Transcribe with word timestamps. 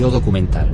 Yo 0.00 0.08
documental. 0.08 0.66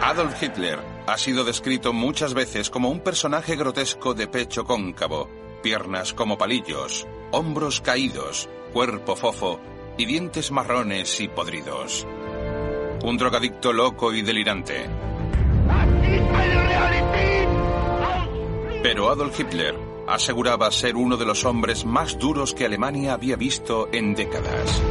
Adolf 0.00 0.40
Hitler 0.40 0.78
ha 1.08 1.18
sido 1.18 1.42
descrito 1.42 1.92
muchas 1.92 2.32
veces 2.32 2.70
como 2.70 2.90
un 2.90 3.00
personaje 3.00 3.56
grotesco 3.56 4.14
de 4.14 4.28
pecho 4.28 4.62
cóncavo, 4.62 5.28
piernas 5.64 6.12
como 6.12 6.38
palillos, 6.38 7.08
hombros 7.32 7.80
caídos, 7.80 8.48
cuerpo 8.72 9.16
fofo 9.16 9.58
y 9.98 10.04
dientes 10.04 10.52
marrones 10.52 11.20
y 11.20 11.26
podridos. 11.26 12.06
Un 13.02 13.18
drogadicto 13.18 13.72
loco 13.72 14.12
y 14.12 14.22
delirante. 14.22 14.86
Pero 18.80 19.10
Adolf 19.10 19.40
Hitler 19.40 19.91
aseguraba 20.06 20.70
ser 20.70 20.96
uno 20.96 21.16
de 21.16 21.26
los 21.26 21.44
hombres 21.44 21.84
más 21.84 22.18
duros 22.18 22.54
que 22.54 22.64
Alemania 22.64 23.14
había 23.14 23.36
visto 23.36 23.88
en 23.92 24.14
décadas. 24.14 24.82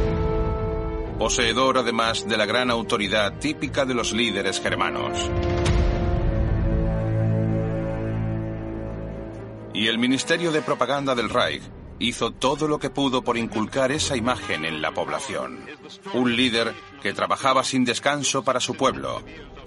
Poseedor 1.18 1.78
además 1.78 2.26
de 2.26 2.36
la 2.36 2.46
gran 2.46 2.70
autoridad 2.70 3.38
típica 3.38 3.84
de 3.84 3.94
los 3.94 4.12
líderes 4.12 4.60
germanos. 4.60 5.30
Y 9.74 9.86
el 9.86 9.98
Ministerio 9.98 10.52
de 10.52 10.62
Propaganda 10.62 11.14
del 11.14 11.30
Reich 11.30 11.62
hizo 11.98 12.32
todo 12.32 12.66
lo 12.66 12.78
que 12.78 12.90
pudo 12.90 13.22
por 13.22 13.36
inculcar 13.36 13.92
esa 13.92 14.16
imagen 14.16 14.64
en 14.64 14.82
la 14.82 14.92
población. 14.92 15.64
Un 16.14 16.36
líder 16.36 16.74
que 17.00 17.12
trabajaba 17.12 17.64
sin 17.64 17.84
descanso 17.84 18.42
para 18.42 18.60
su 18.60 18.74
pueblo, 18.74 19.22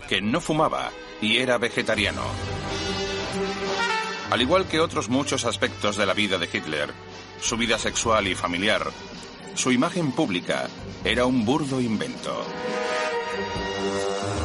que 0.07 0.21
no 0.21 0.41
fumaba 0.41 0.91
y 1.21 1.37
era 1.37 1.57
vegetariano. 1.57 2.23
Al 4.31 4.41
igual 4.41 4.65
que 4.67 4.79
otros 4.79 5.09
muchos 5.09 5.45
aspectos 5.45 5.97
de 5.97 6.05
la 6.05 6.13
vida 6.13 6.37
de 6.37 6.49
Hitler, 6.51 6.91
su 7.39 7.57
vida 7.57 7.77
sexual 7.77 8.27
y 8.27 8.35
familiar, 8.35 8.87
su 9.53 9.71
imagen 9.71 10.11
pública 10.11 10.67
era 11.03 11.25
un 11.25 11.45
burdo 11.45 11.79
invento. 11.79 12.43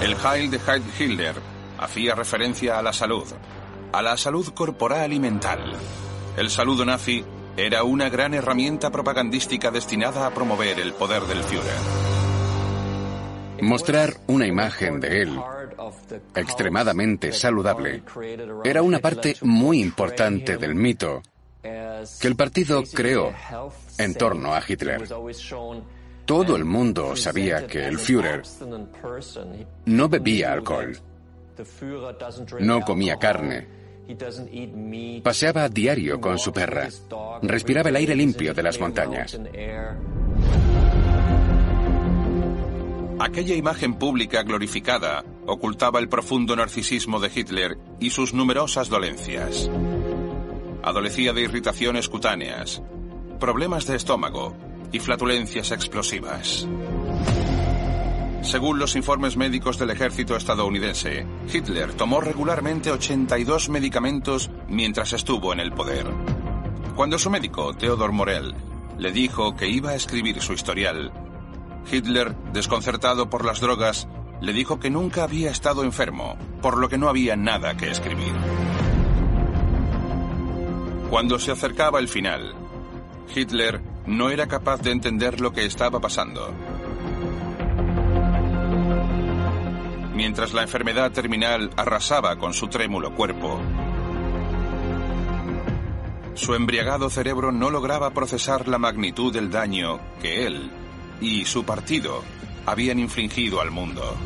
El 0.03 0.17
Heil 0.17 0.50
de 0.50 0.59
Heil 0.59 0.83
Hitler 0.98 1.37
hacía 1.78 2.14
referencia 2.14 2.78
a 2.78 2.83
la 2.83 2.92
salud, 2.92 3.27
a 3.92 4.03
la 4.03 4.17
salud 4.17 4.48
corporal 4.55 5.12
y 5.12 5.19
mental. 5.19 5.75
El 6.37 6.50
saludo 6.50 6.84
nazi 6.84 7.25
era 7.56 7.83
una 7.83 8.09
gran 8.11 8.34
herramienta 8.34 8.91
propagandística 8.91 9.70
destinada 9.70 10.27
a 10.27 10.31
promover 10.31 10.78
el 10.78 10.92
poder 10.92 11.22
del 11.22 11.42
Führer. 11.42 11.75
Mostrar 13.62 14.15
una 14.27 14.47
imagen 14.47 15.00
de 15.00 15.22
él 15.22 15.41
extremadamente 16.35 17.33
saludable 17.33 18.03
era 18.65 18.83
una 18.83 18.99
parte 18.99 19.37
muy 19.43 19.81
importante 19.81 20.57
del 20.57 20.75
mito 20.75 21.23
que 21.63 22.29
el 22.29 22.37
partido 22.37 22.83
creó 22.93 23.33
en 23.99 24.15
torno 24.15 24.55
a 24.55 24.62
Hitler. 24.67 25.03
Todo 26.25 26.56
el 26.56 26.65
mundo 26.65 27.17
sabía 27.17 27.67
que 27.67 27.87
el 27.87 27.99
Führer 27.99 28.43
no 29.87 30.09
bebía 30.09 30.53
alcohol, 30.53 30.97
no 32.61 32.81
comía 32.83 33.17
carne, 33.17 33.67
paseaba 35.23 35.69
diario 35.69 36.21
con 36.21 36.39
su 36.39 36.53
perra, 36.53 36.89
respiraba 37.43 37.91
el 37.91 37.97
aire 37.97 38.15
limpio 38.15 38.55
de 38.55 38.62
las 38.62 38.79
montañas. 38.81 39.39
Aquella 43.20 43.54
imagen 43.54 43.97
pública 43.97 44.42
glorificada 44.44 45.26
ocultaba 45.47 45.98
el 45.98 46.08
profundo 46.08 46.56
narcisismo 46.56 47.20
de 47.20 47.31
Hitler 47.32 47.76
y 48.00 48.08
sus 48.08 48.32
numerosas 48.32 48.88
dolencias. 48.88 49.70
Adolecía 50.82 51.34
de 51.34 51.42
irritaciones 51.42 52.08
cutáneas, 52.08 52.82
problemas 53.38 53.86
de 53.86 53.97
estómago 53.97 54.56
y 54.91 55.00
flatulencias 55.00 55.70
explosivas. 55.70 56.66
Según 58.41 58.78
los 58.78 58.97
informes 58.97 59.37
médicos 59.37 59.78
del 59.78 59.91
ejército 59.91 60.34
estadounidense, 60.34 61.26
Hitler 61.52 61.92
tomó 61.92 62.22
regularmente 62.22 62.91
82 62.91 63.69
medicamentos 63.69 64.50
mientras 64.66 65.12
estuvo 65.12 65.52
en 65.52 65.60
el 65.60 65.72
poder. 65.72 66.06
Cuando 66.97 67.19
su 67.19 67.28
médico, 67.28 67.75
Theodor 67.75 68.12
Morell, 68.12 68.54
le 68.97 69.12
dijo 69.12 69.54
que 69.56 69.69
iba 69.69 69.91
a 69.91 69.94
escribir 69.94 70.41
su 70.41 70.54
historial, 70.54 71.12
Hitler, 71.91 72.37
desconcertado 72.53 73.28
por 73.28 73.45
las 73.45 73.61
drogas, 73.61 74.06
le 74.41 74.53
dijo 74.53 74.78
que 74.78 74.91
nunca 74.91 75.25
había 75.25 75.51
estado 75.51 75.83
enfermo, 75.83 76.37
por 76.62 76.78
lo 76.78 76.89
que 76.89 76.99
no 76.99 77.09
había 77.09 77.37
nada 77.37 77.77
que 77.77 77.91
escribir. 77.91 78.33
Cuando 81.11 81.39
se 81.39 81.50
acercaba 81.50 81.99
el 81.99 82.09
final, 82.09 82.55
Hitler 83.34 83.81
no 84.06 84.31
era 84.31 84.47
capaz 84.47 84.81
de 84.83 84.93
entender 84.93 85.41
lo 85.41 85.53
que 85.53 85.65
estaba 85.65 86.00
pasando. 86.00 86.55
Mientras 90.15 90.53
la 90.53 90.62
enfermedad 90.62 91.11
terminal 91.11 91.71
arrasaba 91.77 92.37
con 92.37 92.55
su 92.55 92.69
trémulo 92.69 93.15
cuerpo, 93.15 93.61
su 96.34 96.55
embriagado 96.55 97.11
cerebro 97.11 97.50
no 97.50 97.71
lograba 97.71 98.11
procesar 98.11 98.69
la 98.69 98.79
magnitud 98.79 99.33
del 99.33 99.50
daño 99.50 99.99
que 100.23 100.47
él 100.47 100.71
y 101.20 101.44
su 101.44 101.64
partido 101.64 102.22
habían 102.66 102.98
infligido 102.98 103.60
al 103.60 103.70
mundo. 103.70 104.16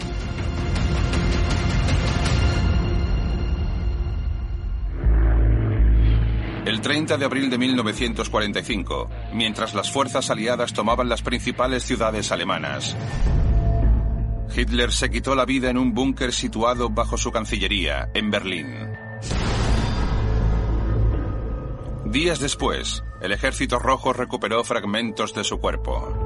El 6.67 6.81
30 6.81 7.19
de 7.19 7.25
abril 7.27 7.51
de 7.51 7.59
1945, 7.59 9.11
mientras 9.35 9.75
las 9.75 9.93
fuerzas 9.93 10.31
aliadas 10.31 10.73
tomaban 10.73 11.11
las 11.11 11.21
principales 11.21 11.83
ciudades 11.83 12.33
alemanas, 12.33 12.97
Hitler 14.57 14.91
se 14.93 15.11
quitó 15.11 15.35
la 15.35 15.45
vida 15.45 15.69
en 15.69 15.77
un 15.77 15.93
búnker 15.93 16.33
situado 16.33 16.89
bajo 16.89 17.19
su 17.19 17.33
cancillería, 17.33 18.09
en 18.15 18.31
Berlín. 18.31 18.67
Días 22.07 22.39
después, 22.39 23.03
el 23.21 23.33
ejército 23.33 23.79
rojo 23.79 24.13
recuperó 24.13 24.63
fragmentos 24.63 25.35
de 25.35 25.43
su 25.43 25.59
cuerpo. 25.59 26.25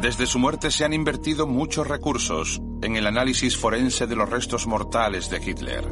Desde 0.00 0.26
su 0.26 0.38
muerte 0.38 0.70
se 0.70 0.84
han 0.84 0.92
invertido 0.92 1.48
muchos 1.48 1.86
recursos 1.88 2.62
en 2.82 2.94
el 2.94 3.04
análisis 3.04 3.56
forense 3.56 4.06
de 4.06 4.14
los 4.14 4.30
restos 4.30 4.68
mortales 4.68 5.28
de 5.28 5.38
Hitler. 5.38 5.84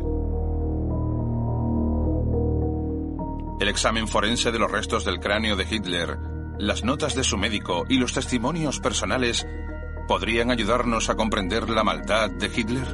El 3.58 3.68
examen 3.68 4.06
forense 4.06 4.52
de 4.52 4.60
los 4.60 4.70
restos 4.70 5.04
del 5.04 5.18
cráneo 5.18 5.56
de 5.56 5.66
Hitler, 5.68 6.18
las 6.56 6.84
notas 6.84 7.16
de 7.16 7.24
su 7.24 7.36
médico 7.36 7.84
y 7.88 7.98
los 7.98 8.12
testimonios 8.12 8.78
personales 8.78 9.44
podrían 10.06 10.52
ayudarnos 10.52 11.10
a 11.10 11.16
comprender 11.16 11.68
la 11.68 11.82
maldad 11.82 12.30
de 12.30 12.46
Hitler. 12.46 12.86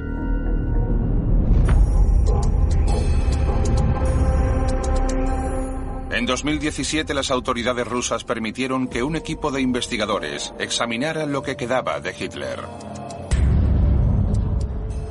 En 6.12 6.26
2017 6.26 7.14
las 7.14 7.30
autoridades 7.30 7.86
rusas 7.86 8.22
permitieron 8.22 8.86
que 8.86 9.02
un 9.02 9.16
equipo 9.16 9.50
de 9.50 9.62
investigadores 9.62 10.52
examinara 10.58 11.24
lo 11.24 11.42
que 11.42 11.56
quedaba 11.56 12.00
de 12.00 12.14
Hitler. 12.18 12.60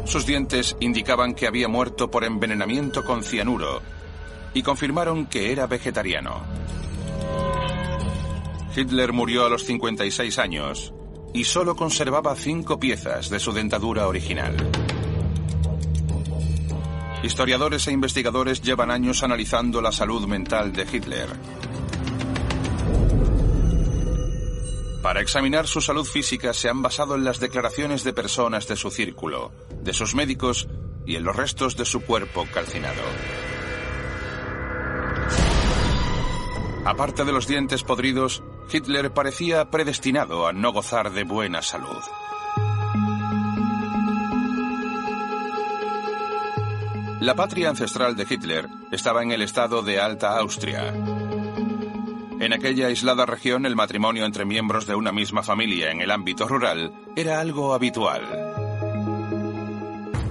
Sus 0.06 0.28
dientes 0.28 0.78
indicaban 0.80 1.34
que 1.34 1.48
había 1.48 1.68
muerto 1.68 2.12
por 2.12 2.24
envenenamiento 2.24 3.04
con 3.04 3.24
cianuro 3.24 3.82
y 4.54 4.62
confirmaron 4.62 5.26
que 5.26 5.52
era 5.52 5.66
vegetariano. 5.66 6.44
Hitler 8.76 9.12
murió 9.12 9.48
a 9.48 9.50
los 9.50 9.66
56 9.66 10.38
años 10.38 10.94
y 11.34 11.46
solo 11.46 11.76
conservaba 11.76 12.36
cinco 12.36 12.80
piezas 12.80 13.32
de 13.32 13.40
su 13.40 13.52
dentadura 13.54 14.08
original. 14.08 14.56
Historiadores 17.24 17.88
e 17.88 17.92
investigadores 17.92 18.62
llevan 18.62 18.90
años 18.90 19.22
analizando 19.22 19.80
la 19.80 19.92
salud 19.92 20.28
mental 20.28 20.74
de 20.74 20.88
Hitler. 20.92 21.30
Para 25.04 25.22
examinar 25.22 25.68
su 25.68 25.82
salud 25.82 26.06
física 26.06 26.54
se 26.54 26.70
han 26.70 26.82
basado 26.82 27.16
en 27.16 27.24
las 27.24 27.40
declaraciones 27.40 28.04
de 28.04 28.14
personas 28.14 28.68
de 28.68 28.76
su 28.76 28.90
círculo, 28.90 29.52
de 29.84 29.94
sus 29.94 30.16
médicos 30.16 30.68
y 31.06 31.16
en 31.16 31.24
los 31.24 31.36
restos 31.36 31.76
de 31.76 31.86
su 31.86 32.02
cuerpo 32.02 32.48
calcinado. 32.52 33.02
Aparte 36.86 37.24
de 37.24 37.32
los 37.32 37.48
dientes 37.48 37.84
podridos, 37.84 38.42
Hitler 38.72 39.12
parecía 39.12 39.70
predestinado 39.70 40.48
a 40.48 40.54
no 40.54 40.72
gozar 40.72 41.12
de 41.12 41.24
buena 41.24 41.62
salud. 41.62 42.02
La 47.22 47.36
patria 47.36 47.70
ancestral 47.70 48.16
de 48.16 48.26
Hitler 48.28 48.68
estaba 48.90 49.22
en 49.22 49.32
el 49.32 49.44
estado 49.44 49.84
de 49.84 50.00
Alta 50.00 50.40
Austria. 50.40 50.92
En 52.40 52.52
aquella 52.52 52.88
aislada 52.88 53.28
región 53.28 53.68
el 53.68 53.76
matrimonio 53.76 54.26
entre 54.26 54.44
miembros 54.44 54.88
de 54.88 54.96
una 54.96 55.12
misma 55.12 55.44
familia 55.44 55.92
en 55.92 56.02
el 56.02 56.10
ámbito 56.10 56.48
rural 56.48 56.92
era 57.16 57.40
algo 57.40 57.76
habitual. 57.76 58.24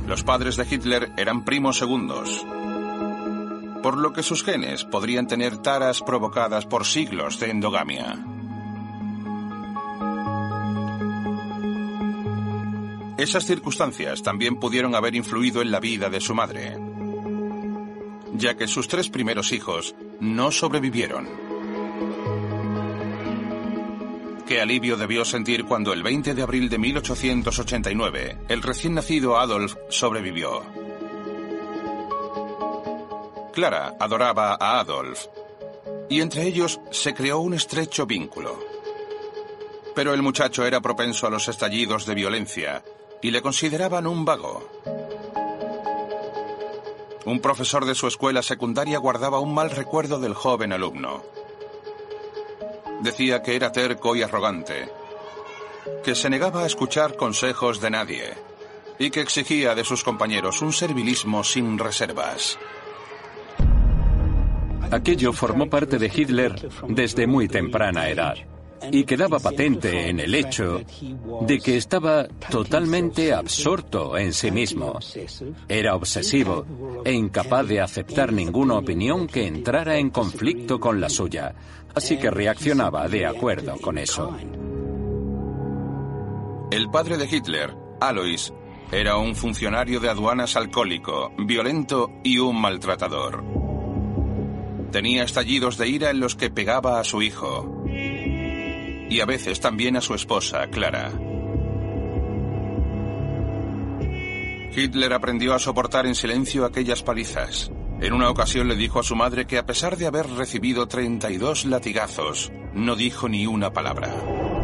Los 0.09 0.25
padres 0.25 0.57
de 0.57 0.67
Hitler 0.69 1.13
eran 1.17 1.45
primos 1.45 1.79
segundos, 1.79 2.45
por 3.85 3.97
lo 3.97 4.13
que 4.13 4.25
sus 4.25 4.43
genes 4.43 4.83
podrían 4.83 5.29
tener 5.29 5.59
taras 5.59 6.01
provocadas 6.01 6.67
por 6.67 6.85
siglos 6.85 7.39
de 7.39 7.51
endogamia. 7.51 8.19
Esas 13.21 13.45
circunstancias 13.45 14.23
también 14.23 14.57
pudieron 14.57 14.95
haber 14.95 15.15
influido 15.15 15.61
en 15.61 15.71
la 15.71 15.79
vida 15.79 16.09
de 16.09 16.23
su 16.23 16.35
madre, 16.35 16.79
ya 18.33 18.57
que 18.57 18.67
sus 18.67 18.89
tres 18.89 19.11
primeros 19.11 19.53
hijos 19.53 19.95
no 20.21 20.51
sobrevivieron. 20.51 21.29
Qué 24.49 24.63
alivio 24.63 24.97
debió 24.97 25.27
sentir 25.27 25.67
cuando 25.67 25.93
el 25.93 26.03
20 26.03 26.35
de 26.35 26.41
abril 26.41 26.71
de 26.71 26.79
1889 26.79 28.39
el 28.49 28.63
recién 28.63 28.95
nacido 28.95 29.39
Adolf 29.39 29.77
sobrevivió. 29.91 30.63
Clara 33.53 33.97
adoraba 34.01 34.57
a 34.59 34.81
Adolf 34.81 35.27
y 36.09 36.23
entre 36.23 36.45
ellos 36.47 36.81
se 36.91 37.13
creó 37.13 37.41
un 37.41 37.53
estrecho 37.53 38.07
vínculo. 38.07 38.59
Pero 39.95 40.15
el 40.15 40.23
muchacho 40.23 40.65
era 40.65 40.81
propenso 40.81 41.27
a 41.27 41.31
los 41.31 41.49
estallidos 41.49 42.07
de 42.07 42.15
violencia 42.15 42.83
y 43.23 43.31
le 43.31 43.43
consideraban 43.43 44.07
un 44.07 44.25
vago. 44.25 44.69
Un 47.27 47.41
profesor 47.41 47.85
de 47.85 47.95
su 47.95 48.07
escuela 48.07 48.43
secundaria 48.43 48.99
guardaba 48.99 49.41
un 49.41 49.55
mal 49.55 49.71
recuerdo 49.71 50.19
del 50.19 50.35
joven 50.35 50.73
alumno. 50.73 51.23
Decía 53.03 53.43
que 53.43 53.57
era 53.57 53.73
terco 53.73 54.17
y 54.17 54.23
arrogante, 54.23 54.89
que 56.03 56.15
se 56.15 56.31
negaba 56.31 56.63
a 56.63 56.67
escuchar 56.67 57.17
consejos 57.17 57.81
de 57.81 57.91
nadie 57.91 58.35
y 58.99 59.11
que 59.11 59.21
exigía 59.21 59.75
de 59.75 59.85
sus 59.85 60.03
compañeros 60.03 60.61
un 60.63 60.73
servilismo 60.73 61.45
sin 61.45 61.79
reservas. 61.79 62.59
Aquello 64.91 65.33
formó 65.33 65.71
parte 65.71 65.99
de 65.99 66.11
Hitler 66.13 66.69
desde 66.89 67.27
muy 67.27 67.49
temprana 67.49 68.09
edad 68.09 68.37
y 68.91 69.05
quedaba 69.05 69.39
patente 69.39 70.09
en 70.09 70.21
el 70.21 70.35
hecho 70.35 70.81
de 71.43 71.59
que 71.59 71.77
estaba 71.77 72.27
totalmente 72.51 73.33
absorto 73.33 74.17
en 74.17 74.33
sí 74.33 74.51
mismo. 74.51 74.99
Era 75.69 75.95
obsesivo 75.95 76.65
e 77.05 77.13
incapaz 77.13 77.67
de 77.67 77.81
aceptar 77.81 78.33
ninguna 78.33 78.75
opinión 78.75 79.27
que 79.27 79.47
entrara 79.47 79.99
en 79.99 80.11
conflicto 80.11 80.81
con 80.81 81.01
la 81.01 81.09
suya, 81.09 81.55
así 81.95 82.17
que 82.17 82.31
reaccionaba 82.31 83.09
de 83.09 83.27
acuerdo 83.27 83.77
con 83.79 83.99
eso. 83.99 84.37
El 86.71 86.89
padre 86.91 87.17
de 87.17 87.27
Hitler, 87.27 87.75
Alois, 88.01 88.53
era 88.93 89.17
un 89.17 89.37
funcionario 89.37 90.01
de 90.01 90.09
aduanas 90.09 90.57
alcohólico, 90.57 91.33
violento 91.39 92.11
y 92.25 92.39
un 92.39 92.61
maltratador. 92.61 93.45
Tenía 94.91 95.23
estallidos 95.23 95.79
de 95.79 95.89
ira 95.89 96.11
en 96.11 96.19
los 96.19 96.35
que 96.35 96.51
pegaba 96.51 96.99
a 96.99 97.05
su 97.05 97.23
hijo, 97.23 97.85
y 99.11 99.21
a 99.21 99.27
veces 99.27 99.61
también 99.61 99.97
a 99.97 100.01
su 100.01 100.15
esposa, 100.15 100.69
Clara. 100.69 101.13
Hitler 104.75 105.13
aprendió 105.13 105.53
a 105.53 105.59
soportar 105.59 106.07
en 106.07 106.15
silencio 106.15 106.65
aquellas 106.65 107.03
palizas. 107.03 107.71
En 108.01 108.15
una 108.15 108.31
ocasión 108.31 108.69
le 108.69 108.77
dijo 108.77 109.01
a 109.01 109.03
su 109.03 109.17
madre 109.17 109.47
que 109.47 109.59
a 109.59 109.67
pesar 109.67 109.97
de 109.97 110.07
haber 110.07 110.31
recibido 110.31 110.87
32 110.89 111.67
latigazos, 111.67 112.51
no 112.73 112.97
dijo 112.97 113.29
ni 113.29 113.47
una 113.47 113.73
palabra. 113.73 114.60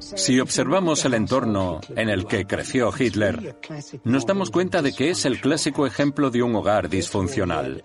Si 0.00 0.40
observamos 0.40 1.04
el 1.04 1.14
entorno 1.14 1.80
en 1.94 2.08
el 2.08 2.26
que 2.26 2.46
creció 2.46 2.90
Hitler, 2.96 3.56
nos 4.04 4.26
damos 4.26 4.50
cuenta 4.50 4.82
de 4.82 4.92
que 4.92 5.10
es 5.10 5.24
el 5.24 5.40
clásico 5.40 5.86
ejemplo 5.86 6.30
de 6.30 6.42
un 6.42 6.54
hogar 6.56 6.88
disfuncional. 6.88 7.84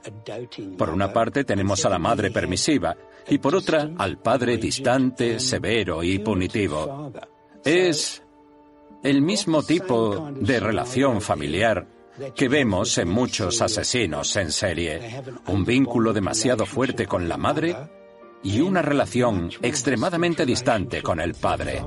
Por 0.78 0.90
una 0.90 1.12
parte 1.12 1.44
tenemos 1.44 1.86
a 1.86 1.90
la 1.90 2.00
madre 2.00 2.32
permisiva 2.32 2.96
y 3.28 3.38
por 3.38 3.56
otra 3.56 3.90
al 3.98 4.18
padre 4.18 4.58
distante, 4.58 5.40
severo 5.40 6.04
y 6.04 6.20
punitivo. 6.20 7.12
Es 7.64 8.24
el 9.04 9.22
mismo 9.22 9.62
tipo 9.64 10.32
de 10.36 10.60
relación 10.60 11.22
familiar 11.22 11.88
que 12.34 12.48
vemos 12.48 12.98
en 12.98 13.10
muchos 13.10 13.62
asesinos 13.62 14.36
en 14.38 14.52
serie. 14.52 15.22
Un 15.48 15.66
vínculo 15.66 16.14
demasiado 16.14 16.66
fuerte 16.66 17.06
con 17.06 17.28
la 17.28 17.38
madre 17.38 17.76
y 18.46 18.62
una 18.62 18.84
relación 18.84 19.50
extremadamente 19.64 20.46
distante 20.46 21.02
con 21.02 21.20
el 21.20 21.34
padre. 21.34 21.84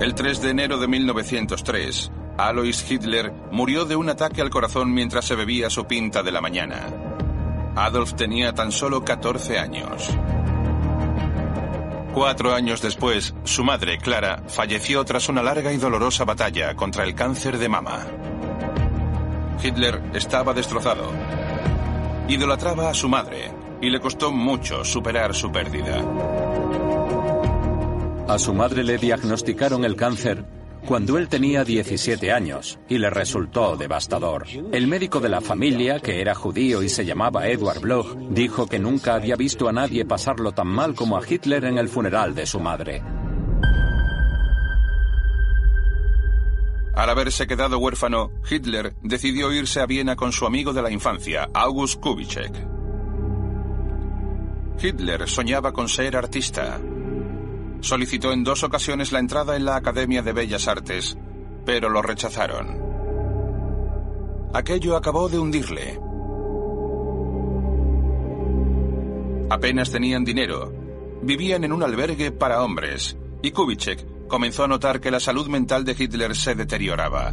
El 0.00 0.14
3 0.14 0.40
de 0.40 0.50
enero 0.50 0.78
de 0.78 0.88
1903, 0.88 2.10
Alois 2.38 2.90
Hitler 2.90 3.32
murió 3.52 3.84
de 3.84 3.96
un 3.96 4.08
ataque 4.08 4.40
al 4.40 4.48
corazón 4.48 4.94
mientras 4.94 5.26
se 5.26 5.36
bebía 5.36 5.68
su 5.68 5.86
pinta 5.86 6.22
de 6.22 6.32
la 6.32 6.40
mañana. 6.40 6.86
Adolf 7.76 8.14
tenía 8.14 8.54
tan 8.54 8.72
solo 8.72 9.04
14 9.04 9.58
años. 9.58 10.10
Cuatro 12.14 12.54
años 12.54 12.80
después, 12.80 13.34
su 13.44 13.62
madre, 13.62 13.98
Clara, 13.98 14.42
falleció 14.48 15.04
tras 15.04 15.28
una 15.28 15.42
larga 15.42 15.70
y 15.70 15.76
dolorosa 15.76 16.24
batalla 16.24 16.74
contra 16.74 17.04
el 17.04 17.14
cáncer 17.14 17.58
de 17.58 17.68
mama. 17.68 18.06
Hitler 19.62 20.02
estaba 20.14 20.54
destrozado. 20.54 21.12
Idolatraba 22.28 22.88
a 22.88 22.94
su 22.94 23.08
madre, 23.08 23.50
y 23.80 23.90
le 23.90 24.00
costó 24.00 24.32
mucho 24.32 24.84
superar 24.84 25.34
su 25.34 25.50
pérdida. 25.52 26.02
A 28.28 28.38
su 28.38 28.52
madre 28.54 28.82
le 28.82 28.98
diagnosticaron 28.98 29.84
el 29.84 29.94
cáncer 29.94 30.44
cuando 30.86 31.18
él 31.18 31.28
tenía 31.28 31.64
17 31.64 32.32
años 32.32 32.78
y 32.88 32.98
le 32.98 33.10
resultó 33.10 33.76
devastador. 33.76 34.46
El 34.72 34.86
médico 34.86 35.20
de 35.20 35.28
la 35.28 35.40
familia, 35.40 35.98
que 35.98 36.20
era 36.20 36.34
judío 36.34 36.82
y 36.82 36.88
se 36.88 37.04
llamaba 37.04 37.48
Edward 37.48 37.80
Bloch, 37.80 38.16
dijo 38.30 38.66
que 38.66 38.78
nunca 38.78 39.14
había 39.14 39.36
visto 39.36 39.68
a 39.68 39.72
nadie 39.72 40.04
pasarlo 40.04 40.52
tan 40.52 40.68
mal 40.68 40.94
como 40.94 41.16
a 41.16 41.22
Hitler 41.28 41.64
en 41.64 41.78
el 41.78 41.88
funeral 41.88 42.34
de 42.34 42.46
su 42.46 42.60
madre. 42.60 43.02
Al 46.94 47.10
haberse 47.10 47.46
quedado 47.46 47.78
huérfano, 47.78 48.30
Hitler 48.48 48.94
decidió 49.02 49.52
irse 49.52 49.80
a 49.80 49.86
Viena 49.86 50.16
con 50.16 50.32
su 50.32 50.46
amigo 50.46 50.72
de 50.72 50.82
la 50.82 50.90
infancia, 50.90 51.50
August 51.52 52.00
Kubitschek. 52.00 52.75
Hitler 54.80 55.28
soñaba 55.28 55.72
con 55.72 55.88
ser 55.88 56.16
artista. 56.16 56.80
Solicitó 57.80 58.32
en 58.32 58.44
dos 58.44 58.62
ocasiones 58.62 59.12
la 59.12 59.18
entrada 59.18 59.56
en 59.56 59.64
la 59.64 59.76
Academia 59.76 60.22
de 60.22 60.32
Bellas 60.32 60.68
Artes, 60.68 61.16
pero 61.64 61.88
lo 61.88 62.02
rechazaron. 62.02 62.86
Aquello 64.52 64.96
acabó 64.96 65.28
de 65.28 65.38
hundirle. 65.38 66.00
Apenas 69.48 69.90
tenían 69.90 70.24
dinero, 70.24 70.72
vivían 71.22 71.64
en 71.64 71.72
un 71.72 71.82
albergue 71.82 72.32
para 72.32 72.62
hombres, 72.62 73.16
y 73.42 73.52
Kubitschek 73.52 74.26
comenzó 74.26 74.64
a 74.64 74.68
notar 74.68 75.00
que 75.00 75.10
la 75.10 75.20
salud 75.20 75.46
mental 75.48 75.84
de 75.84 75.94
Hitler 75.98 76.34
se 76.34 76.54
deterioraba. 76.54 77.32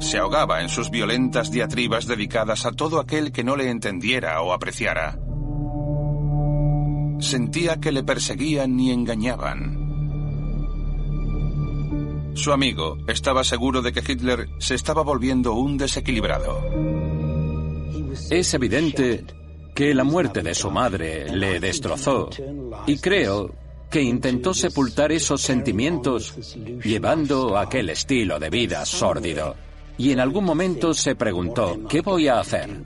Se 0.00 0.18
ahogaba 0.18 0.62
en 0.62 0.68
sus 0.68 0.90
violentas 0.90 1.50
diatribas 1.50 2.06
dedicadas 2.06 2.66
a 2.66 2.72
todo 2.72 3.00
aquel 3.00 3.32
que 3.32 3.44
no 3.44 3.56
le 3.56 3.70
entendiera 3.70 4.40
o 4.42 4.52
apreciara. 4.52 5.18
Sentía 7.20 7.78
que 7.80 7.92
le 7.92 8.04
perseguían 8.04 8.78
y 8.78 8.92
engañaban. 8.92 9.88
Su 12.34 12.52
amigo 12.52 12.96
estaba 13.08 13.42
seguro 13.42 13.82
de 13.82 13.92
que 13.92 14.00
Hitler 14.06 14.48
se 14.58 14.76
estaba 14.76 15.02
volviendo 15.02 15.54
un 15.54 15.76
desequilibrado. 15.76 16.62
Es 18.30 18.54
evidente 18.54 19.24
que 19.74 19.92
la 19.94 20.04
muerte 20.04 20.42
de 20.42 20.54
su 20.54 20.70
madre 20.70 21.28
le 21.30 21.58
destrozó 21.58 22.30
y 22.86 22.98
creo 22.98 23.52
que 23.90 24.02
intentó 24.02 24.54
sepultar 24.54 25.10
esos 25.10 25.40
sentimientos 25.40 26.54
llevando 26.84 27.56
aquel 27.58 27.90
estilo 27.90 28.38
de 28.38 28.50
vida 28.50 28.84
sórdido. 28.84 29.56
Y 29.98 30.12
en 30.12 30.20
algún 30.20 30.44
momento 30.44 30.94
se 30.94 31.16
preguntó, 31.16 31.76
¿qué 31.88 32.00
voy 32.00 32.28
a 32.28 32.38
hacer? 32.38 32.84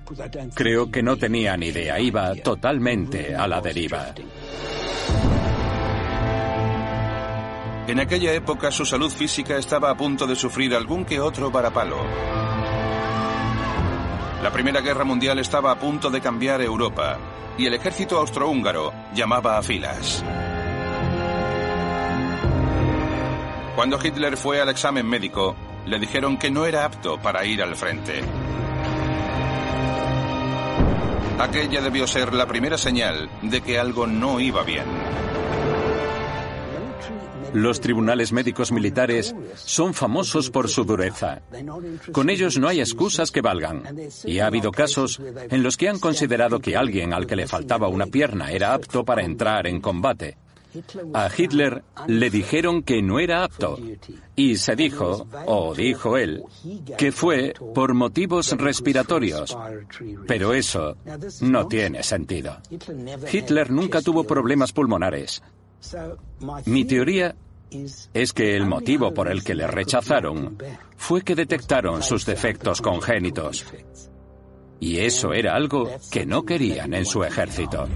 Creo 0.55 0.91
que 0.91 1.03
no 1.03 1.17
tenía 1.17 1.57
ni 1.59 1.67
idea, 1.67 2.01
iba 2.01 2.35
totalmente 2.37 3.37
a 3.37 3.47
la 3.47 3.61
deriva. 3.61 4.15
En 7.87 8.01
aquella 8.01 8.33
época 8.33 8.71
su 8.71 8.87
salud 8.87 9.11
física 9.11 9.59
estaba 9.59 9.91
a 9.91 9.97
punto 9.97 10.27
de 10.27 10.35
sufrir 10.35 10.75
algún 10.75 11.05
que 11.05 11.21
otro 11.21 11.51
varapalo. 11.51 11.99
La 14.43 14.51
Primera 14.51 14.81
Guerra 14.81 15.05
Mundial 15.05 15.39
estaba 15.39 15.71
a 15.71 15.79
punto 15.79 16.09
de 16.09 16.21
cambiar 16.21 16.63
Europa 16.63 17.19
y 17.59 17.67
el 17.67 17.75
ejército 17.75 18.19
austrohúngaro 18.19 18.93
llamaba 19.15 19.59
a 19.59 19.63
filas. 19.63 20.25
Cuando 23.77 23.99
Hitler 24.03 24.37
fue 24.37 24.61
al 24.61 24.69
examen 24.69 25.07
médico, 25.07 25.55
le 25.87 25.99
dijeron 25.99 26.39
que 26.39 26.51
no 26.51 26.67
era 26.67 26.85
apto 26.85 27.19
para 27.21 27.45
ir 27.45 27.63
al 27.63 27.77
frente. 27.77 28.21
Aquella 31.39 31.81
debió 31.81 32.07
ser 32.07 32.33
la 32.35 32.47
primera 32.47 32.79
señal 32.79 33.29
de 33.43 33.61
que 33.61 33.79
algo 33.79 34.07
no 34.07 34.39
iba 34.39 34.63
bien. 34.63 34.85
Los 37.53 37.81
tribunales 37.81 38.33
médicos 38.33 38.73
militares 38.73 39.35
son 39.55 39.93
famosos 39.93 40.51
por 40.51 40.69
su 40.69 40.85
dureza. 40.85 41.43
Con 42.11 42.31
ellos 42.31 42.59
no 42.59 42.69
hay 42.69 42.81
excusas 42.81 43.31
que 43.31 43.43
valgan. 43.43 43.83
Y 44.25 44.39
ha 44.39 44.47
habido 44.47 44.71
casos 44.73 45.21
en 45.51 45.63
los 45.63 45.77
que 45.77 45.89
han 45.89 45.99
considerado 45.99 46.61
que 46.61 46.77
alguien 46.77 47.13
al 47.13 47.27
que 47.27 47.37
le 47.37 47.47
faltaba 47.47 47.89
una 47.89 48.07
pierna 48.07 48.53
era 48.53 48.73
apto 48.73 49.05
para 49.05 49.23
entrar 49.23 49.67
en 49.67 49.81
combate. 49.81 50.39
A 51.15 51.29
Hitler 51.37 51.83
le 52.07 52.31
dijeron 52.31 52.83
que 52.83 53.03
no 53.03 53.19
era 53.19 53.45
apto 53.45 53.79
y 54.37 54.57
se 54.57 54.75
dijo, 54.77 55.27
o 55.47 55.75
dijo 55.75 56.17
él, 56.17 56.43
que 56.97 57.13
fue 57.13 57.55
por 57.75 57.95
motivos 57.95 58.53
respiratorios. 58.53 59.57
Pero 60.27 60.55
eso 60.55 60.97
no 61.41 61.67
tiene 61.67 62.03
sentido. 62.03 62.59
Hitler 63.31 63.71
nunca 63.71 64.01
tuvo 64.01 64.25
problemas 64.25 64.73
pulmonares. 64.73 65.43
Mi 66.67 66.85
teoría 66.85 67.35
es 68.13 68.33
que 68.33 68.57
el 68.57 68.67
motivo 68.67 69.13
por 69.15 69.29
el 69.29 69.43
que 69.43 69.55
le 69.55 69.67
rechazaron 69.67 70.59
fue 70.97 71.23
que 71.23 71.35
detectaron 71.35 72.03
sus 72.03 72.25
defectos 72.27 72.81
congénitos. 72.81 73.65
Y 74.81 74.99
eso 74.99 75.33
era 75.33 75.55
algo 75.55 75.89
que 76.11 76.27
no 76.27 76.45
querían 76.45 76.93
en 76.95 77.07
su 77.07 77.23
ejército. 77.23 77.89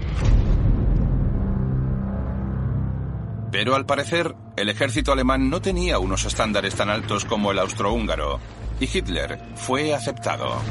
Pero 3.51 3.75
al 3.75 3.85
parecer, 3.85 4.35
el 4.55 4.69
ejército 4.69 5.11
alemán 5.11 5.49
no 5.49 5.61
tenía 5.61 5.99
unos 5.99 6.25
estándares 6.25 6.75
tan 6.75 6.89
altos 6.89 7.25
como 7.25 7.51
el 7.51 7.59
austrohúngaro, 7.59 8.39
y 8.79 8.85
Hitler 8.85 9.39
fue 9.55 9.93
aceptado. 9.93 10.61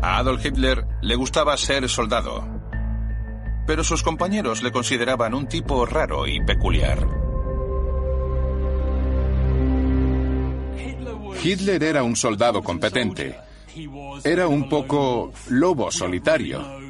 A 0.00 0.18
Adolf 0.18 0.44
Hitler 0.44 0.84
le 1.00 1.14
gustaba 1.14 1.56
ser 1.56 1.88
soldado, 1.88 2.44
pero 3.66 3.84
sus 3.84 4.02
compañeros 4.02 4.62
le 4.62 4.72
consideraban 4.72 5.34
un 5.34 5.46
tipo 5.46 5.86
raro 5.86 6.26
y 6.26 6.44
peculiar. 6.44 7.06
Hitler 11.42 11.82
era 11.82 12.02
un 12.02 12.16
soldado 12.16 12.62
competente. 12.62 13.36
Era 14.22 14.46
un 14.46 14.68
poco 14.68 15.32
lobo 15.48 15.90
solitario. 15.90 16.81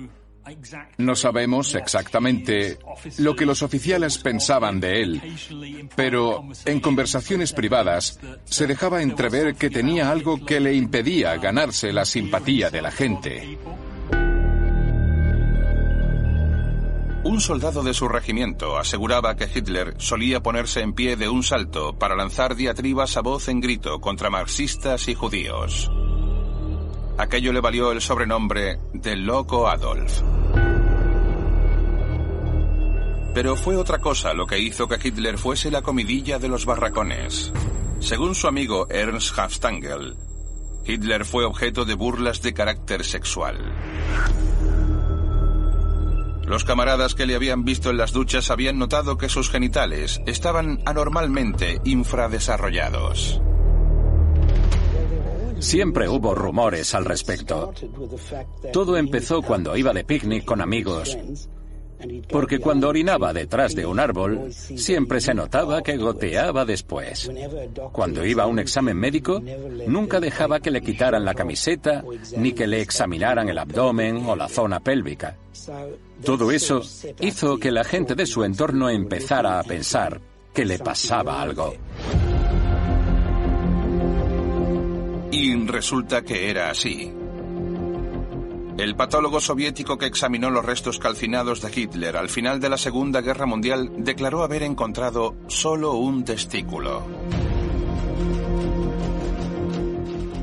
No 0.99 1.15
sabemos 1.15 1.75
exactamente 1.75 2.79
lo 3.19 3.37
que 3.37 3.47
los 3.47 3.63
oficiales 3.63 4.19
pensaban 4.19 4.81
de 4.81 5.03
él, 5.03 5.23
pero 5.95 6.45
en 6.65 6.81
conversaciones 6.81 7.53
privadas 7.53 8.19
se 8.45 8.67
dejaba 8.67 9.03
entrever 9.03 9.55
que 9.55 9.71
tenía 9.71 10.11
algo 10.11 10.45
que 10.45 10.61
le 10.61 10.75
impedía 10.75 11.37
ganarse 11.37 11.93
la 11.93 12.05
simpatía 12.05 12.71
de 12.71 12.83
la 12.83 12.91
gente. 12.91 13.59
Un 17.25 17.41
soldado 17.41 17.85
de 17.85 17.95
su 17.95 18.09
regimiento 18.09 18.77
aseguraba 18.77 19.37
que 19.37 19.49
Hitler 19.53 19.95
solía 19.99 20.43
ponerse 20.43 20.81
en 20.81 20.93
pie 20.93 21.17
de 21.17 21.29
un 21.29 21.45
salto 21.45 21.97
para 21.97 22.17
lanzar 22.17 22.57
diatribas 22.57 23.17
a 23.17 23.21
voz 23.21 23.47
en 23.49 23.61
grito 23.61 24.01
contra 24.01 24.29
marxistas 24.29 25.07
y 25.07 25.15
judíos. 25.15 25.89
Aquello 27.23 27.53
le 27.53 27.61
valió 27.61 27.93
el 27.93 28.01
sobrenombre 28.01 28.81
de 28.93 29.15
Loco 29.15 29.69
Adolf. 29.69 30.23
Pero 33.33 33.55
fue 33.55 33.77
otra 33.77 34.01
cosa 34.01 34.35
lo 34.35 34.45
que 34.45 34.59
hizo 34.59 34.89
que 34.89 34.99
Hitler 35.01 35.39
fuese 35.39 35.71
la 35.71 35.83
comidilla 35.83 36.41
de 36.41 36.49
los 36.49 36.67
barracones. 36.67 37.53
Según 38.01 38.35
su 38.35 38.49
amigo 38.49 38.89
Ernst 38.91 39.39
Hafstangel, 39.39 40.17
Hitler 40.85 41.25
fue 41.25 41.45
objeto 41.45 41.85
de 41.85 41.95
burlas 41.95 42.43
de 42.43 42.55
carácter 42.55 43.05
sexual. 43.05 43.57
Los 46.45 46.65
camaradas 46.65 47.15
que 47.15 47.27
le 47.27 47.37
habían 47.37 47.65
visto 47.65 47.91
en 47.91 47.99
las 47.99 48.11
duchas 48.11 48.51
habían 48.51 48.81
notado 48.81 49.17
que 49.17 49.29
sus 49.29 49.49
genitales 49.49 50.21
estaban 50.27 50.83
anormalmente 50.87 51.81
infradesarrollados. 51.85 53.41
Siempre 55.63 56.09
hubo 56.09 56.35
rumores 56.35 56.93
al 56.93 57.05
respecto. 57.05 57.73
Todo 58.73 58.97
empezó 58.97 59.43
cuando 59.43 59.77
iba 59.77 59.93
de 59.93 60.03
picnic 60.03 60.45
con 60.45 60.61
amigos, 60.61 61.17
porque 62.29 62.59
cuando 62.59 62.89
orinaba 62.89 63.33
detrás 63.33 63.77
de 63.77 63.87
un 63.87 64.01
árbol, 64.01 64.53
siempre 64.53 65.21
se 65.21 65.35
notaba 65.35 65.81
que 65.81 65.97
goteaba 65.97 66.65
después. 66.65 67.31
Cuando 67.93 68.27
iba 68.27 68.43
a 68.43 68.49
un 68.49 68.59
examen 68.59 68.97
médico, 68.97 69.41
nunca 69.87 70.19
dejaba 70.19 70.59
que 70.59 70.73
le 70.73 70.83
quitaran 70.83 71.25
la 71.25 71.35
camiseta, 71.35 72.03
ni 72.37 72.53
que 72.53 72.67
le 72.67 72.81
examinaran 72.81 73.49
el 73.49 73.59
abdomen 73.59 74.27
o 74.27 74.35
la 74.35 74.49
zona 74.49 74.81
pélvica. 74.81 75.37
Todo 76.25 76.51
eso 76.51 76.83
hizo 77.21 77.57
que 77.57 77.71
la 77.71 77.85
gente 77.85 78.17
de 78.17 78.27
su 78.27 78.43
entorno 78.43 78.91
empezara 78.91 79.61
a 79.61 79.63
pensar 79.63 80.21
que 80.53 80.65
le 80.65 80.81
pasaba 80.81 81.41
algo. 81.41 81.73
Y 85.33 85.57
resulta 85.67 86.23
que 86.23 86.51
era 86.51 86.71
así. 86.71 87.11
El 88.77 88.95
patólogo 88.97 89.41
soviético 89.41 89.97
que 89.97 90.07
examinó 90.07 90.51
los 90.51 90.65
restos 90.65 90.99
calcinados 90.99 91.63
de 91.63 91.71
Hitler 91.75 92.17
al 92.17 92.29
final 92.29 92.61
de 92.61 92.69
la 92.69 92.77
Segunda 92.77 93.23
Guerra 93.23 93.47
Mundial 93.47 93.93
declaró 93.97 94.43
haber 94.43 94.63
encontrado 94.63 95.37
solo 95.47 95.95
un 95.95 96.25
testículo. 96.25 97.03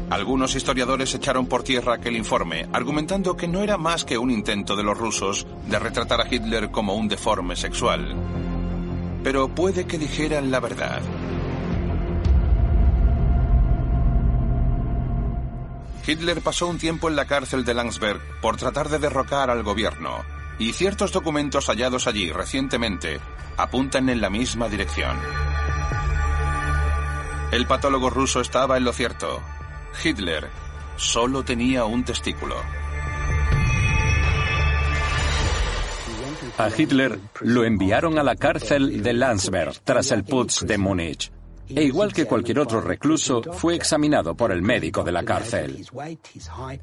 Algunos 0.09 0.55
historiadores 0.55 1.13
echaron 1.13 1.45
por 1.45 1.61
tierra 1.61 1.93
aquel 1.93 2.17
informe, 2.17 2.67
argumentando 2.73 3.37
que 3.37 3.47
no 3.47 3.61
era 3.61 3.77
más 3.77 4.05
que 4.05 4.17
un 4.17 4.31
intento 4.31 4.75
de 4.75 4.83
los 4.83 4.97
rusos 4.97 5.45
de 5.67 5.77
retratar 5.77 6.19
a 6.21 6.27
Hitler 6.33 6.71
como 6.71 6.95
un 6.95 7.07
deforme 7.07 7.55
sexual. 7.55 8.15
Pero 9.23 9.49
puede 9.49 9.85
que 9.85 9.99
dijeran 9.99 10.49
la 10.49 10.59
verdad. 10.59 11.01
Hitler 16.09 16.41
pasó 16.41 16.65
un 16.65 16.79
tiempo 16.79 17.07
en 17.07 17.15
la 17.15 17.25
cárcel 17.25 17.63
de 17.63 17.75
Landsberg 17.75 18.19
por 18.41 18.57
tratar 18.57 18.89
de 18.89 18.97
derrocar 18.97 19.51
al 19.51 19.61
gobierno, 19.61 20.25
y 20.57 20.73
ciertos 20.73 21.11
documentos 21.11 21.67
hallados 21.67 22.07
allí 22.07 22.31
recientemente 22.31 23.19
apuntan 23.57 24.09
en 24.09 24.19
la 24.19 24.31
misma 24.31 24.69
dirección. 24.69 25.15
El 27.51 27.67
patólogo 27.67 28.09
ruso 28.09 28.41
estaba 28.41 28.77
en 28.77 28.85
lo 28.85 28.91
cierto. 28.91 29.39
Hitler 30.03 30.49
solo 30.95 31.43
tenía 31.43 31.85
un 31.85 32.03
testículo. 32.03 32.55
A 36.57 36.69
Hitler 36.75 37.19
lo 37.41 37.65
enviaron 37.65 38.17
a 38.17 38.23
la 38.23 38.35
cárcel 38.35 39.03
de 39.03 39.13
Landsberg 39.13 39.79
tras 39.83 40.09
el 40.09 40.23
Putsch 40.23 40.61
de 40.61 40.77
Múnich 40.79 41.31
e 41.69 41.83
igual 41.83 42.13
que 42.13 42.25
cualquier 42.25 42.59
otro 42.59 42.81
recluso, 42.81 43.41
fue 43.53 43.75
examinado 43.75 44.35
por 44.35 44.51
el 44.51 44.61
médico 44.61 45.03
de 45.03 45.11
la 45.11 45.23
cárcel. 45.23 45.85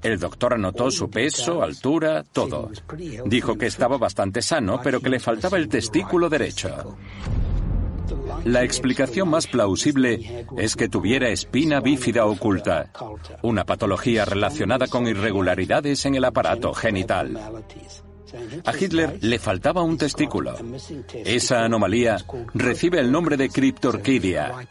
El 0.03 0.19
doctor 0.19 0.55
anotó 0.55 0.91
su 0.91 1.11
peso, 1.11 1.63
altura, 1.63 2.23
todo. 2.23 2.71
Dijo 3.25 3.57
que 3.57 3.67
estaba 3.67 3.99
bastante 3.99 4.43
sano, 4.43 4.81
pero 4.83 5.01
que 5.01 5.11
le 5.11 5.21
faltaba 5.21 5.59
el 5.59 5.69
testículo 5.69 6.29
derecho. 6.29 6.97
La 8.45 8.63
explicación 8.63 9.29
más 9.29 9.47
plausible 9.47 10.47
es 10.57 10.77
que 10.77 10.89
tuviera 10.89 11.29
espina 11.29 11.81
bífida 11.81 12.27
oculta, 12.27 12.93
una 13.43 13.65
patología 13.65 14.25
relacionada 14.25 14.87
con 14.87 15.09
irregularidades 15.09 16.07
en 16.07 16.15
el 16.15 16.25
aparato 16.25 16.73
genital. 16.73 17.39
A 18.65 18.77
Hitler 18.77 19.19
le 19.21 19.39
faltaba 19.39 19.83
un 19.83 19.97
testículo. 19.97 20.57
Esa 21.25 21.65
anomalía 21.65 22.19
recibe 22.55 23.01
el 23.01 23.11
nombre 23.11 23.37
de 23.37 23.49
criptorquidia. 23.49 24.67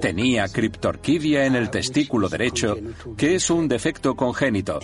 Tenía 0.00 0.48
criptorquidia 0.48 1.46
en 1.46 1.56
el 1.56 1.70
testículo 1.70 2.28
derecho, 2.28 2.76
que 3.16 3.34
es 3.34 3.50
un 3.50 3.68
defecto 3.68 4.14
congénito. 4.14 4.80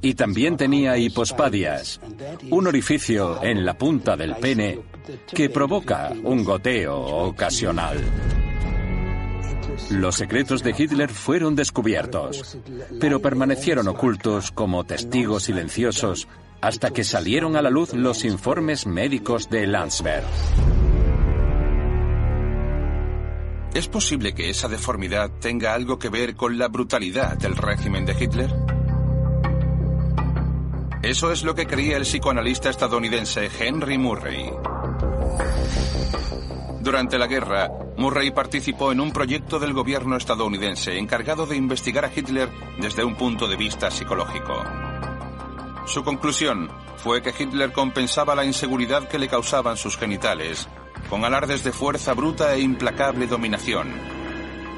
Y 0.00 0.14
también 0.14 0.56
tenía 0.56 0.98
hipospadias, 0.98 2.00
un 2.50 2.66
orificio 2.66 3.42
en 3.42 3.64
la 3.64 3.72
punta 3.78 4.16
del 4.16 4.36
pene 4.36 4.80
que 5.32 5.48
provoca 5.48 6.12
un 6.24 6.44
goteo 6.44 6.98
ocasional. 6.98 7.98
Los 9.90 10.16
secretos 10.16 10.62
de 10.62 10.74
Hitler 10.76 11.10
fueron 11.10 11.54
descubiertos, 11.54 12.58
pero 13.00 13.20
permanecieron 13.20 13.88
ocultos 13.88 14.50
como 14.50 14.84
testigos 14.84 15.44
silenciosos 15.44 16.28
hasta 16.64 16.92
que 16.92 17.04
salieron 17.04 17.56
a 17.56 17.62
la 17.62 17.68
luz 17.68 17.92
los 17.92 18.24
informes 18.24 18.86
médicos 18.86 19.50
de 19.50 19.66
Landsberg. 19.66 20.24
¿Es 23.74 23.86
posible 23.86 24.34
que 24.34 24.48
esa 24.48 24.68
deformidad 24.68 25.30
tenga 25.40 25.74
algo 25.74 25.98
que 25.98 26.08
ver 26.08 26.36
con 26.36 26.56
la 26.56 26.68
brutalidad 26.68 27.36
del 27.36 27.54
régimen 27.54 28.06
de 28.06 28.16
Hitler? 28.18 28.50
Eso 31.02 31.32
es 31.32 31.44
lo 31.44 31.54
que 31.54 31.66
creía 31.66 31.98
el 31.98 32.04
psicoanalista 32.04 32.70
estadounidense 32.70 33.50
Henry 33.58 33.98
Murray. 33.98 34.50
Durante 36.80 37.18
la 37.18 37.26
guerra, 37.26 37.70
Murray 37.98 38.30
participó 38.30 38.90
en 38.90 39.00
un 39.00 39.12
proyecto 39.12 39.58
del 39.58 39.74
gobierno 39.74 40.16
estadounidense 40.16 40.96
encargado 40.96 41.44
de 41.44 41.56
investigar 41.56 42.06
a 42.06 42.10
Hitler 42.14 42.48
desde 42.80 43.04
un 43.04 43.16
punto 43.16 43.48
de 43.48 43.56
vista 43.56 43.90
psicológico. 43.90 44.64
Su 45.86 46.02
conclusión 46.02 46.70
fue 46.96 47.22
que 47.22 47.34
Hitler 47.38 47.72
compensaba 47.72 48.34
la 48.34 48.44
inseguridad 48.44 49.08
que 49.08 49.18
le 49.18 49.28
causaban 49.28 49.76
sus 49.76 49.96
genitales 49.96 50.68
con 51.10 51.24
alardes 51.24 51.62
de 51.64 51.72
fuerza 51.72 52.14
bruta 52.14 52.54
e 52.54 52.60
implacable 52.60 53.26
dominación 53.26 53.92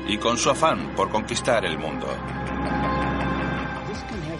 y 0.08 0.18
con 0.18 0.36
su 0.38 0.50
afán 0.50 0.94
por 0.96 1.10
conquistar 1.10 1.64
el 1.64 1.78
mundo. 1.78 2.08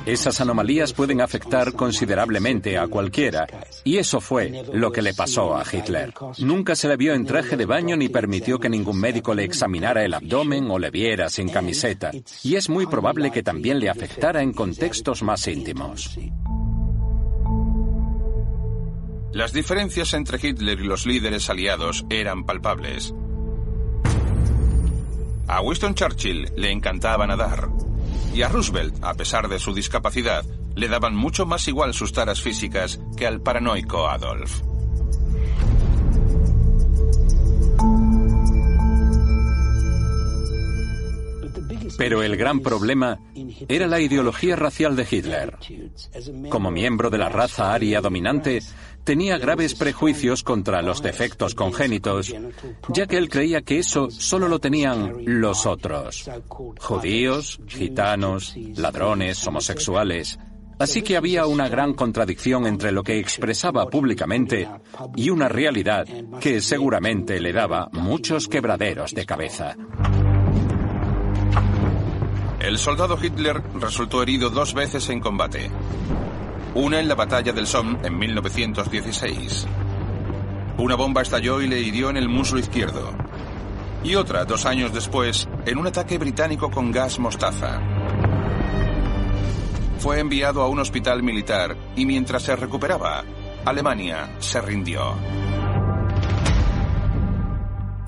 Esas 0.07 0.41
anomalías 0.41 0.93
pueden 0.93 1.21
afectar 1.21 1.73
considerablemente 1.73 2.79
a 2.79 2.87
cualquiera, 2.87 3.49
y 3.83 3.97
eso 3.97 4.21
fue 4.21 4.63
lo 4.73 4.93
que 4.93 5.03
le 5.03 5.15
pasó 5.15 5.57
a 5.57 5.65
Hitler. 5.71 6.15
Nunca 6.39 6.77
se 6.77 6.87
le 6.87 6.97
vio 6.97 7.13
en 7.13 7.27
traje 7.27 7.57
de 7.57 7.67
baño 7.67 7.97
ni 7.97 8.09
permitió 8.09 8.61
que 8.61 8.69
ningún 8.69 9.01
médico 9.01 9.35
le 9.35 9.43
examinara 9.43 10.05
el 10.05 10.15
abdomen 10.15 10.71
o 10.71 10.79
le 10.79 10.93
viera 10.93 11.29
sin 11.29 11.49
camiseta, 11.49 12.13
y 12.45 12.55
es 12.55 12.69
muy 12.69 12.87
probable 12.87 13.33
que 13.33 13.43
también 13.43 13.81
le 13.81 13.91
afectara 13.91 14.43
en 14.43 14.53
contextos 14.53 15.25
más 15.25 15.49
íntimos. 15.49 16.17
Las 19.37 19.53
diferencias 19.53 20.15
entre 20.15 20.39
Hitler 20.43 20.81
y 20.81 20.85
los 20.85 21.05
líderes 21.05 21.51
aliados 21.51 22.07
eran 22.09 22.47
palpables. 22.47 23.13
A 25.47 25.61
Winston 25.61 25.95
Churchill 25.95 26.51
le 26.57 26.71
encantaba 26.71 27.27
nadar. 27.27 27.69
Y 28.33 28.41
a 28.41 28.49
Roosevelt, 28.49 28.95
a 29.05 29.13
pesar 29.13 29.49
de 29.49 29.59
su 29.59 29.75
discapacidad, 29.75 30.43
le 30.75 30.89
daban 30.89 31.15
mucho 31.15 31.45
más 31.45 31.69
igual 31.69 31.93
sus 31.93 32.15
taras 32.15 32.41
físicas 32.41 32.99
que 33.15 33.27
al 33.27 33.43
paranoico 33.43 34.09
Adolf. 34.09 34.63
Pero 41.99 42.23
el 42.23 42.37
gran 42.37 42.61
problema 42.61 43.19
era 43.69 43.87
la 43.87 44.01
ideología 44.01 44.57
racial 44.57 44.97
de 44.97 45.07
Hitler. 45.11 45.57
Como 46.49 46.71
miembro 46.71 47.11
de 47.11 47.19
la 47.19 47.29
raza 47.29 47.73
aria 47.73 48.01
dominante, 48.01 48.61
tenía 49.05 49.39
graves 49.39 49.75
prejuicios 49.75 50.43
contra 50.43 50.83
los 50.83 51.03
defectos 51.03 51.55
congénitos, 51.55 52.35
ya 52.89 53.07
que 53.07 53.17
él 53.17 53.29
creía 53.29 53.63
que 53.63 53.79
eso 53.79 54.11
solo 54.11 54.49
lo 54.49 54.59
tenían 54.59 55.15
los 55.25 55.67
otros, 55.67 56.29
judíos, 56.81 57.61
gitanos, 57.67 58.55
ladrones, 58.77 59.47
homosexuales. 59.47 60.39
Así 60.79 61.03
que 61.03 61.17
había 61.17 61.47
una 61.47 61.69
gran 61.69 61.95
contradicción 61.95 62.67
entre 62.67 62.93
lo 62.93 63.03
que 63.03 63.19
expresaba 63.19 63.89
públicamente 63.89 64.69
y 65.15 65.31
una 65.31 65.49
realidad 65.49 66.07
que 66.39 66.61
seguramente 66.61 67.41
le 67.41 67.53
daba 67.53 67.89
muchos 67.93 68.47
quebraderos 68.47 69.15
de 69.15 69.25
cabeza. 69.25 69.75
El 72.67 72.79
soldado 72.79 73.17
Hitler 73.23 73.63
resultó 73.75 74.25
herido 74.25 74.51
dos 74.51 74.75
veces 74.75 75.09
en 75.11 75.21
combate. 75.21 75.71
Una 76.75 76.99
en 76.99 77.07
la 77.07 77.15
batalla 77.15 77.53
del 77.53 77.65
Somme 77.65 77.97
en 78.03 78.19
1916. 78.19 79.69
Una 80.77 80.97
bomba 80.97 81.23
estalló 81.23 81.63
y 81.63 81.69
le 81.69 81.79
hirió 81.79 82.11
en 82.11 82.17
el 82.17 82.29
muslo 82.29 82.59
izquierdo. 82.59 83.13
Y 84.03 84.17
otra, 84.17 84.45
dos 84.45 84.67
años 84.67 84.93
después, 84.93 85.49
en 85.65 85.79
un 85.79 85.87
ataque 85.87 86.19
británico 86.19 86.69
con 86.69 86.91
gas 86.91 87.21
mostaza. 87.21 87.81
Fue 90.01 90.19
enviado 90.19 90.61
a 90.61 90.69
un 90.69 90.81
hospital 90.81 91.23
militar 91.23 91.77
y 91.95 92.05
mientras 92.05 92.43
se 92.43 92.57
recuperaba, 92.57 93.23
Alemania 93.65 94.35
se 94.41 94.61
rindió. 94.61 95.15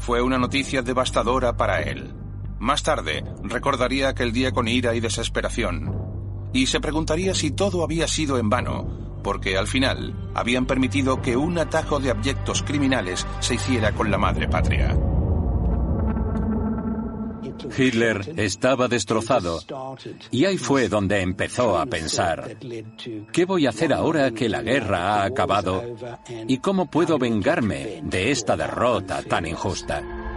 Fue 0.01 0.21
una 0.21 0.37
noticia 0.37 0.83
devastadora 0.83 1.57
para 1.57 1.81
él. 1.83 2.13
Más 2.59 2.83
tarde, 2.83 3.25
recordaría 3.43 4.09
aquel 4.09 4.33
día 4.33 4.53
con 4.53 4.69
ira 4.69 4.95
y 4.95 5.01
desesperación 5.01 6.09
y 6.53 6.67
se 6.67 6.81
preguntaría 6.81 7.35
si 7.35 7.51
todo 7.51 7.83
había 7.83 8.09
sido 8.09 8.39
en 8.39 8.49
vano, 8.49 9.21
porque 9.23 9.57
al 9.57 9.67
final 9.67 10.31
habían 10.35 10.67
permitido 10.67 11.21
que 11.21 11.37
un 11.37 11.59
atajo 11.59 12.01
de 12.01 12.11
abyectos 12.11 12.63
criminales 12.63 13.27
se 13.41 13.55
hiciera 13.55 13.93
con 13.93 14.11
la 14.11 14.19
madre 14.19 14.49
patria. 14.49 14.97
Hitler 17.77 18.35
estaba 18.37 18.87
destrozado 18.87 19.61
y 20.31 20.45
ahí 20.45 20.59
fue 20.59 20.89
donde 20.89 21.21
empezó 21.21 21.77
a 21.77 21.87
pensar, 21.87 22.57
¿qué 23.33 23.45
voy 23.45 23.67
a 23.67 23.71
hacer 23.71 23.93
ahora 23.93 24.31
que 24.31 24.49
la 24.49 24.63
guerra 24.63 25.15
ha 25.15 25.25
acabado 25.25 25.83
y 26.47 26.59
cómo 26.59 26.87
puedo 26.87 27.19
vengarme 27.19 28.01
de 28.05 28.31
esta 28.31 28.57
derrota 28.57 29.23
tan 29.23 29.47
injusta? 29.47 30.28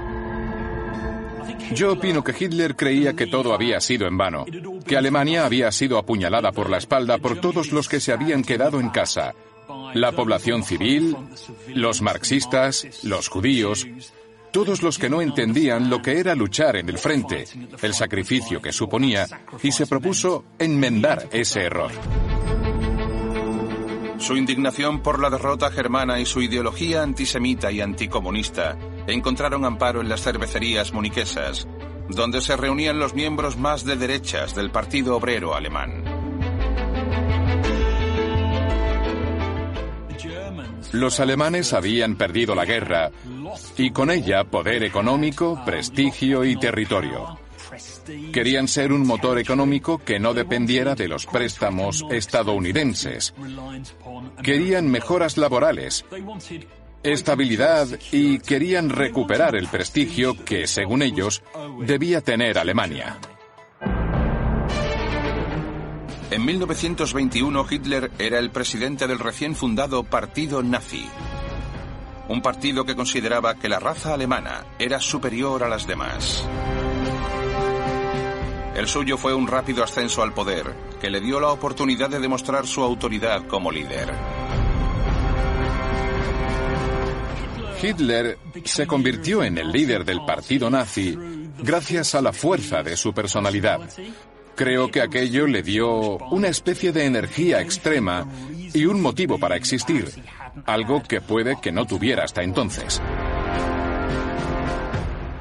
Yo 1.73 1.93
opino 1.93 2.23
que 2.23 2.35
Hitler 2.37 2.75
creía 2.75 3.13
que 3.13 3.27
todo 3.27 3.53
había 3.53 3.79
sido 3.79 4.07
en 4.07 4.17
vano, 4.17 4.45
que 4.85 4.97
Alemania 4.97 5.45
había 5.45 5.71
sido 5.71 5.97
apuñalada 5.97 6.51
por 6.51 6.69
la 6.69 6.77
espalda 6.77 7.17
por 7.17 7.39
todos 7.39 7.71
los 7.71 7.87
que 7.87 7.99
se 7.99 8.11
habían 8.11 8.43
quedado 8.43 8.79
en 8.79 8.89
casa. 8.89 9.33
La 9.93 10.11
población 10.11 10.63
civil, 10.63 11.15
los 11.67 12.01
marxistas, 12.01 13.03
los 13.03 13.29
judíos, 13.29 13.87
todos 14.51 14.83
los 14.83 14.97
que 14.97 15.09
no 15.09 15.21
entendían 15.21 15.89
lo 15.89 16.01
que 16.01 16.19
era 16.19 16.35
luchar 16.35 16.75
en 16.75 16.89
el 16.89 16.97
frente, 16.97 17.45
el 17.81 17.93
sacrificio 17.93 18.61
que 18.61 18.73
suponía, 18.73 19.27
y 19.63 19.71
se 19.71 19.87
propuso 19.87 20.43
enmendar 20.59 21.27
ese 21.31 21.63
error. 21.63 21.91
Su 24.17 24.37
indignación 24.37 25.01
por 25.01 25.19
la 25.19 25.29
derrota 25.29 25.71
germana 25.71 26.19
y 26.19 26.25
su 26.25 26.41
ideología 26.41 27.01
antisemita 27.01 27.71
y 27.71 27.81
anticomunista 27.81 28.77
encontraron 29.07 29.65
amparo 29.65 30.01
en 30.01 30.09
las 30.09 30.21
cervecerías 30.21 30.93
muniquesas, 30.93 31.67
donde 32.09 32.41
se 32.41 32.57
reunían 32.57 32.99
los 32.99 33.13
miembros 33.13 33.57
más 33.57 33.85
de 33.85 33.95
derechas 33.95 34.55
del 34.55 34.71
Partido 34.71 35.15
Obrero 35.15 35.55
Alemán. 35.55 36.03
Los 40.91 41.19
alemanes 41.21 41.71
habían 41.73 42.15
perdido 42.15 42.53
la 42.53 42.65
guerra 42.65 43.11
y 43.77 43.91
con 43.91 44.11
ella 44.11 44.43
poder 44.43 44.83
económico, 44.83 45.61
prestigio 45.65 46.43
y 46.43 46.57
territorio. 46.57 47.39
Querían 48.33 48.67
ser 48.67 48.91
un 48.91 49.07
motor 49.07 49.39
económico 49.39 49.99
que 49.99 50.19
no 50.19 50.33
dependiera 50.33 50.95
de 50.95 51.07
los 51.07 51.25
préstamos 51.25 52.03
estadounidenses. 52.11 53.33
Querían 54.43 54.89
mejoras 54.89 55.37
laborales, 55.37 56.05
estabilidad 57.03 57.87
y 58.11 58.39
querían 58.39 58.89
recuperar 58.89 59.55
el 59.55 59.67
prestigio 59.67 60.35
que, 60.45 60.67
según 60.67 61.01
ellos, 61.01 61.41
debía 61.81 62.21
tener 62.21 62.57
Alemania. 62.57 63.17
En 66.29 66.45
1921 66.45 67.65
Hitler 67.69 68.11
era 68.17 68.39
el 68.39 68.51
presidente 68.51 69.07
del 69.07 69.19
recién 69.19 69.55
fundado 69.55 70.03
Partido 70.03 70.63
Nazi. 70.63 71.05
Un 72.29 72.41
partido 72.41 72.85
que 72.85 72.95
consideraba 72.95 73.55
que 73.55 73.67
la 73.67 73.79
raza 73.79 74.13
alemana 74.13 74.65
era 74.79 75.01
superior 75.01 75.63
a 75.63 75.67
las 75.67 75.85
demás. 75.85 76.47
El 78.75 78.87
suyo 78.87 79.17
fue 79.17 79.33
un 79.33 79.47
rápido 79.47 79.83
ascenso 79.83 80.23
al 80.23 80.33
poder, 80.33 80.73
que 81.01 81.09
le 81.09 81.19
dio 81.19 81.41
la 81.41 81.49
oportunidad 81.49 82.09
de 82.09 82.19
demostrar 82.19 82.65
su 82.65 82.81
autoridad 82.81 83.45
como 83.47 83.69
líder. 83.69 84.13
Hitler 87.81 88.37
se 88.63 88.85
convirtió 88.85 89.43
en 89.43 89.57
el 89.57 89.71
líder 89.71 90.05
del 90.05 90.23
partido 90.23 90.69
nazi 90.69 91.17
gracias 91.57 92.15
a 92.15 92.21
la 92.21 92.33
fuerza 92.33 92.83
de 92.83 92.95
su 92.95 93.13
personalidad. 93.13 93.81
Creo 94.55 94.91
que 94.91 95.01
aquello 95.01 95.47
le 95.47 95.63
dio 95.63 96.17
una 96.17 96.49
especie 96.49 96.91
de 96.91 97.05
energía 97.05 97.61
extrema 97.61 98.27
y 98.73 98.85
un 98.85 99.01
motivo 99.01 99.39
para 99.39 99.55
existir, 99.55 100.07
algo 100.65 101.01
que 101.01 101.21
puede 101.21 101.59
que 101.59 101.71
no 101.71 101.85
tuviera 101.85 102.23
hasta 102.23 102.43
entonces. 102.43 103.01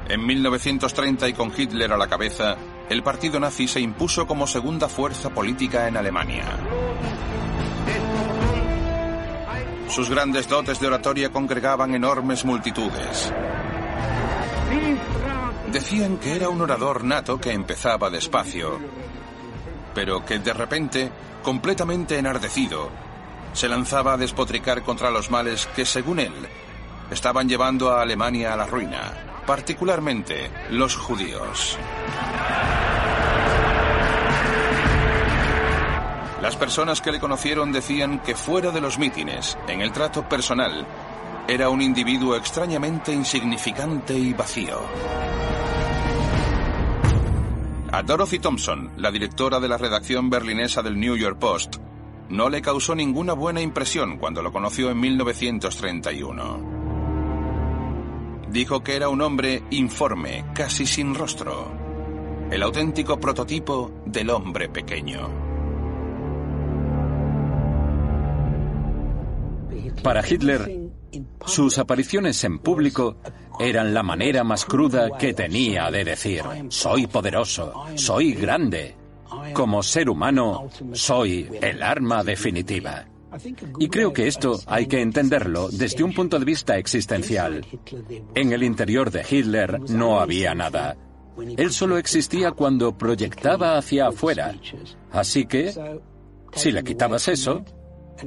En 0.09 0.25
1930 0.25 1.29
y 1.29 1.33
con 1.33 1.53
Hitler 1.55 1.93
a 1.93 1.97
la 1.97 2.07
cabeza, 2.07 2.57
el 2.89 3.03
partido 3.03 3.39
nazi 3.39 3.67
se 3.67 3.79
impuso 3.79 4.27
como 4.27 4.47
segunda 4.47 4.89
fuerza 4.89 5.29
política 5.29 5.87
en 5.87 5.95
Alemania. 5.95 6.45
Sus 9.91 10.09
grandes 10.09 10.47
dotes 10.47 10.79
de 10.79 10.87
oratoria 10.87 11.31
congregaban 11.31 11.93
enormes 11.93 12.45
multitudes. 12.45 13.33
Decían 15.69 16.17
que 16.17 16.33
era 16.33 16.47
un 16.47 16.61
orador 16.61 17.03
nato 17.03 17.39
que 17.39 17.51
empezaba 17.51 18.09
despacio, 18.09 18.79
pero 19.93 20.25
que 20.25 20.39
de 20.39 20.53
repente, 20.53 21.11
completamente 21.43 22.17
enardecido, 22.17 22.89
se 23.51 23.67
lanzaba 23.67 24.13
a 24.13 24.17
despotricar 24.17 24.81
contra 24.81 25.11
los 25.11 25.29
males 25.29 25.67
que, 25.75 25.85
según 25.85 26.19
él, 26.19 26.33
estaban 27.09 27.49
llevando 27.49 27.91
a 27.91 28.01
Alemania 28.01 28.53
a 28.53 28.57
la 28.57 28.67
ruina, 28.67 29.43
particularmente 29.45 30.49
los 30.69 30.95
judíos. 30.95 31.77
Las 36.41 36.55
personas 36.55 37.01
que 37.01 37.11
le 37.11 37.19
conocieron 37.19 37.71
decían 37.71 38.19
que 38.23 38.35
fuera 38.35 38.71
de 38.71 38.81
los 38.81 38.97
mítines, 38.97 39.59
en 39.67 39.81
el 39.81 39.91
trato 39.91 40.27
personal, 40.27 40.87
era 41.47 41.69
un 41.69 41.83
individuo 41.83 42.35
extrañamente 42.35 43.13
insignificante 43.13 44.17
y 44.17 44.33
vacío. 44.33 44.79
A 47.91 48.01
Dorothy 48.01 48.39
Thompson, 48.39 48.91
la 48.97 49.11
directora 49.11 49.59
de 49.59 49.67
la 49.67 49.77
redacción 49.77 50.31
berlinesa 50.31 50.81
del 50.81 50.99
New 50.99 51.15
York 51.15 51.37
Post, 51.37 51.75
no 52.29 52.49
le 52.49 52.61
causó 52.61 52.95
ninguna 52.95 53.33
buena 53.33 53.61
impresión 53.61 54.17
cuando 54.17 54.41
lo 54.41 54.51
conoció 54.51 54.89
en 54.89 54.99
1931. 54.99 56.81
Dijo 58.49 58.81
que 58.81 58.95
era 58.95 59.09
un 59.09 59.21
hombre 59.21 59.61
informe, 59.69 60.45
casi 60.55 60.87
sin 60.87 61.13
rostro. 61.13 61.71
El 62.49 62.63
auténtico 62.63 63.19
prototipo 63.19 63.91
del 64.05 64.31
hombre 64.31 64.69
pequeño. 64.69 65.50
Para 70.03 70.27
Hitler, 70.27 70.89
sus 71.45 71.77
apariciones 71.77 72.43
en 72.43 72.59
público 72.59 73.17
eran 73.59 73.93
la 73.93 74.03
manera 74.03 74.43
más 74.43 74.65
cruda 74.65 75.17
que 75.17 75.33
tenía 75.33 75.91
de 75.91 76.03
decir, 76.03 76.43
soy 76.69 77.07
poderoso, 77.07 77.85
soy 77.95 78.33
grande. 78.33 78.95
Como 79.53 79.81
ser 79.83 80.09
humano, 80.09 80.69
soy 80.93 81.49
el 81.61 81.81
arma 81.83 82.23
definitiva. 82.23 83.05
Y 83.79 83.87
creo 83.87 84.11
que 84.11 84.27
esto 84.27 84.59
hay 84.65 84.87
que 84.87 85.01
entenderlo 85.01 85.69
desde 85.69 86.03
un 86.03 86.13
punto 86.13 86.37
de 86.37 86.45
vista 86.45 86.77
existencial. 86.77 87.65
En 88.35 88.51
el 88.51 88.63
interior 88.63 89.09
de 89.09 89.25
Hitler 89.29 89.79
no 89.89 90.19
había 90.19 90.53
nada. 90.53 90.97
Él 91.57 91.71
solo 91.71 91.97
existía 91.97 92.51
cuando 92.51 92.97
proyectaba 92.97 93.77
hacia 93.77 94.07
afuera. 94.07 94.53
Así 95.11 95.45
que, 95.45 95.73
si 96.53 96.71
le 96.71 96.83
quitabas 96.83 97.27
eso, 97.29 97.63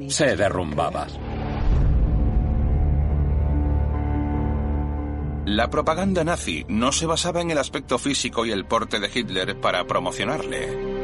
se 0.09 0.37
derrumbaba. 0.37 1.07
La 5.47 5.69
propaganda 5.69 6.25
nazi 6.25 6.65
no 6.69 6.91
se 6.91 7.05
basaba 7.05 7.43
en 7.43 7.51
el 7.51 7.59
aspecto 7.59 7.99
físico 7.99 8.47
y 8.47 8.51
el 8.51 8.65
porte 8.65 8.99
de 8.99 9.11
Hitler 9.13 9.61
para 9.61 9.87
promocionarle. 9.87 10.95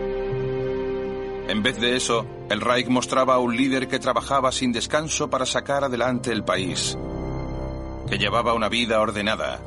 En 1.46 1.62
vez 1.62 1.78
de 1.78 1.94
eso, 1.94 2.26
el 2.48 2.62
Reich 2.62 2.88
mostraba 2.88 3.34
a 3.34 3.38
un 3.38 3.54
líder 3.54 3.86
que 3.86 3.98
trabajaba 3.98 4.50
sin 4.50 4.72
descanso 4.72 5.28
para 5.28 5.44
sacar 5.44 5.84
adelante 5.84 6.32
el 6.32 6.42
país, 6.42 6.96
que 8.08 8.16
llevaba 8.16 8.54
una 8.54 8.70
vida 8.70 9.00
ordenada, 9.00 9.60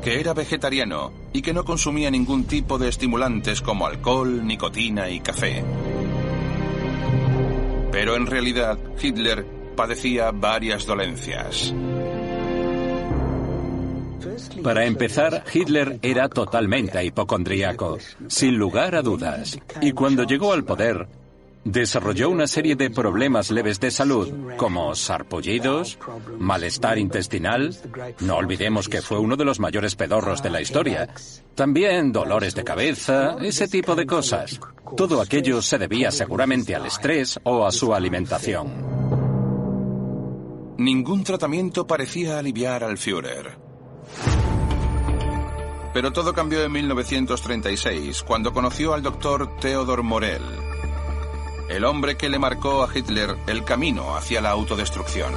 que 0.00 0.20
era 0.20 0.32
vegetariano 0.32 1.12
y 1.32 1.42
que 1.42 1.52
no 1.52 1.64
consumía 1.64 2.08
ningún 2.08 2.44
tipo 2.44 2.78
de 2.78 2.88
estimulantes 2.88 3.62
como 3.62 3.86
alcohol, 3.86 4.46
nicotina 4.46 5.10
y 5.10 5.18
café. 5.18 5.64
Pero 7.90 8.14
en 8.14 8.26
realidad 8.26 8.78
Hitler 9.02 9.44
padecía 9.74 10.30
varias 10.30 10.86
dolencias. 10.86 11.74
Para 14.62 14.84
empezar, 14.84 15.44
Hitler 15.52 15.98
era 16.02 16.28
totalmente 16.28 17.04
hipocondríaco, 17.04 17.98
sin 18.28 18.56
lugar 18.56 18.94
a 18.94 19.02
dudas. 19.02 19.58
Y 19.80 19.92
cuando 19.92 20.24
llegó 20.24 20.52
al 20.52 20.64
poder, 20.64 21.08
desarrolló 21.64 22.30
una 22.30 22.46
serie 22.46 22.76
de 22.76 22.90
problemas 22.90 23.50
leves 23.50 23.80
de 23.80 23.90
salud, 23.90 24.28
como 24.56 24.94
sarpullidos, 24.94 25.98
malestar 26.38 26.98
intestinal, 26.98 27.76
no 28.20 28.36
olvidemos 28.36 28.88
que 28.88 29.02
fue 29.02 29.18
uno 29.18 29.36
de 29.36 29.44
los 29.44 29.60
mayores 29.60 29.94
pedorros 29.94 30.42
de 30.42 30.50
la 30.50 30.60
historia, 30.60 31.08
también 31.54 32.12
dolores 32.12 32.54
de 32.54 32.64
cabeza, 32.64 33.36
ese 33.40 33.68
tipo 33.68 33.94
de 33.94 34.06
cosas. 34.06 34.60
Todo 34.96 35.20
aquello 35.20 35.60
se 35.60 35.78
debía 35.78 36.10
seguramente 36.10 36.74
al 36.74 36.86
estrés 36.86 37.38
o 37.42 37.66
a 37.66 37.72
su 37.72 37.94
alimentación. 37.94 38.98
Ningún 40.78 41.24
tratamiento 41.24 41.86
parecía 41.86 42.38
aliviar 42.38 42.84
al 42.84 42.96
Führer. 42.98 43.67
Pero 45.92 46.12
todo 46.12 46.32
cambió 46.32 46.62
en 46.62 46.72
1936, 46.72 48.22
cuando 48.22 48.52
conoció 48.52 48.94
al 48.94 49.02
doctor 49.02 49.56
Theodor 49.60 50.02
Morell, 50.02 50.42
el 51.68 51.84
hombre 51.84 52.16
que 52.16 52.28
le 52.28 52.38
marcó 52.38 52.82
a 52.82 52.88
Hitler 52.94 53.36
el 53.46 53.64
camino 53.64 54.14
hacia 54.16 54.40
la 54.40 54.50
autodestrucción. 54.50 55.32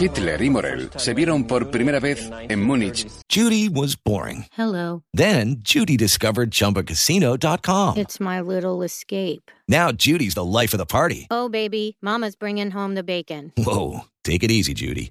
Hitler 0.00 0.40
y 0.42 0.50
Morell 0.50 0.90
se 0.96 1.12
vieron 1.14 1.44
por 1.44 1.70
primera 1.70 1.98
vez 1.98 2.30
en 2.48 2.62
Múnich. 2.62 3.06
Judy 3.28 3.68
was 3.68 3.96
boring. 3.96 4.46
Hello. 4.56 5.02
Then 5.12 5.60
Judy 5.64 5.96
discovered 5.96 6.50
ChumbaCasino.com. 6.50 7.96
It's 7.96 8.20
my 8.20 8.40
little 8.40 8.84
escape. 8.84 9.50
Now 9.66 9.90
Judy's 9.90 10.34
the 10.34 10.44
life 10.44 10.72
of 10.72 10.78
the 10.78 10.86
party. 10.86 11.26
Oh, 11.30 11.48
baby, 11.48 11.96
Mama's 12.00 12.36
bringing 12.36 12.70
home 12.70 12.94
the 12.94 13.02
bacon. 13.02 13.52
Whoa, 13.56 14.02
take 14.22 14.44
it 14.44 14.50
easy, 14.50 14.74
Judy. 14.74 15.10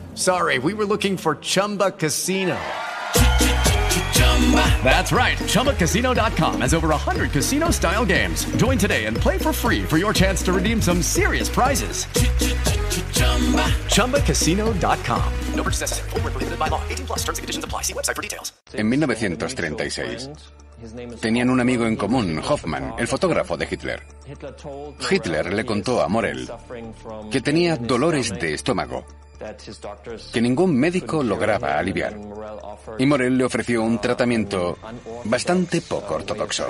sorry, 0.15 0.59
we 0.59 0.73
were 0.73 0.85
looking 0.85 1.17
for 1.17 1.35
Chumba 1.35 1.91
Casino. 1.91 2.57
That's 4.83 5.11
right. 5.11 5.37
ChumbaCasino.com 5.37 6.61
has 6.61 6.73
over 6.73 6.89
100 6.89 7.31
casino 7.31 7.71
style 7.71 8.05
games. 8.05 8.43
Join 8.57 8.77
today 8.77 9.05
and 9.05 9.15
play 9.15 9.37
for 9.37 9.53
free 9.53 9.83
for 9.83 9.97
your 9.97 10.13
chance 10.13 10.43
to 10.43 10.51
redeem 10.51 10.81
some 10.81 11.01
serious 11.01 11.47
prizes. 11.47 12.05
ChumbaCasino.com. 13.95 15.33
No 15.55 15.63
purchase 15.63 15.81
necessary. 15.81 16.09
Void 16.09 16.23
where 16.23 16.31
prohibited 16.31 16.59
by 16.59 16.67
law. 16.67 16.81
18 16.89 17.05
plus 17.05 17.19
terms 17.19 17.37
and 17.37 17.43
conditions 17.43 17.63
apply. 17.63 17.83
See 17.83 17.93
website 17.93 18.15
for 18.15 18.21
details. 18.21 18.51
En 18.73 18.89
1936, 18.89 20.29
tenían 21.21 21.49
un 21.49 21.59
amigo 21.59 21.85
en 21.85 21.95
común, 21.95 22.39
Hoffman, 22.39 22.95
el 22.97 23.07
fotógrafo 23.07 23.57
de 23.57 23.67
Hitler. 23.69 24.01
Hitler 25.09 25.53
le 25.53 25.65
contó 25.65 26.01
a 26.01 26.07
Morell 26.07 26.49
que 27.29 27.41
tenía 27.41 27.75
dolores 27.75 28.31
de 28.31 28.53
estómago 28.53 29.05
que 30.31 30.41
ningún 30.41 30.75
médico 30.75 31.23
lograba 31.23 31.77
aliviar. 31.77 32.17
Y 32.97 33.05
Morell 33.05 33.37
le 33.37 33.45
ofreció 33.45 33.83
un 33.83 33.99
tratamiento 33.99 34.77
bastante 35.25 35.81
poco 35.81 36.15
ortodoxo. 36.15 36.67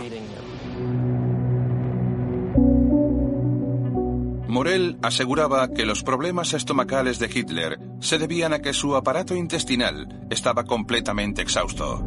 Morell 4.48 4.98
aseguraba 5.02 5.70
que 5.70 5.86
los 5.86 6.04
problemas 6.04 6.54
estomacales 6.54 7.20
de 7.20 7.30
Hitler 7.34 7.80
se 8.02 8.18
debían 8.18 8.52
a 8.52 8.60
que 8.60 8.74
su 8.74 8.96
aparato 8.98 9.34
intestinal 9.34 10.28
estaba 10.30 10.66
completamente 10.66 11.42
exhausto. 11.42 12.06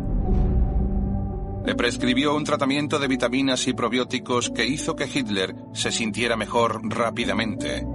Le 1.65 1.75
prescribió 1.75 2.37
un 2.37 2.45
tratamiento 2.45 2.99
de 2.99 3.09
vitaminas 3.09 3.67
y 3.67 3.73
probióticos 3.73 4.51
que 4.51 4.67
hizo 4.67 4.95
que 4.95 5.09
Hitler 5.13 5.55
se 5.73 5.91
sintiera 5.91 6.37
mejor 6.37 6.83
rápidamente. 6.85 7.87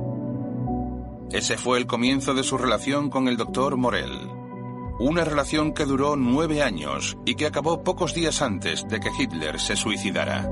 Ese 1.32 1.58
fue 1.58 1.78
el 1.78 1.86
comienzo 1.86 2.34
de 2.34 2.44
su 2.44 2.58
relación 2.58 3.10
con 3.10 3.28
el 3.28 3.38
doctor 3.38 3.78
Morell. 3.78 4.30
Una 5.00 5.24
relación 5.24 5.74
que 5.74 5.86
duró 5.86 6.15
nueve 6.15 6.62
años 6.63 7.18
y 7.26 7.36
que 7.36 7.46
acabó 7.46 7.84
pocos 7.84 8.13
días 8.13 8.42
antes 8.42 8.88
de 8.88 9.00
que 9.00 9.12
Hitler 9.18 9.60
se 9.60 9.76
suicidara. 9.76 10.50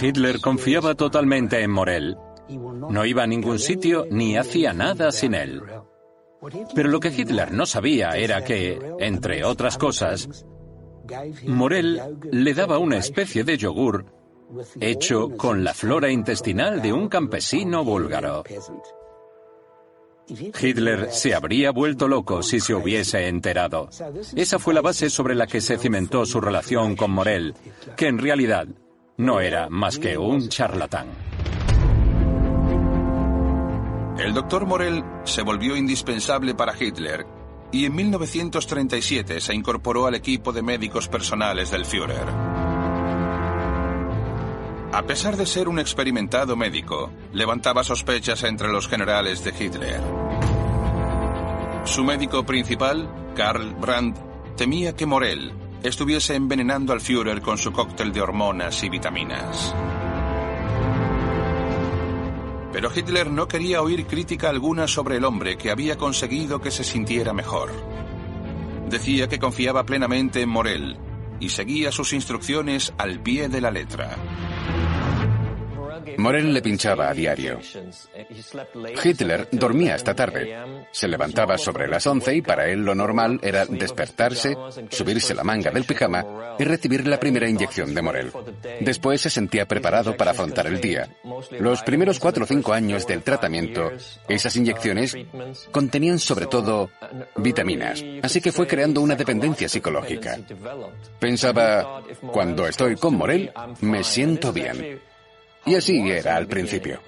Hitler 0.00 0.40
confiaba 0.40 0.94
totalmente 0.94 1.62
en 1.62 1.70
Morell. 1.70 2.16
No 2.90 3.06
iba 3.06 3.22
a 3.22 3.26
ningún 3.26 3.58
sitio 3.58 4.06
ni 4.10 4.36
hacía 4.36 4.74
nada 4.74 5.10
sin 5.12 5.34
él. 5.34 5.62
Pero 6.74 6.90
lo 6.90 7.00
que 7.00 7.08
Hitler 7.08 7.52
no 7.52 7.64
sabía 7.64 8.10
era 8.10 8.44
que, 8.44 8.78
entre 8.98 9.44
otras 9.44 9.78
cosas, 9.78 10.44
Morell 11.46 12.00
le 12.30 12.54
daba 12.54 12.78
una 12.78 12.98
especie 12.98 13.44
de 13.44 13.56
yogur 13.56 14.06
hecho 14.80 15.30
con 15.36 15.64
la 15.64 15.74
flora 15.74 16.10
intestinal 16.10 16.80
de 16.82 16.92
un 16.92 17.08
campesino 17.08 17.84
búlgaro. 17.84 18.44
Hitler 20.28 21.10
se 21.10 21.34
habría 21.34 21.70
vuelto 21.70 22.08
loco 22.08 22.42
si 22.42 22.60
se 22.60 22.74
hubiese 22.74 23.28
enterado. 23.28 23.88
Esa 24.34 24.58
fue 24.58 24.72
la 24.72 24.80
base 24.80 25.10
sobre 25.10 25.34
la 25.34 25.46
que 25.46 25.60
se 25.60 25.76
cimentó 25.76 26.24
su 26.24 26.40
relación 26.40 26.96
con 26.96 27.10
Morel, 27.10 27.54
que 27.96 28.06
en 28.06 28.18
realidad 28.18 28.66
no 29.18 29.40
era 29.40 29.68
más 29.68 29.98
que 29.98 30.16
un 30.16 30.48
charlatán. 30.48 31.08
El 34.18 34.32
doctor 34.32 34.64
Morel 34.64 35.02
se 35.24 35.42
volvió 35.42 35.76
indispensable 35.76 36.54
para 36.54 36.74
Hitler 36.78 37.26
y 37.72 37.84
en 37.84 37.94
1937 37.94 39.40
se 39.40 39.54
incorporó 39.54 40.06
al 40.06 40.14
equipo 40.14 40.52
de 40.52 40.62
médicos 40.62 41.08
personales 41.08 41.70
del 41.70 41.84
Führer. 41.84 42.63
A 44.94 45.02
pesar 45.02 45.36
de 45.36 45.44
ser 45.44 45.68
un 45.68 45.80
experimentado 45.80 46.54
médico, 46.54 47.10
levantaba 47.32 47.82
sospechas 47.82 48.44
entre 48.44 48.70
los 48.70 48.86
generales 48.86 49.42
de 49.42 49.50
Hitler. 49.50 50.00
Su 51.84 52.04
médico 52.04 52.46
principal, 52.46 53.10
Karl 53.34 53.74
Brandt, 53.74 54.16
temía 54.56 54.94
que 54.94 55.04
Morel 55.04 55.52
estuviese 55.82 56.36
envenenando 56.36 56.92
al 56.92 57.00
Führer 57.00 57.42
con 57.42 57.58
su 57.58 57.72
cóctel 57.72 58.12
de 58.12 58.20
hormonas 58.20 58.84
y 58.84 58.88
vitaminas. 58.88 59.74
Pero 62.72 62.88
Hitler 62.94 63.28
no 63.32 63.48
quería 63.48 63.82
oír 63.82 64.06
crítica 64.06 64.48
alguna 64.48 64.86
sobre 64.86 65.16
el 65.16 65.24
hombre 65.24 65.58
que 65.58 65.72
había 65.72 65.98
conseguido 65.98 66.60
que 66.60 66.70
se 66.70 66.84
sintiera 66.84 67.32
mejor. 67.32 67.72
Decía 68.88 69.28
que 69.28 69.40
confiaba 69.40 69.84
plenamente 69.84 70.40
en 70.40 70.50
Morel 70.50 70.96
y 71.40 71.48
seguía 71.48 71.90
sus 71.90 72.12
instrucciones 72.12 72.94
al 72.96 73.18
pie 73.18 73.48
de 73.48 73.60
la 73.60 73.72
letra. 73.72 74.16
Morel 76.18 76.52
le 76.52 76.62
pinchaba 76.62 77.08
a 77.08 77.14
diario. 77.14 77.58
Hitler 79.02 79.48
dormía 79.52 79.94
hasta 79.94 80.14
tarde. 80.14 80.56
Se 80.90 81.08
levantaba 81.08 81.58
sobre 81.58 81.88
las 81.88 82.06
11 82.06 82.36
y 82.36 82.42
para 82.42 82.68
él 82.68 82.84
lo 82.84 82.94
normal 82.94 83.38
era 83.42 83.66
despertarse, 83.66 84.56
subirse 84.90 85.34
la 85.34 85.44
manga 85.44 85.70
del 85.70 85.84
pijama 85.84 86.56
y 86.58 86.64
recibir 86.64 87.06
la 87.06 87.18
primera 87.18 87.48
inyección 87.48 87.94
de 87.94 88.02
Morel. 88.02 88.32
Después 88.80 89.20
se 89.20 89.30
sentía 89.30 89.66
preparado 89.66 90.16
para 90.16 90.32
afrontar 90.32 90.66
el 90.66 90.80
día. 90.80 91.08
Los 91.58 91.82
primeros 91.82 92.18
cuatro 92.18 92.44
o 92.44 92.46
cinco 92.46 92.72
años 92.72 93.06
del 93.06 93.22
tratamiento, 93.22 93.90
esas 94.28 94.56
inyecciones 94.56 95.16
contenían 95.70 96.18
sobre 96.18 96.46
todo 96.46 96.90
vitaminas, 97.36 98.04
así 98.22 98.40
que 98.40 98.52
fue 98.52 98.66
creando 98.66 99.00
una 99.00 99.16
dependencia 99.16 99.68
psicológica. 99.68 100.38
Pensaba, 101.18 102.02
cuando 102.32 102.66
estoy 102.66 102.96
con 102.96 103.16
Morel, 103.16 103.52
me 103.80 104.04
siento 104.04 104.52
bien. 104.52 105.00
Y 105.66 105.74
así 105.74 106.10
era 106.10 106.36
al 106.36 106.46
principio. 106.46 107.00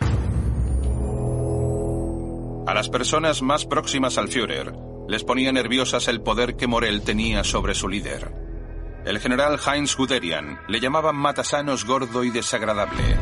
A 2.67 2.75
las 2.75 2.89
personas 2.89 3.43
más 3.43 3.65
próximas 3.65 4.19
al 4.19 4.29
Führer 4.29 4.73
les 5.09 5.23
ponía 5.23 5.53
nerviosas 5.53 6.09
el 6.09 6.21
poder 6.21 6.57
que 6.57 6.67
Morel 6.67 7.03
tenía 7.03 7.45
sobre 7.45 7.75
su 7.75 7.89
líder. 7.89 8.33
El 9.05 9.21
general 9.21 9.61
Heinz 9.65 9.97
Guderian 9.97 10.59
le 10.67 10.81
llamaba 10.81 11.13
matasanos 11.13 11.85
gordo 11.85 12.25
y 12.25 12.31
desagradable. 12.31 13.17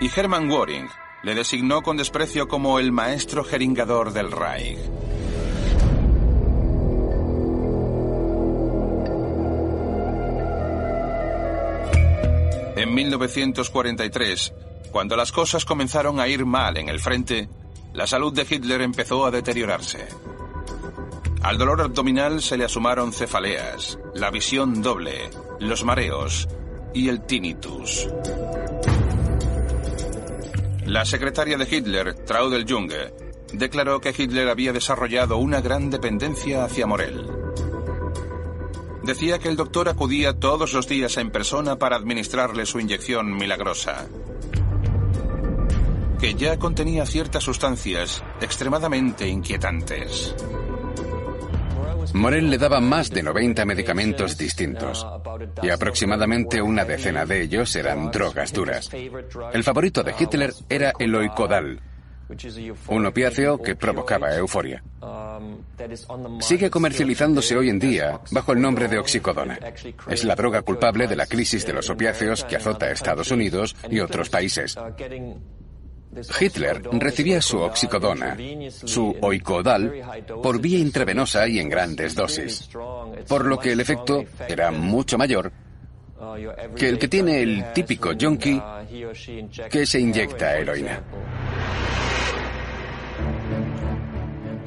Y 0.00 0.10
Hermann 0.14 0.50
Göring 0.50 0.88
le 1.22 1.34
designó 1.34 1.80
con 1.82 1.96
desprecio 1.96 2.48
como 2.48 2.78
el 2.78 2.92
maestro 2.92 3.44
jeringador 3.44 4.12
del 4.12 4.30
Reich. 4.30 4.78
En 12.80 12.94
1943, 12.94 14.54
cuando 14.90 15.14
las 15.14 15.32
cosas 15.32 15.66
comenzaron 15.66 16.18
a 16.18 16.28
ir 16.28 16.46
mal 16.46 16.78
en 16.78 16.88
el 16.88 16.98
frente, 16.98 17.46
la 17.92 18.06
salud 18.06 18.32
de 18.32 18.46
Hitler 18.48 18.80
empezó 18.80 19.26
a 19.26 19.30
deteriorarse. 19.30 20.08
Al 21.42 21.58
dolor 21.58 21.82
abdominal 21.82 22.40
se 22.40 22.56
le 22.56 22.64
asumaron 22.64 23.12
cefaleas, 23.12 23.98
la 24.14 24.30
visión 24.30 24.80
doble, 24.80 25.28
los 25.58 25.84
mareos 25.84 26.48
y 26.94 27.10
el 27.10 27.20
tinnitus. 27.26 28.08
La 30.86 31.04
secretaria 31.04 31.58
de 31.58 31.68
Hitler, 31.70 32.14
Traudel 32.24 32.64
Junge, 32.66 33.12
declaró 33.52 34.00
que 34.00 34.14
Hitler 34.16 34.48
había 34.48 34.72
desarrollado 34.72 35.36
una 35.36 35.60
gran 35.60 35.90
dependencia 35.90 36.64
hacia 36.64 36.86
Morel. 36.86 37.39
Decía 39.02 39.38
que 39.38 39.48
el 39.48 39.56
doctor 39.56 39.88
acudía 39.88 40.34
todos 40.38 40.72
los 40.72 40.86
días 40.86 41.16
en 41.16 41.30
persona 41.30 41.76
para 41.76 41.96
administrarle 41.96 42.66
su 42.66 42.80
inyección 42.80 43.34
milagrosa. 43.36 44.06
Que 46.20 46.34
ya 46.34 46.58
contenía 46.58 47.06
ciertas 47.06 47.42
sustancias 47.42 48.22
extremadamente 48.40 49.26
inquietantes. 49.26 50.34
Morel 52.12 52.50
le 52.50 52.58
daba 52.58 52.80
más 52.80 53.10
de 53.10 53.22
90 53.22 53.64
medicamentos 53.64 54.36
distintos 54.36 55.06
y 55.62 55.70
aproximadamente 55.70 56.60
una 56.60 56.84
decena 56.84 57.24
de 57.24 57.42
ellos 57.42 57.74
eran 57.76 58.10
drogas 58.10 58.52
duras. 58.52 58.90
El 59.52 59.64
favorito 59.64 60.02
de 60.02 60.14
Hitler 60.18 60.52
era 60.68 60.92
el 60.98 61.14
oicodal, 61.14 61.80
un 62.88 63.06
opiáceo 63.06 63.58
que 63.60 63.76
provocaba 63.76 64.34
euforia. 64.34 64.82
Sigue 66.40 66.70
comercializándose 66.70 67.56
hoy 67.56 67.70
en 67.70 67.78
día 67.78 68.20
bajo 68.30 68.52
el 68.52 68.60
nombre 68.60 68.88
de 68.88 68.98
oxicodona. 68.98 69.58
Es 70.08 70.24
la 70.24 70.34
droga 70.34 70.62
culpable 70.62 71.06
de 71.06 71.16
la 71.16 71.26
crisis 71.26 71.66
de 71.66 71.72
los 71.72 71.88
opiáceos 71.90 72.44
que 72.44 72.56
azota 72.56 72.86
a 72.86 72.92
Estados 72.92 73.30
Unidos 73.30 73.76
y 73.90 74.00
otros 74.00 74.28
países. 74.28 74.76
Hitler 76.40 76.82
recibía 76.92 77.40
su 77.40 77.58
oxicodona, 77.58 78.36
su 78.70 79.16
oicodal, 79.20 80.24
por 80.42 80.60
vía 80.60 80.78
intravenosa 80.78 81.46
y 81.46 81.60
en 81.60 81.68
grandes 81.68 82.16
dosis, 82.16 82.68
por 83.28 83.46
lo 83.46 83.58
que 83.58 83.72
el 83.72 83.80
efecto 83.80 84.24
era 84.48 84.72
mucho 84.72 85.16
mayor 85.16 85.52
que 86.76 86.88
el 86.88 86.98
que 86.98 87.08
tiene 87.08 87.42
el 87.42 87.72
típico 87.72 88.10
junkie 88.18 88.60
que 89.70 89.86
se 89.86 90.00
inyecta 90.00 90.58
heroína. 90.58 91.02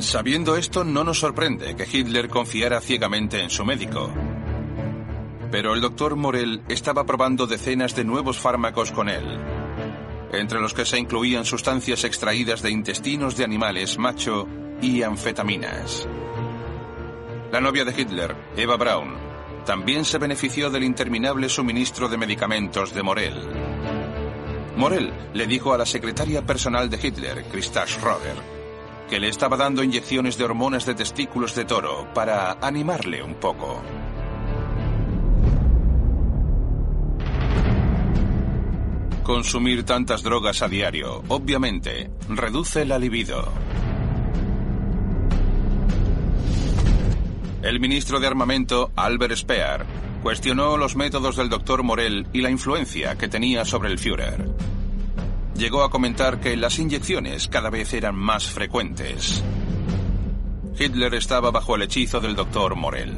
Sabiendo 0.04 0.58
esto, 0.58 0.84
no 0.84 1.06
nos 1.06 1.20
sorprende 1.20 1.76
que 1.76 1.88
Hitler 1.90 2.28
confiara 2.28 2.82
ciegamente 2.82 3.42
en 3.42 3.50
su 3.50 3.64
médico. 3.64 4.14
Pero 5.50 5.74
el 5.74 5.82
doctor 5.82 6.18
Morel 6.18 6.62
estaba 6.68 7.06
probando 7.06 7.48
decenas 7.48 7.96
de 7.96 8.04
nuevos 8.04 8.38
fármacos 8.38 8.92
con 8.92 9.08
él, 9.08 9.24
entre 10.34 10.60
los 10.60 10.74
que 10.74 10.86
se 10.86 11.00
incluían 11.00 11.46
sustancias 11.46 12.04
extraídas 12.04 12.62
de 12.62 12.70
intestinos 12.70 13.38
de 13.38 13.46
animales 13.46 13.98
macho 13.98 14.46
y 14.82 15.02
anfetaminas. 15.02 16.06
La 17.52 17.62
novia 17.62 17.86
de 17.86 18.00
Hitler, 18.00 18.36
Eva 18.58 18.76
Braun, 18.76 19.16
también 19.66 20.04
se 20.04 20.18
benefició 20.18 20.70
del 20.70 20.84
interminable 20.84 21.48
suministro 21.48 22.10
de 22.10 22.18
medicamentos 22.18 22.94
de 22.94 23.04
Morel. 23.04 23.42
Morel 24.76 25.14
le 25.34 25.48
dijo 25.48 25.74
a 25.74 25.78
la 25.78 25.86
secretaria 25.86 26.46
personal 26.46 26.90
de 26.90 27.00
Hitler, 27.02 27.46
Christa 27.46 27.88
Schroeder, 27.88 28.63
que 29.10 29.20
le 29.20 29.30
estaba 29.30 29.58
dando 29.58 29.84
inyecciones 29.84 30.38
de 30.38 30.44
hormonas 30.44 30.86
de 30.86 30.96
testículos 30.96 31.56
de 31.56 31.66
toro 31.66 32.08
para 32.14 32.54
animarle 32.62 33.22
un 33.24 33.36
poco. 33.36 33.82
Consumir 39.24 39.84
tantas 39.86 40.22
drogas 40.22 40.62
a 40.62 40.68
diario, 40.68 41.24
obviamente, 41.30 42.12
reduce 42.28 42.86
la 42.86 43.00
libido. 43.00 43.52
El 47.62 47.80
ministro 47.80 48.20
de 48.20 48.28
Armamento, 48.28 48.92
Albert 48.98 49.38
Speer, 49.38 49.86
cuestionó 50.22 50.76
los 50.76 50.98
métodos 50.98 51.38
del 51.38 51.48
doctor 51.48 51.84
Morel 51.84 52.28
y 52.34 52.42
la 52.42 52.50
influencia 52.50 53.18
que 53.18 53.30
tenía 53.30 53.64
sobre 53.64 53.90
el 53.90 54.00
Führer. 54.00 54.73
Llegó 55.58 55.84
a 55.84 55.90
comentar 55.90 56.40
que 56.40 56.58
las 56.58 56.80
inyecciones 56.80 57.48
cada 57.48 57.70
vez 57.70 57.94
eran 57.94 58.16
más 58.16 58.46
frecuentes. 58.46 59.44
Hitler 60.78 61.14
estaba 61.14 61.52
bajo 61.52 61.76
el 61.76 61.84
hechizo 61.84 62.20
del 62.20 62.36
doctor 62.36 62.76
Morel. 62.76 63.14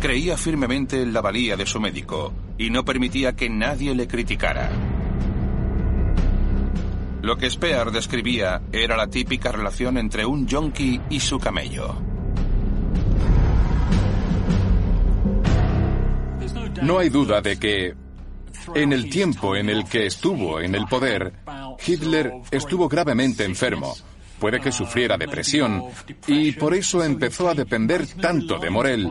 Creía 0.00 0.36
firmemente 0.36 1.00
en 1.00 1.12
la 1.12 1.22
valía 1.22 1.56
de 1.56 1.64
su 1.64 1.80
médico 1.80 2.32
y 2.58 2.70
no 2.70 2.84
permitía 2.84 3.34
que 3.34 3.48
nadie 3.48 3.94
le 3.94 4.06
criticara. 4.06 4.70
Lo 7.22 7.36
que 7.36 7.50
Speer 7.50 7.90
describía 7.90 8.62
era 8.70 8.96
la 8.96 9.08
típica 9.08 9.50
relación 9.50 9.96
entre 9.98 10.26
un 10.26 10.46
yonki 10.46 11.00
y 11.08 11.20
su 11.20 11.38
camello. 11.38 11.96
No 16.82 16.98
hay 16.98 17.08
duda 17.08 17.40
de 17.40 17.58
que 17.58 17.94
en 18.74 18.92
el 18.92 19.08
tiempo 19.10 19.56
en 19.56 19.68
el 19.68 19.84
que 19.84 20.06
estuvo 20.06 20.60
en 20.60 20.74
el 20.74 20.86
poder, 20.86 21.32
Hitler 21.84 22.32
estuvo 22.50 22.88
gravemente 22.88 23.44
enfermo. 23.44 23.94
Puede 24.38 24.60
que 24.60 24.72
sufriera 24.72 25.16
depresión 25.16 25.84
y 26.26 26.52
por 26.52 26.74
eso 26.74 27.02
empezó 27.02 27.48
a 27.48 27.54
depender 27.54 28.06
tanto 28.20 28.58
de 28.58 28.70
Morel, 28.70 29.10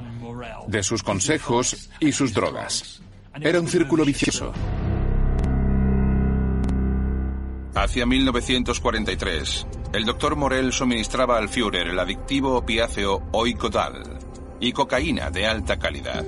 de 0.68 0.84
sus 0.84 1.02
consejos 1.02 1.90
y 2.00 2.12
sus 2.12 2.34
drogas. 2.34 3.02
Era 3.42 3.60
un 3.60 3.68
círculo 3.68 4.06
vicioso. 4.06 4.54
Hacia 7.76 8.06
1943, 8.06 9.68
El 9.94 10.06
doctor 10.06 10.36
Morel 10.38 10.72
suministraba 10.72 11.38
al 11.38 11.50
Führer 11.50 11.88
el 11.88 12.00
adictivo 12.00 12.56
opiáceo 12.56 13.22
Oikodal 13.34 14.20
y 14.62 14.72
cocaína 14.72 15.30
de 15.30 15.46
alta 15.46 15.78
calidad. 15.78 16.26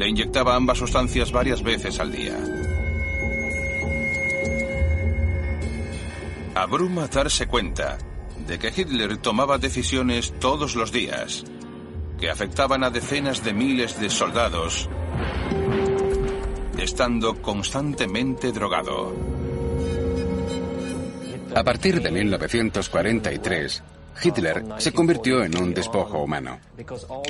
Le 0.00 0.08
inyectaba 0.08 0.56
ambas 0.56 0.78
sustancias 0.78 1.30
varias 1.30 1.62
veces 1.62 2.00
al 2.00 2.10
día. 2.10 2.34
Abruma 6.54 7.06
darse 7.08 7.46
cuenta 7.46 7.98
de 8.46 8.58
que 8.58 8.72
Hitler 8.74 9.18
tomaba 9.18 9.58
decisiones 9.58 10.32
todos 10.40 10.74
los 10.74 10.90
días 10.90 11.44
que 12.18 12.30
afectaban 12.30 12.82
a 12.82 12.88
decenas 12.88 13.44
de 13.44 13.52
miles 13.52 14.00
de 14.00 14.08
soldados, 14.08 14.88
estando 16.78 17.42
constantemente 17.42 18.52
drogado. 18.52 19.14
A 21.54 21.62
partir 21.62 22.00
de 22.00 22.10
1943, 22.10 23.82
Hitler 24.22 24.64
se 24.78 24.92
convirtió 24.92 25.42
en 25.44 25.56
un 25.56 25.74
despojo 25.74 26.22
humano. 26.22 26.58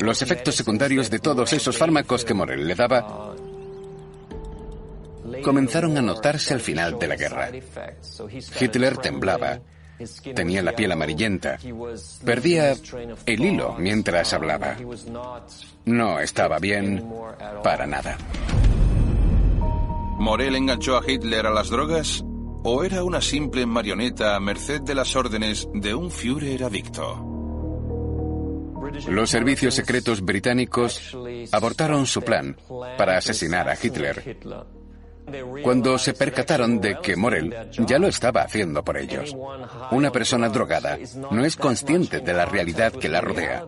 Los 0.01 0.23
efectos 0.23 0.55
secundarios 0.55 1.11
de 1.11 1.19
todos 1.19 1.53
esos 1.53 1.77
fármacos 1.77 2.25
que 2.25 2.35
Morel 2.35 2.67
le 2.67 2.75
daba 2.75 3.35
comenzaron 5.43 5.97
a 5.97 6.03
notarse 6.03 6.55
al 6.55 6.61
final 6.61 6.99
de 6.99 7.09
la 7.09 7.17
guerra. 7.17 7.51
Hitler 8.61 8.97
temblaba, 8.99 9.61
tenía 10.35 10.63
la 10.63 10.75
piel 10.75 10.93
amarillenta, 10.93 11.59
perdía 12.25 12.75
el 13.27 13.45
hilo 13.45 13.77
mientras 13.79 14.33
hablaba. 14.33 14.77
No 15.85 16.21
estaba 16.21 16.59
bien 16.59 17.07
para 17.63 17.87
nada. 17.87 18.17
¿Morel 20.19 20.57
enganchó 20.57 20.99
a 20.99 21.03
Hitler 21.11 21.47
a 21.47 21.51
las 21.51 21.71
drogas? 21.71 22.25
¿O 22.63 22.85
era 22.85 23.03
una 23.03 23.21
simple 23.23 23.65
marioneta 23.65 24.37
a 24.37 24.41
merced 24.41 24.83
de 24.83 24.95
las 24.95 25.17
órdenes 25.17 25.67
de 25.73 25.95
un 25.95 26.11
Führer 26.11 26.65
adicto? 26.65 27.27
Los 29.09 29.31
servicios 29.31 29.75
secretos 29.75 30.21
británicos 30.21 31.17
abortaron 31.53 32.07
su 32.07 32.23
plan 32.23 32.57
para 32.99 33.17
asesinar 33.17 33.69
a 33.69 33.75
Hitler 33.81 34.37
cuando 35.63 35.99
se 35.99 36.15
percataron 36.15 36.81
de 36.81 36.99
que 37.01 37.17
Morel 37.17 37.55
ya 37.87 37.99
lo 37.99 38.09
estaba 38.09 38.43
haciendo 38.43 38.85
por 38.85 38.97
ellos. 38.97 39.35
Una 39.91 40.11
persona 40.11 40.49
drogada 40.49 40.99
no 41.31 41.45
es 41.45 41.57
consciente 41.57 42.21
de 42.21 42.33
la 42.33 42.47
realidad 42.47 42.93
que 42.93 43.09
la 43.09 43.21
rodea. 43.21 43.65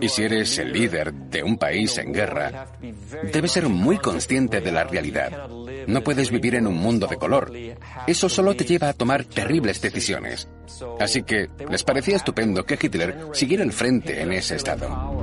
Y 0.00 0.08
si 0.08 0.22
eres 0.22 0.58
el 0.58 0.72
líder 0.72 1.12
de 1.12 1.42
un 1.42 1.58
país 1.58 1.98
en 1.98 2.12
guerra, 2.12 2.66
debes 3.32 3.52
ser 3.52 3.68
muy 3.68 3.98
consciente 3.98 4.60
de 4.60 4.72
la 4.72 4.84
realidad. 4.84 5.48
No 5.86 6.02
puedes 6.02 6.30
vivir 6.30 6.54
en 6.54 6.66
un 6.66 6.76
mundo 6.76 7.06
de 7.06 7.16
color. 7.16 7.52
Eso 8.06 8.28
solo 8.28 8.54
te 8.54 8.64
lleva 8.64 8.88
a 8.88 8.94
tomar 8.94 9.24
terribles 9.24 9.80
decisiones. 9.80 10.48
Así 10.98 11.22
que 11.22 11.48
les 11.68 11.84
parecía 11.84 12.16
estupendo 12.16 12.64
que 12.64 12.78
Hitler 12.80 13.28
siguiera 13.32 13.64
el 13.64 13.72
frente 13.72 14.20
en 14.20 14.32
ese 14.32 14.56
estado. 14.56 15.22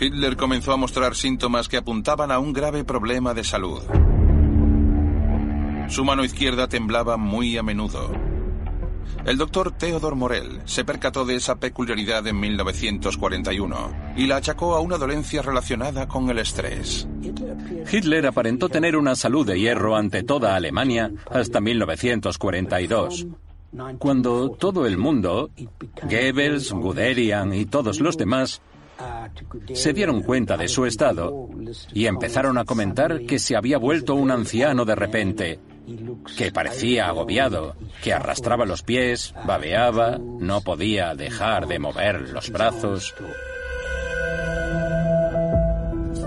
Hitler 0.00 0.34
comenzó 0.36 0.72
a 0.72 0.78
mostrar 0.78 1.14
síntomas 1.14 1.68
que 1.68 1.76
apuntaban 1.76 2.32
a 2.32 2.38
un 2.38 2.54
grave 2.54 2.84
problema 2.84 3.34
de 3.34 3.44
salud. 3.44 3.82
Su 5.88 6.06
mano 6.06 6.24
izquierda 6.24 6.68
temblaba 6.68 7.18
muy 7.18 7.58
a 7.58 7.62
menudo. 7.62 8.10
El 9.26 9.36
doctor 9.36 9.72
Theodor 9.72 10.16
Morel 10.16 10.62
se 10.64 10.86
percató 10.86 11.26
de 11.26 11.34
esa 11.34 11.56
peculiaridad 11.56 12.26
en 12.26 12.40
1941 12.40 14.14
y 14.16 14.26
la 14.26 14.36
achacó 14.36 14.74
a 14.74 14.80
una 14.80 14.96
dolencia 14.96 15.42
relacionada 15.42 16.08
con 16.08 16.30
el 16.30 16.38
estrés. 16.38 17.06
Hitler 17.92 18.26
aparentó 18.26 18.70
tener 18.70 18.96
una 18.96 19.14
salud 19.14 19.46
de 19.46 19.60
hierro 19.60 19.96
ante 19.96 20.22
toda 20.22 20.54
Alemania 20.54 21.10
hasta 21.30 21.60
1942 21.60 23.26
cuando 23.98 24.50
todo 24.50 24.86
el 24.86 24.98
mundo, 24.98 25.50
Goebbels, 26.02 26.72
Guderian 26.72 27.54
y 27.54 27.66
todos 27.66 28.00
los 28.00 28.16
demás, 28.16 28.60
se 29.74 29.92
dieron 29.92 30.22
cuenta 30.22 30.56
de 30.56 30.68
su 30.68 30.86
estado 30.86 31.48
y 31.92 32.06
empezaron 32.06 32.58
a 32.58 32.64
comentar 32.64 33.20
que 33.26 33.38
se 33.38 33.56
había 33.56 33.78
vuelto 33.78 34.14
un 34.14 34.30
anciano 34.30 34.84
de 34.84 34.94
repente, 34.94 35.60
que 36.36 36.52
parecía 36.52 37.08
agobiado, 37.08 37.76
que 38.02 38.12
arrastraba 38.12 38.64
los 38.64 38.82
pies, 38.82 39.34
babeaba, 39.46 40.18
no 40.18 40.60
podía 40.60 41.14
dejar 41.14 41.66
de 41.66 41.78
mover 41.78 42.30
los 42.30 42.50
brazos. 42.50 43.14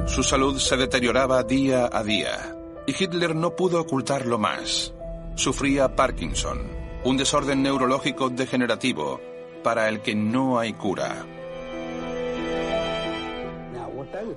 Su 0.08 0.24
salud 0.24 0.58
se 0.60 0.78
deterioraba 0.78 1.44
día 1.44 1.90
a 1.92 2.04
día 2.04 2.56
y 2.86 2.92
Hitler 2.92 3.36
no 3.36 3.56
pudo 3.56 3.82
ocultarlo 3.82 4.38
más. 4.38 4.94
Sufría 5.36 5.96
Parkinson, 5.96 6.60
un 7.04 7.18
desorden 7.18 7.64
neurológico 7.64 8.30
degenerativo 8.30 9.20
para 9.64 9.90
el 9.90 10.02
que 10.02 10.14
no 10.14 10.60
hay 10.60 10.74
cura. 10.74 11.26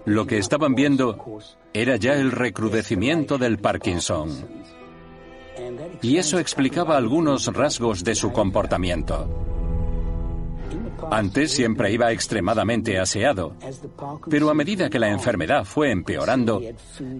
Lo 0.04 0.26
que 0.26 0.38
estaban 0.38 0.74
viendo 0.74 1.40
era 1.72 1.96
ya 1.96 2.14
el 2.14 2.32
recrudecimiento 2.32 3.38
del 3.38 3.58
Parkinson. 3.58 4.30
Y 6.02 6.16
eso 6.18 6.38
explicaba 6.38 6.96
algunos 6.96 7.46
rasgos 7.52 8.04
de 8.04 8.14
su 8.14 8.32
comportamiento. 8.32 9.46
Antes 11.10 11.52
siempre 11.52 11.92
iba 11.92 12.10
extremadamente 12.10 12.98
aseado, 12.98 13.54
pero 14.28 14.50
a 14.50 14.54
medida 14.54 14.88
que 14.88 14.98
la 14.98 15.10
enfermedad 15.10 15.64
fue 15.64 15.90
empeorando, 15.90 16.60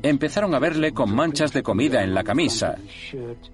empezaron 0.03 0.55
a 0.55 0.59
verle 0.59 0.93
con 0.93 1.15
manchas 1.15 1.53
de 1.53 1.63
comida 1.63 2.03
en 2.03 2.15
la 2.15 2.25
camisa, 2.25 2.77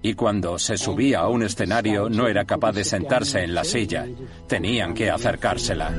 y 0.01 0.13
cuando 0.13 0.57
se 0.57 0.77
subía 0.77 1.19
a 1.19 1.27
un 1.27 1.43
escenario 1.43 2.09
no 2.09 2.27
era 2.27 2.45
capaz 2.45 2.71
de 2.73 2.83
sentarse 2.83 3.43
en 3.43 3.53
la 3.53 3.63
silla, 3.63 4.07
tenían 4.47 4.93
que 4.93 5.11
acercársela. 5.11 5.91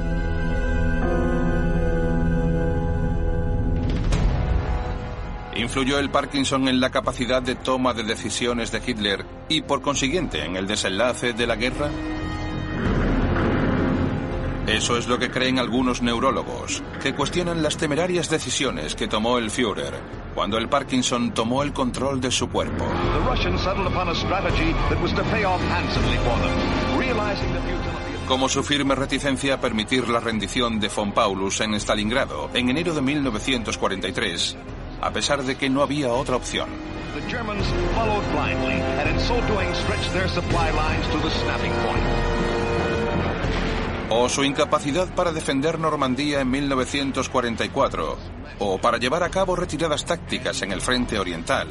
¿Influyó 5.64 5.98
el 5.98 6.10
Parkinson 6.10 6.68
en 6.68 6.78
la 6.78 6.90
capacidad 6.90 7.40
de 7.40 7.54
toma 7.54 7.94
de 7.94 8.02
decisiones 8.02 8.70
de 8.70 8.82
Hitler 8.86 9.24
y 9.48 9.62
por 9.62 9.80
consiguiente 9.80 10.44
en 10.44 10.56
el 10.56 10.66
desenlace 10.66 11.32
de 11.32 11.46
la 11.46 11.56
guerra? 11.56 11.88
Eso 14.66 14.98
es 14.98 15.08
lo 15.08 15.18
que 15.18 15.30
creen 15.30 15.58
algunos 15.58 16.02
neurólogos, 16.02 16.82
que 17.02 17.14
cuestionan 17.14 17.62
las 17.62 17.78
temerarias 17.78 18.28
decisiones 18.28 18.94
que 18.94 19.08
tomó 19.08 19.38
el 19.38 19.50
Führer 19.50 19.94
cuando 20.34 20.58
el 20.58 20.68
Parkinson 20.68 21.32
tomó 21.32 21.62
el 21.62 21.72
control 21.72 22.20
de 22.20 22.30
su 22.30 22.50
cuerpo. 22.50 22.84
Como 28.28 28.48
su 28.50 28.62
firme 28.62 28.94
reticencia 28.94 29.54
a 29.54 29.60
permitir 29.60 30.10
la 30.10 30.20
rendición 30.20 30.78
de 30.78 30.88
von 30.94 31.12
Paulus 31.12 31.62
en 31.62 31.74
Stalingrado 31.74 32.50
en 32.52 32.68
enero 32.68 32.92
de 32.92 33.00
1943, 33.00 34.56
a 35.00 35.10
pesar 35.10 35.42
de 35.42 35.56
que 35.56 35.70
no 35.70 35.82
había 35.82 36.12
otra 36.12 36.36
opción. 36.36 36.68
O 44.10 44.28
su 44.28 44.44
incapacidad 44.44 45.14
para 45.14 45.32
defender 45.32 45.78
Normandía 45.78 46.40
en 46.40 46.50
1944, 46.50 48.18
o 48.58 48.78
para 48.78 48.98
llevar 48.98 49.22
a 49.22 49.30
cabo 49.30 49.56
retiradas 49.56 50.04
tácticas 50.04 50.62
en 50.62 50.72
el 50.72 50.80
frente 50.80 51.18
oriental, 51.18 51.68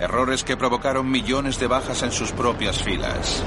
errores 0.00 0.44
que 0.44 0.56
provocaron 0.56 1.10
millones 1.10 1.58
de 1.58 1.66
bajas 1.66 2.02
en 2.02 2.12
sus 2.12 2.32
propias 2.32 2.82
filas. 2.82 3.42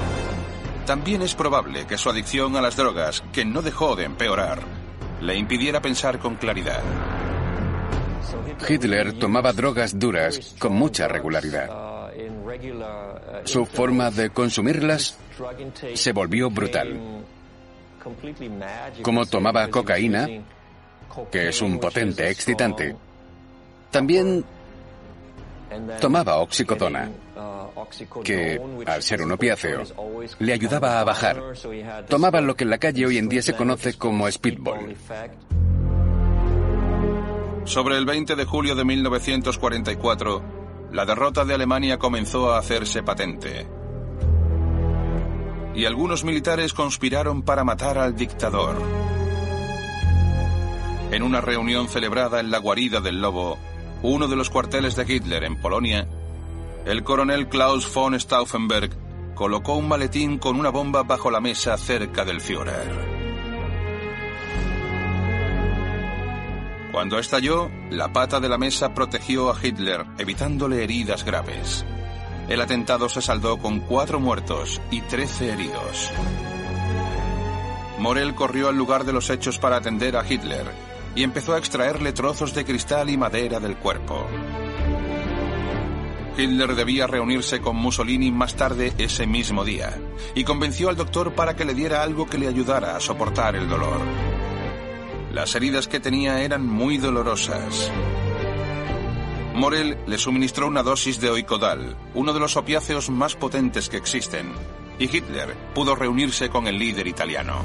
También 0.86 1.22
es 1.22 1.34
probable 1.34 1.86
que 1.86 1.98
su 1.98 2.08
adicción 2.08 2.56
a 2.56 2.60
las 2.60 2.76
drogas, 2.76 3.22
que 3.32 3.44
no 3.44 3.60
dejó 3.60 3.96
de 3.96 4.04
empeorar, 4.04 4.60
le 5.20 5.36
impidiera 5.36 5.82
pensar 5.82 6.18
con 6.18 6.36
claridad. 6.36 6.82
Hitler 8.68 9.12
tomaba 9.18 9.52
drogas 9.52 9.98
duras 9.98 10.54
con 10.58 10.72
mucha 10.72 11.08
regularidad. 11.08 11.70
Su 13.44 13.66
forma 13.66 14.10
de 14.10 14.30
consumirlas 14.30 15.18
se 15.94 16.12
volvió 16.12 16.50
brutal. 16.50 17.24
Como 19.02 19.26
tomaba 19.26 19.68
cocaína, 19.68 20.28
que 21.30 21.48
es 21.48 21.62
un 21.62 21.78
potente 21.78 22.28
excitante, 22.30 22.94
también 23.90 24.44
tomaba 26.00 26.38
oxicodona, 26.38 27.10
que, 28.22 28.60
al 28.86 29.02
ser 29.02 29.22
un 29.22 29.32
opiáceo, 29.32 29.82
le 30.38 30.52
ayudaba 30.52 31.00
a 31.00 31.04
bajar. 31.04 31.42
Tomaba 32.08 32.40
lo 32.40 32.54
que 32.54 32.64
en 32.64 32.70
la 32.70 32.78
calle 32.78 33.06
hoy 33.06 33.18
en 33.18 33.28
día 33.28 33.42
se 33.42 33.54
conoce 33.54 33.94
como 33.94 34.30
speedball. 34.30 34.96
Sobre 37.66 37.98
el 37.98 38.06
20 38.06 38.36
de 38.36 38.44
julio 38.44 38.76
de 38.76 38.84
1944, 38.84 40.88
la 40.92 41.04
derrota 41.04 41.44
de 41.44 41.54
Alemania 41.54 41.98
comenzó 41.98 42.52
a 42.52 42.58
hacerse 42.58 43.02
patente. 43.02 43.66
Y 45.74 45.84
algunos 45.84 46.22
militares 46.22 46.72
conspiraron 46.72 47.42
para 47.42 47.64
matar 47.64 47.98
al 47.98 48.14
dictador. 48.14 48.80
En 51.10 51.24
una 51.24 51.40
reunión 51.40 51.88
celebrada 51.88 52.38
en 52.38 52.52
la 52.52 52.58
guarida 52.58 53.00
del 53.00 53.20
Lobo, 53.20 53.58
uno 54.00 54.28
de 54.28 54.36
los 54.36 54.48
cuarteles 54.48 54.94
de 54.94 55.12
Hitler 55.12 55.42
en 55.42 55.60
Polonia, 55.60 56.08
El 56.84 57.02
coronel 57.02 57.48
Klaus 57.48 57.92
von 57.92 58.18
Stauffenberg 58.18 58.90
colocó 59.34 59.74
un 59.74 59.88
maletín 59.88 60.38
con 60.38 60.56
una 60.56 60.70
bomba 60.70 61.02
bajo 61.02 61.32
la 61.32 61.40
mesa 61.40 61.76
cerca 61.76 62.24
del 62.24 62.40
Führer. 62.40 63.15
Cuando 66.96 67.18
estalló, 67.18 67.70
la 67.90 68.10
pata 68.10 68.40
de 68.40 68.48
la 68.48 68.56
mesa 68.56 68.94
protegió 68.94 69.50
a 69.50 69.56
Hitler, 69.62 70.06
evitándole 70.16 70.82
heridas 70.82 71.26
graves. 71.26 71.84
El 72.48 72.58
atentado 72.62 73.10
se 73.10 73.20
saldó 73.20 73.58
con 73.58 73.80
cuatro 73.80 74.18
muertos 74.18 74.80
y 74.90 75.02
trece 75.02 75.52
heridos. 75.52 76.10
Morel 77.98 78.34
corrió 78.34 78.70
al 78.70 78.78
lugar 78.78 79.04
de 79.04 79.12
los 79.12 79.28
hechos 79.28 79.58
para 79.58 79.76
atender 79.76 80.16
a 80.16 80.26
Hitler 80.26 80.64
y 81.14 81.22
empezó 81.22 81.52
a 81.52 81.58
extraerle 81.58 82.14
trozos 82.14 82.54
de 82.54 82.64
cristal 82.64 83.10
y 83.10 83.18
madera 83.18 83.60
del 83.60 83.76
cuerpo. 83.76 84.26
Hitler 86.38 86.74
debía 86.74 87.06
reunirse 87.06 87.60
con 87.60 87.76
Mussolini 87.76 88.32
más 88.32 88.56
tarde 88.56 88.94
ese 88.96 89.26
mismo 89.26 89.66
día 89.66 90.00
y 90.34 90.44
convenció 90.44 90.88
al 90.88 90.96
doctor 90.96 91.34
para 91.34 91.54
que 91.56 91.66
le 91.66 91.74
diera 91.74 92.02
algo 92.02 92.26
que 92.26 92.38
le 92.38 92.48
ayudara 92.48 92.96
a 92.96 93.00
soportar 93.00 93.54
el 93.54 93.68
dolor. 93.68 94.00
Las 95.36 95.54
heridas 95.54 95.86
que 95.86 96.00
tenía 96.00 96.40
eran 96.40 96.66
muy 96.66 96.96
dolorosas. 96.96 97.92
Morel 99.52 99.98
le 100.06 100.16
suministró 100.16 100.66
una 100.66 100.82
dosis 100.82 101.20
de 101.20 101.28
oicodal, 101.28 101.94
uno 102.14 102.32
de 102.32 102.40
los 102.40 102.56
opiáceos 102.56 103.10
más 103.10 103.36
potentes 103.36 103.90
que 103.90 103.98
existen, 103.98 104.50
y 104.98 105.14
Hitler 105.14 105.54
pudo 105.74 105.94
reunirse 105.94 106.48
con 106.48 106.66
el 106.66 106.78
líder 106.78 107.06
italiano. 107.06 107.60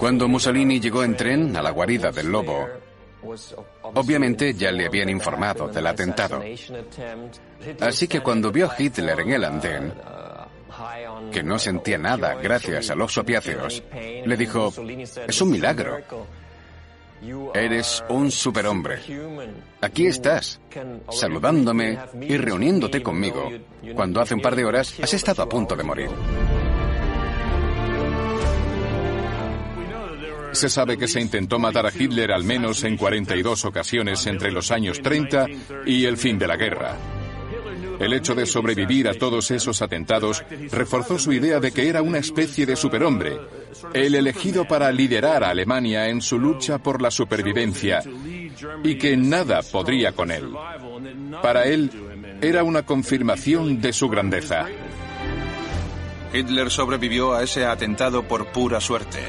Cuando 0.00 0.26
Mussolini 0.26 0.80
llegó 0.80 1.04
en 1.04 1.16
tren 1.16 1.56
a 1.56 1.62
la 1.62 1.70
guarida 1.70 2.10
del 2.10 2.26
lobo, 2.26 2.66
obviamente 3.84 4.52
ya 4.52 4.72
le 4.72 4.86
habían 4.86 5.08
informado 5.08 5.68
del 5.68 5.86
atentado. 5.86 6.42
Así 7.80 8.08
que 8.08 8.20
cuando 8.20 8.50
vio 8.50 8.68
a 8.68 8.74
Hitler 8.76 9.20
en 9.20 9.30
el 9.30 9.44
andén, 9.44 9.94
que 11.32 11.42
no 11.42 11.58
sentía 11.58 11.98
nada 11.98 12.34
gracias 12.34 12.90
a 12.90 12.94
los 12.94 13.16
opiáceos, 13.18 13.82
le 13.92 14.36
dijo, 14.36 14.72
es 15.26 15.40
un 15.40 15.50
milagro. 15.50 15.98
Eres 17.54 18.04
un 18.10 18.30
superhombre. 18.30 18.98
Aquí 19.80 20.06
estás, 20.06 20.60
saludándome 21.10 21.98
y 22.20 22.36
reuniéndote 22.36 23.02
conmigo, 23.02 23.50
cuando 23.94 24.20
hace 24.20 24.34
un 24.34 24.42
par 24.42 24.54
de 24.54 24.64
horas 24.64 24.94
has 25.00 25.14
estado 25.14 25.42
a 25.42 25.48
punto 25.48 25.74
de 25.74 25.82
morir. 25.82 26.10
Se 30.52 30.70
sabe 30.70 30.96
que 30.96 31.06
se 31.06 31.20
intentó 31.20 31.58
matar 31.58 31.86
a 31.86 31.92
Hitler 31.94 32.32
al 32.32 32.42
menos 32.42 32.82
en 32.84 32.96
42 32.96 33.66
ocasiones 33.66 34.26
entre 34.26 34.50
los 34.50 34.70
años 34.70 35.02
30 35.02 35.46
y 35.84 36.06
el 36.06 36.16
fin 36.16 36.38
de 36.38 36.46
la 36.46 36.56
guerra. 36.56 36.96
El 37.98 38.12
hecho 38.12 38.34
de 38.34 38.46
sobrevivir 38.46 39.08
a 39.08 39.14
todos 39.14 39.50
esos 39.50 39.82
atentados 39.82 40.44
reforzó 40.70 41.18
su 41.18 41.32
idea 41.32 41.60
de 41.60 41.72
que 41.72 41.88
era 41.88 42.02
una 42.02 42.18
especie 42.18 42.66
de 42.66 42.76
superhombre, 42.76 43.38
el 43.92 44.14
elegido 44.14 44.66
para 44.66 44.90
liderar 44.92 45.44
a 45.44 45.50
Alemania 45.50 46.08
en 46.08 46.20
su 46.20 46.38
lucha 46.38 46.78
por 46.78 47.00
la 47.00 47.10
supervivencia 47.10 48.02
y 48.82 48.96
que 48.96 49.16
nada 49.16 49.62
podría 49.62 50.12
con 50.12 50.30
él. 50.30 50.50
Para 51.42 51.64
él, 51.66 51.90
era 52.40 52.62
una 52.62 52.84
confirmación 52.84 53.80
de 53.80 53.92
su 53.92 54.08
grandeza. 54.08 54.66
Hitler 56.32 56.70
sobrevivió 56.70 57.34
a 57.34 57.44
ese 57.44 57.64
atentado 57.64 58.22
por 58.24 58.46
pura 58.48 58.80
suerte 58.80 59.20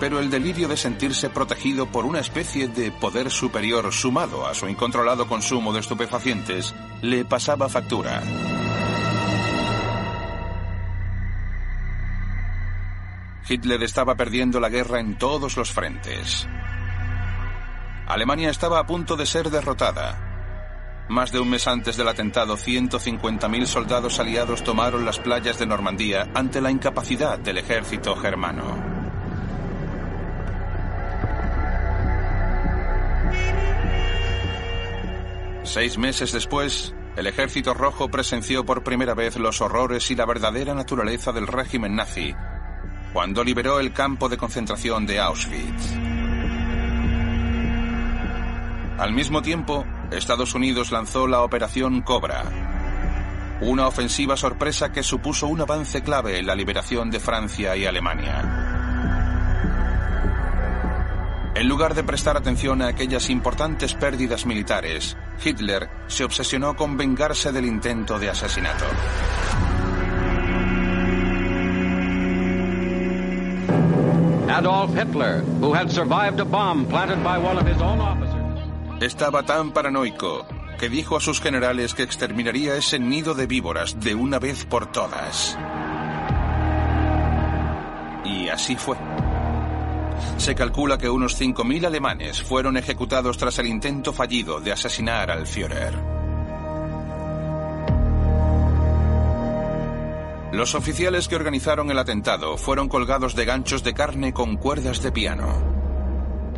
pero 0.00 0.18
el 0.18 0.30
delirio 0.30 0.66
de 0.66 0.78
sentirse 0.78 1.28
protegido 1.28 1.86
por 1.86 2.06
una 2.06 2.20
especie 2.20 2.68
de 2.68 2.90
poder 2.90 3.30
superior 3.30 3.92
sumado 3.92 4.46
a 4.46 4.54
su 4.54 4.66
incontrolado 4.66 5.28
consumo 5.28 5.74
de 5.74 5.80
estupefacientes 5.80 6.74
le 7.02 7.26
pasaba 7.26 7.68
factura. 7.68 8.22
Hitler 13.46 13.82
estaba 13.82 14.14
perdiendo 14.14 14.58
la 14.58 14.70
guerra 14.70 15.00
en 15.00 15.18
todos 15.18 15.56
los 15.56 15.70
frentes. 15.70 16.48
Alemania 18.06 18.48
estaba 18.50 18.78
a 18.78 18.86
punto 18.86 19.16
de 19.16 19.26
ser 19.26 19.50
derrotada. 19.50 21.06
Más 21.08 21.32
de 21.32 21.40
un 21.40 21.50
mes 21.50 21.66
antes 21.66 21.96
del 21.96 22.08
atentado, 22.08 22.56
150.000 22.56 23.66
soldados 23.66 24.20
aliados 24.20 24.62
tomaron 24.62 25.04
las 25.04 25.18
playas 25.18 25.58
de 25.58 25.66
Normandía 25.66 26.28
ante 26.34 26.60
la 26.60 26.70
incapacidad 26.70 27.38
del 27.38 27.58
ejército 27.58 28.14
germano. 28.14 28.89
Seis 35.62 35.98
meses 35.98 36.32
después, 36.32 36.94
el 37.16 37.26
ejército 37.26 37.74
rojo 37.74 38.08
presenció 38.08 38.64
por 38.64 38.82
primera 38.82 39.14
vez 39.14 39.36
los 39.36 39.60
horrores 39.60 40.10
y 40.10 40.16
la 40.16 40.24
verdadera 40.24 40.74
naturaleza 40.74 41.32
del 41.32 41.46
régimen 41.46 41.96
nazi, 41.96 42.34
cuando 43.12 43.44
liberó 43.44 43.78
el 43.78 43.92
campo 43.92 44.28
de 44.28 44.36
concentración 44.36 45.06
de 45.06 45.20
Auschwitz. 45.20 45.92
Al 48.98 49.12
mismo 49.12 49.42
tiempo, 49.42 49.84
Estados 50.10 50.54
Unidos 50.54 50.92
lanzó 50.92 51.26
la 51.26 51.42
Operación 51.42 52.02
Cobra, 52.02 52.44
una 53.60 53.86
ofensiva 53.86 54.36
sorpresa 54.36 54.92
que 54.92 55.02
supuso 55.02 55.46
un 55.46 55.60
avance 55.60 56.02
clave 56.02 56.38
en 56.38 56.46
la 56.46 56.54
liberación 56.54 57.10
de 57.10 57.20
Francia 57.20 57.76
y 57.76 57.86
Alemania. 57.86 58.70
En 61.54 61.68
lugar 61.68 61.94
de 61.94 62.04
prestar 62.04 62.36
atención 62.36 62.80
a 62.80 62.88
aquellas 62.88 63.28
importantes 63.28 63.94
pérdidas 63.94 64.46
militares, 64.46 65.16
Hitler 65.42 65.88
se 66.06 66.24
obsesionó 66.24 66.74
con 66.76 66.96
vengarse 66.96 67.52
del 67.52 67.64
intento 67.64 68.18
de 68.18 68.30
asesinato. 68.30 68.84
Adolf 74.48 74.94
Hitler, 74.94 75.42
who 75.60 75.72
had 75.72 75.90
survived 75.90 76.40
a 76.40 76.44
bomb 76.44 76.84
planted 76.86 77.22
by 77.24 77.38
one 77.38 77.56
of 77.56 77.66
his 77.66 77.80
own 77.80 78.00
officers. 78.00 78.40
Estaba 79.00 79.42
tan 79.44 79.72
paranoico 79.72 80.46
que 80.78 80.88
dijo 80.88 81.16
a 81.16 81.20
sus 81.20 81.40
generales 81.40 81.94
que 81.94 82.02
exterminaría 82.02 82.74
ese 82.74 82.98
nido 82.98 83.34
de 83.34 83.46
víboras 83.46 84.00
de 84.00 84.14
una 84.14 84.38
vez 84.38 84.66
por 84.66 84.90
todas. 84.92 85.56
Y 88.24 88.48
así 88.48 88.76
fue. 88.76 88.96
Se 90.36 90.54
calcula 90.54 90.98
que 90.98 91.10
unos 91.10 91.40
5.000 91.40 91.86
alemanes 91.86 92.42
fueron 92.42 92.76
ejecutados 92.76 93.38
tras 93.38 93.58
el 93.58 93.66
intento 93.66 94.12
fallido 94.12 94.60
de 94.60 94.72
asesinar 94.72 95.30
al 95.30 95.46
Führer. 95.46 96.20
Los 100.52 100.74
oficiales 100.74 101.28
que 101.28 101.36
organizaron 101.36 101.90
el 101.90 101.98
atentado 101.98 102.56
fueron 102.56 102.88
colgados 102.88 103.36
de 103.36 103.44
ganchos 103.44 103.84
de 103.84 103.94
carne 103.94 104.32
con 104.32 104.56
cuerdas 104.56 105.00
de 105.00 105.12
piano. 105.12 105.70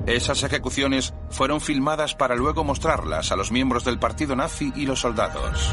Esas 0.06 0.42
ejecuciones 0.42 1.12
fueron 1.28 1.60
filmadas 1.60 2.14
para 2.14 2.34
luego 2.34 2.64
mostrarlas 2.64 3.30
a 3.30 3.36
los 3.36 3.52
miembros 3.52 3.84
del 3.84 3.98
partido 3.98 4.34
nazi 4.34 4.72
y 4.74 4.86
los 4.86 5.00
soldados. 5.00 5.72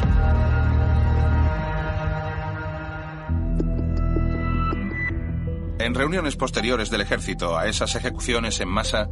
En 5.79 5.95
reuniones 5.95 6.35
posteriores 6.35 6.89
del 6.89 6.99
ejército 6.99 7.57
a 7.57 7.67
esas 7.67 7.95
ejecuciones 7.95 8.59
en 8.59 8.67
masa, 8.67 9.09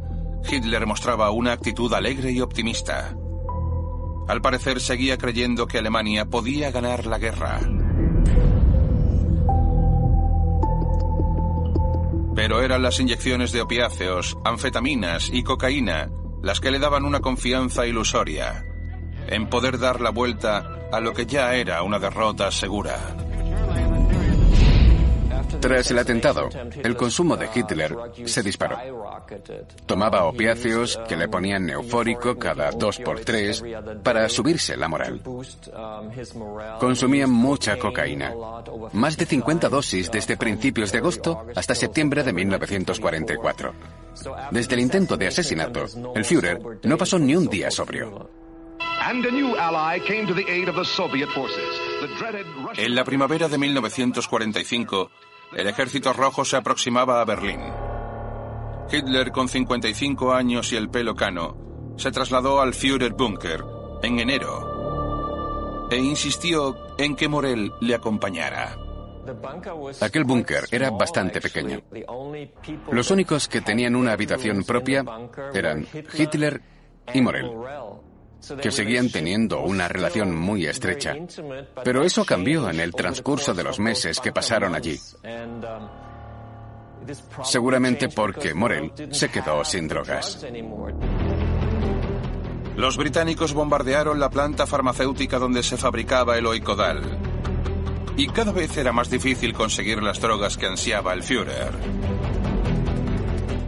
Hitler 0.48 0.86
mostraba 0.86 1.30
una 1.30 1.52
actitud 1.52 1.92
alegre 1.94 2.30
y 2.30 2.42
optimista. 2.42 3.16
Al 4.28 4.42
parecer 4.42 4.80
seguía 4.80 5.16
creyendo 5.16 5.66
que 5.66 5.78
Alemania 5.78 6.26
podía 6.26 6.70
ganar 6.70 7.06
la 7.06 7.18
guerra. 7.18 7.60
Pero 12.34 12.60
eran 12.60 12.82
las 12.82 13.00
inyecciones 13.00 13.50
de 13.52 13.62
opiáceos, 13.62 14.36
anfetaminas 14.44 15.30
y 15.32 15.42
cocaína 15.42 16.10
las 16.42 16.60
que 16.60 16.70
le 16.70 16.78
daban 16.78 17.06
una 17.06 17.20
confianza 17.20 17.86
ilusoria 17.86 18.64
en 19.26 19.48
poder 19.48 19.78
dar 19.78 20.00
la 20.00 20.10
vuelta 20.10 20.88
a 20.92 21.00
lo 21.00 21.14
que 21.14 21.26
ya 21.26 21.54
era 21.54 21.82
una 21.82 21.98
derrota 21.98 22.50
segura. 22.50 23.27
Tras 25.60 25.90
el 25.90 25.98
atentado, 25.98 26.48
el 26.82 26.96
consumo 26.96 27.36
de 27.36 27.48
Hitler 27.54 27.94
se 28.24 28.42
disparó. 28.42 28.78
Tomaba 29.86 30.24
opiáceos 30.24 30.98
que 31.08 31.16
le 31.16 31.28
ponían 31.28 31.68
eufórico 31.70 32.38
cada 32.38 32.70
dos 32.70 32.98
por 32.98 33.20
tres 33.20 33.62
para 34.02 34.28
subirse 34.28 34.76
la 34.76 34.88
moral. 34.88 35.20
Consumía 36.78 37.26
mucha 37.26 37.78
cocaína, 37.78 38.34
más 38.92 39.16
de 39.16 39.26
50 39.26 39.68
dosis 39.68 40.10
desde 40.10 40.36
principios 40.36 40.92
de 40.92 40.98
agosto 40.98 41.46
hasta 41.54 41.74
septiembre 41.74 42.22
de 42.22 42.32
1944. 42.32 43.74
Desde 44.50 44.74
el 44.74 44.80
intento 44.80 45.16
de 45.16 45.26
asesinato, 45.26 45.84
el 46.14 46.24
Führer 46.24 46.60
no 46.84 46.96
pasó 46.96 47.18
ni 47.18 47.34
un 47.36 47.48
día 47.48 47.70
sobrio. 47.70 48.30
En 52.76 52.94
la 52.94 53.04
primavera 53.04 53.48
de 53.48 53.58
1945, 53.58 55.10
el 55.56 55.66
ejército 55.66 56.12
rojo 56.12 56.44
se 56.44 56.56
aproximaba 56.56 57.20
a 57.20 57.24
Berlín. 57.24 57.60
Hitler, 58.90 59.32
con 59.32 59.48
55 59.48 60.32
años 60.32 60.72
y 60.72 60.76
el 60.76 60.88
pelo 60.88 61.14
cano, 61.14 61.94
se 61.96 62.10
trasladó 62.10 62.60
al 62.60 62.74
Führerbunker 62.74 63.64
en 64.02 64.20
enero. 64.20 65.88
e 65.90 65.96
insistió 65.96 66.76
en 66.98 67.16
que 67.16 67.28
Morel 67.28 67.72
le 67.80 67.94
acompañara. 67.94 68.76
Aquel 70.00 70.24
búnker 70.24 70.64
era 70.70 70.90
bastante 70.90 71.40
pequeño. 71.40 71.80
Los 72.90 73.10
únicos 73.10 73.48
que 73.48 73.60
tenían 73.60 73.96
una 73.96 74.12
habitación 74.12 74.64
propia 74.64 75.04
eran 75.52 75.86
Hitler 76.12 76.62
y 77.12 77.20
Morel, 77.20 77.50
que 78.62 78.70
seguían 78.70 79.10
teniendo 79.10 79.60
una 79.60 79.88
relación 79.88 80.34
muy 80.34 80.66
estrecha. 80.66 81.14
Pero 81.84 82.04
eso 82.04 82.24
cambió 82.24 82.68
en 82.70 82.80
el 82.80 82.92
transcurso 82.92 83.54
de 83.54 83.64
los 83.64 83.78
meses 83.78 84.20
que 84.20 84.32
pasaron 84.32 84.74
allí. 84.74 84.98
Seguramente 87.44 88.08
porque 88.08 88.54
Morel 88.54 88.92
se 89.10 89.28
quedó 89.28 89.64
sin 89.64 89.88
drogas. 89.88 90.44
Los 92.76 92.96
británicos 92.96 93.54
bombardearon 93.54 94.20
la 94.20 94.30
planta 94.30 94.66
farmacéutica 94.66 95.38
donde 95.38 95.62
se 95.62 95.76
fabricaba 95.76 96.38
el 96.38 96.46
oicodal. 96.46 97.02
Y 98.16 98.28
cada 98.28 98.52
vez 98.52 98.76
era 98.76 98.92
más 98.92 99.10
difícil 99.10 99.52
conseguir 99.52 100.02
las 100.02 100.20
drogas 100.20 100.56
que 100.56 100.66
ansiaba 100.66 101.12
el 101.12 101.22
Führer. 101.22 101.72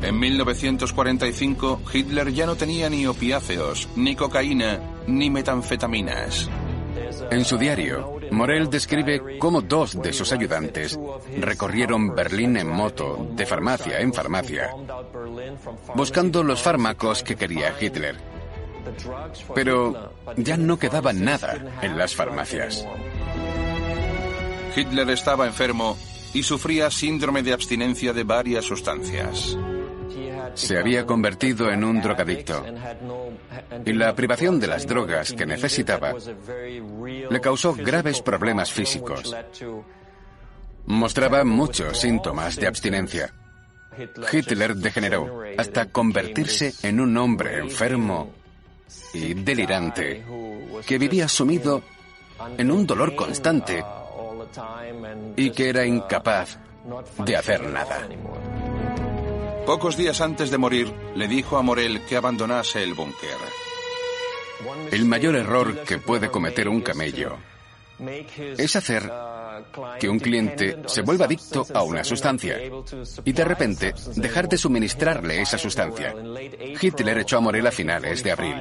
En 0.03 0.19
1945, 0.19 1.83
Hitler 1.93 2.33
ya 2.33 2.47
no 2.47 2.57
tenía 2.57 2.89
ni 2.89 3.07
opiáceos, 3.07 3.89
ni 3.97 4.17
cocaína, 4.17 4.81
ni 5.07 5.31
metanfetaminas. 5.31 6.49
En 7.31 7.45
su 7.45 7.59
diario, 7.59 8.19
Morel 8.31 8.71
describe 8.71 9.39
cómo 9.39 9.61
dos 9.61 10.01
de 10.01 10.13
sus 10.13 10.33
ayudantes 10.33 10.99
recorrieron 11.39 12.15
Berlín 12.15 12.57
en 12.57 12.69
moto, 12.69 13.29
de 13.33 13.47
farmacia 13.47 14.01
en 14.01 14.13
farmacia, 14.13 14.71
buscando 15.95 16.43
los 16.43 16.63
fármacos 16.63 17.23
que 17.23 17.37
quería 17.37 17.75
Hitler. 17.79 18.17
Pero 19.55 20.13
ya 20.37 20.57
no 20.57 20.79
quedaba 20.79 21.13
nada 21.13 21.79
en 21.83 21.99
las 21.99 22.15
farmacias. 22.15 22.87
Hitler 24.75 25.11
estaba 25.11 25.47
enfermo 25.47 25.97
y 26.33 26.43
sufría 26.43 26.91
síndrome 26.91 27.43
de 27.43 27.53
abstinencia 27.53 28.13
de 28.13 28.25
varias 28.25 28.65
sustancias. 28.65 29.57
Se 30.55 30.79
había 30.79 31.07
convertido 31.07 31.71
en 31.71 31.85
un 31.85 32.01
drogadicto 32.01 32.65
y 33.85 33.93
la 33.93 34.15
privación 34.15 34.61
de 34.61 34.67
las 34.67 34.87
drogas 34.87 35.33
que 35.33 35.47
necesitaba 35.47 36.15
le 37.31 37.41
causó 37.41 37.75
graves 37.75 38.23
problemas 38.23 38.73
físicos. 38.73 39.35
Mostraba 40.87 41.45
muchos 41.45 41.99
síntomas 41.99 42.57
de 42.57 42.67
abstinencia. 42.67 43.35
Hitler 44.33 44.77
degeneró 44.77 45.43
hasta 45.59 45.87
convertirse 45.87 46.73
en 46.83 47.01
un 47.01 47.17
hombre 47.17 47.59
enfermo 47.59 48.33
y 49.13 49.35
delirante 49.35 50.25
que 50.87 50.99
vivía 50.99 51.29
sumido 51.29 51.83
en 52.57 52.71
un 52.71 52.87
dolor 52.87 53.15
constante 53.15 53.85
y 55.37 55.51
que 55.51 55.69
era 55.69 55.85
incapaz 55.85 56.59
de 57.25 57.37
hacer 57.37 57.63
nada. 57.63 58.09
Pocos 59.71 59.97
días 59.97 60.21
antes 60.21 60.51
de 60.51 60.59
morir, 60.59 60.93
le 61.15 61.29
dijo 61.29 61.57
a 61.57 61.63
Morel 61.63 62.01
que 62.01 62.17
abandonase 62.17 62.83
el 62.83 62.95
búnker. 62.95 63.39
El 64.91 65.05
mayor 65.05 65.37
error 65.37 65.85
que 65.85 65.99
puede 65.99 66.29
cometer 66.29 66.69
un 66.69 66.81
camello 66.81 67.37
es 68.57 68.77
hacer 68.77 69.11
que 69.99 70.09
un 70.09 70.19
cliente 70.19 70.79
se 70.87 71.03
vuelva 71.03 71.27
adicto 71.27 71.67
a 71.75 71.83
una 71.83 72.05
sustancia 72.05 72.59
y 73.25 73.33
de 73.33 73.45
repente 73.45 73.95
dejar 74.17 74.49
de 74.49 74.59
suministrarle 74.59 75.43
esa 75.43 75.59
sustancia. 75.59 76.15
Hitler 76.81 77.19
echó 77.19 77.39
a 77.39 77.41
Morel 77.41 77.67
a 77.67 77.73
finales 77.73 78.23
de 78.23 78.33
abril. 78.33 78.55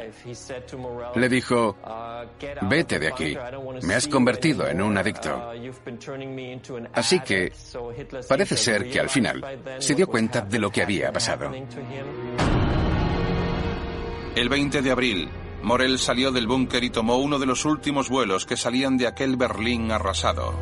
Le 1.16 1.30
dijo, 1.30 1.78
vete 2.64 3.00
de 3.00 3.08
aquí, 3.08 3.38
me 3.84 3.96
has 3.96 4.08
convertido 4.08 4.68
en 4.68 4.82
un 4.82 4.98
adicto. 4.98 5.52
Así 6.94 7.20
que 7.22 7.52
parece 8.28 8.58
ser 8.58 8.90
que 8.90 9.00
al 9.00 9.10
final 9.10 9.44
se 9.80 9.96
dio 9.96 10.08
cuenta 10.08 10.42
de 10.42 10.60
lo 10.60 10.72
que 10.72 10.82
había 10.82 11.12
pasado. 11.12 11.52
El 14.36 14.48
20 14.48 14.82
de 14.82 14.92
abril, 14.92 15.30
Morel 15.64 16.00
salió 16.00 16.32
del 16.32 16.48
búnker 16.48 16.84
y 16.84 16.90
tomó 16.90 17.18
uno 17.18 17.40
de 17.40 17.46
los 17.46 17.66
últimos 17.66 18.10
vuelos 18.10 18.46
que 18.46 18.58
salían 18.58 18.98
de 18.98 19.08
aquel 19.08 19.38
Berlín 19.38 19.92
arrasado. 19.92 20.54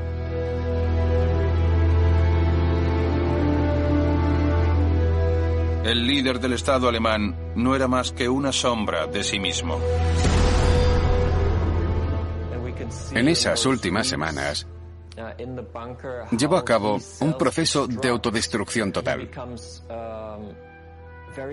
El 5.83 6.05
líder 6.05 6.39
del 6.39 6.53
Estado 6.53 6.89
alemán 6.89 7.53
no 7.55 7.75
era 7.75 7.87
más 7.87 8.11
que 8.11 8.27
una 8.27 8.51
sombra 8.51 9.07
de 9.07 9.23
sí 9.23 9.39
mismo. 9.39 9.79
En 13.13 13.27
esas 13.29 13.65
últimas 13.65 14.05
semanas, 14.05 14.67
llevó 16.37 16.57
a 16.57 16.65
cabo 16.65 16.99
un 17.21 17.37
proceso 17.37 17.87
de 17.87 18.09
autodestrucción 18.09 18.91
total. 18.91 19.29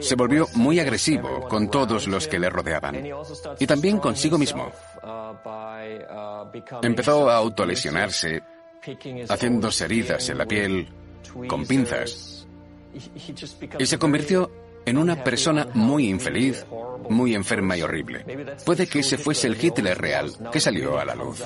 Se 0.01 0.14
volvió 0.14 0.47
muy 0.55 0.80
agresivo 0.80 1.49
con 1.49 1.70
todos 1.70 2.07
los 2.09 2.26
que 2.28 2.39
le 2.39 2.51
rodeaban 2.51 3.03
y 3.59 3.66
también 3.66 3.99
consigo 3.99 4.39
mismo. 4.39 4.70
Empezó 6.82 7.30
a 7.30 7.37
autolesionarse, 7.37 8.43
haciéndose 9.28 9.85
heridas 9.85 10.28
en 10.28 10.39
la 10.39 10.47
piel 10.47 10.89
con 11.49 11.66
pinzas 11.66 12.47
y 13.78 13.87
se 13.87 13.99
convirtió 13.99 14.51
en 14.87 14.99
una 14.99 15.22
persona 15.24 15.68
muy 15.74 16.09
infeliz, 16.09 16.66
muy 17.09 17.35
enferma 17.35 17.76
y 17.76 17.82
horrible. 17.82 18.24
Puede 18.64 18.87
que 18.87 19.01
ese 19.01 19.18
fuese 19.18 19.49
el 19.49 19.62
Hitler 19.62 19.99
real 19.99 20.32
que 20.53 20.61
salió 20.61 20.99
a 20.99 21.05
la 21.05 21.14
luz. 21.14 21.43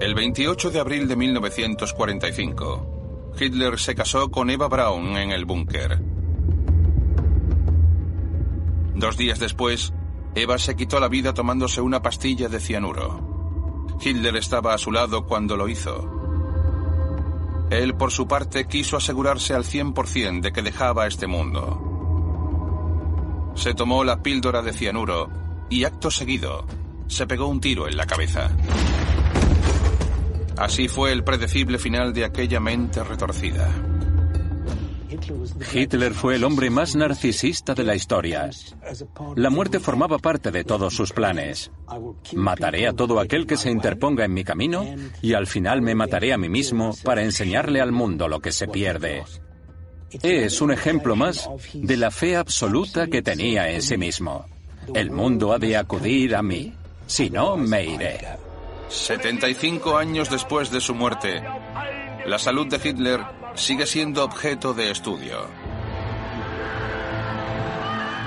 El 0.00 0.14
28 0.14 0.70
de 0.70 0.78
abril 0.78 1.08
de 1.08 1.16
1945, 1.16 2.95
Hitler 3.38 3.78
se 3.78 3.94
casó 3.94 4.30
con 4.30 4.48
Eva 4.50 4.68
Braun 4.68 5.16
en 5.16 5.30
el 5.30 5.44
búnker. 5.44 6.00
Dos 8.94 9.16
días 9.18 9.38
después, 9.38 9.92
Eva 10.34 10.58
se 10.58 10.74
quitó 10.74 11.00
la 11.00 11.08
vida 11.08 11.34
tomándose 11.34 11.80
una 11.80 12.00
pastilla 12.00 12.48
de 12.48 12.60
cianuro. 12.60 13.96
Hitler 14.02 14.36
estaba 14.36 14.74
a 14.74 14.78
su 14.78 14.90
lado 14.90 15.26
cuando 15.26 15.56
lo 15.56 15.68
hizo. 15.68 16.16
Él, 17.70 17.94
por 17.94 18.10
su 18.10 18.26
parte, 18.26 18.66
quiso 18.66 18.96
asegurarse 18.96 19.52
al 19.54 19.64
100% 19.64 20.40
de 20.40 20.52
que 20.52 20.62
dejaba 20.62 21.06
este 21.06 21.26
mundo. 21.26 21.82
Se 23.54 23.74
tomó 23.74 24.04
la 24.04 24.22
píldora 24.22 24.62
de 24.62 24.72
cianuro 24.72 25.28
y, 25.68 25.84
acto 25.84 26.10
seguido, 26.10 26.66
se 27.06 27.26
pegó 27.26 27.48
un 27.48 27.60
tiro 27.60 27.88
en 27.88 27.96
la 27.96 28.06
cabeza. 28.06 28.50
Así 30.56 30.88
fue 30.88 31.12
el 31.12 31.22
predecible 31.22 31.78
final 31.78 32.12
de 32.12 32.24
aquella 32.24 32.60
mente 32.60 33.02
retorcida. 33.04 33.68
Hitler 35.72 36.14
fue 36.14 36.36
el 36.36 36.44
hombre 36.44 36.70
más 36.70 36.96
narcisista 36.96 37.74
de 37.74 37.84
la 37.84 37.94
historia. 37.94 38.50
La 39.36 39.50
muerte 39.50 39.80
formaba 39.80 40.18
parte 40.18 40.50
de 40.50 40.64
todos 40.64 40.94
sus 40.94 41.12
planes. 41.12 41.70
Mataré 42.34 42.86
a 42.86 42.92
todo 42.92 43.20
aquel 43.20 43.46
que 43.46 43.56
se 43.56 43.70
interponga 43.70 44.24
en 44.24 44.34
mi 44.34 44.44
camino 44.44 44.84
y 45.22 45.34
al 45.34 45.46
final 45.46 45.82
me 45.82 45.94
mataré 45.94 46.32
a 46.32 46.38
mí 46.38 46.48
mismo 46.48 46.94
para 47.02 47.22
enseñarle 47.22 47.80
al 47.80 47.92
mundo 47.92 48.28
lo 48.28 48.40
que 48.40 48.52
se 48.52 48.68
pierde. 48.68 49.24
Es 50.22 50.60
un 50.60 50.72
ejemplo 50.72 51.16
más 51.16 51.48
de 51.74 51.96
la 51.96 52.10
fe 52.10 52.36
absoluta 52.36 53.06
que 53.06 53.22
tenía 53.22 53.70
en 53.70 53.82
sí 53.82 53.96
mismo. 53.96 54.46
El 54.94 55.10
mundo 55.10 55.52
ha 55.52 55.58
de 55.58 55.76
acudir 55.76 56.34
a 56.34 56.42
mí. 56.42 56.72
Si 57.06 57.30
no, 57.30 57.56
me 57.56 57.84
iré. 57.84 58.45
75 58.88 59.98
años 59.98 60.30
después 60.30 60.70
de 60.70 60.80
su 60.80 60.94
muerte, 60.94 61.42
la 62.24 62.38
salud 62.38 62.68
de 62.68 62.80
Hitler 62.82 63.20
sigue 63.54 63.84
siendo 63.84 64.24
objeto 64.24 64.74
de 64.74 64.90
estudio. 64.90 65.48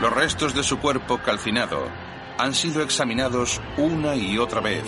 Los 0.02 0.14
restos 0.14 0.54
de 0.54 0.64
su 0.64 0.80
cuerpo 0.80 1.20
calcinado 1.20 1.88
han 2.38 2.54
sido 2.54 2.82
examinados 2.84 3.62
una 3.78 4.16
y 4.16 4.38
otra 4.38 4.60
vez, 4.60 4.84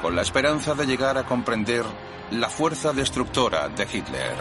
con 0.00 0.14
la 0.14 0.22
esperanza 0.22 0.74
de 0.74 0.86
llegar 0.86 1.18
a 1.18 1.24
comprender 1.24 1.84
la 2.30 2.48
fuerza 2.48 2.92
destructora 2.92 3.68
de 3.68 3.82
Hitler. 3.84 4.34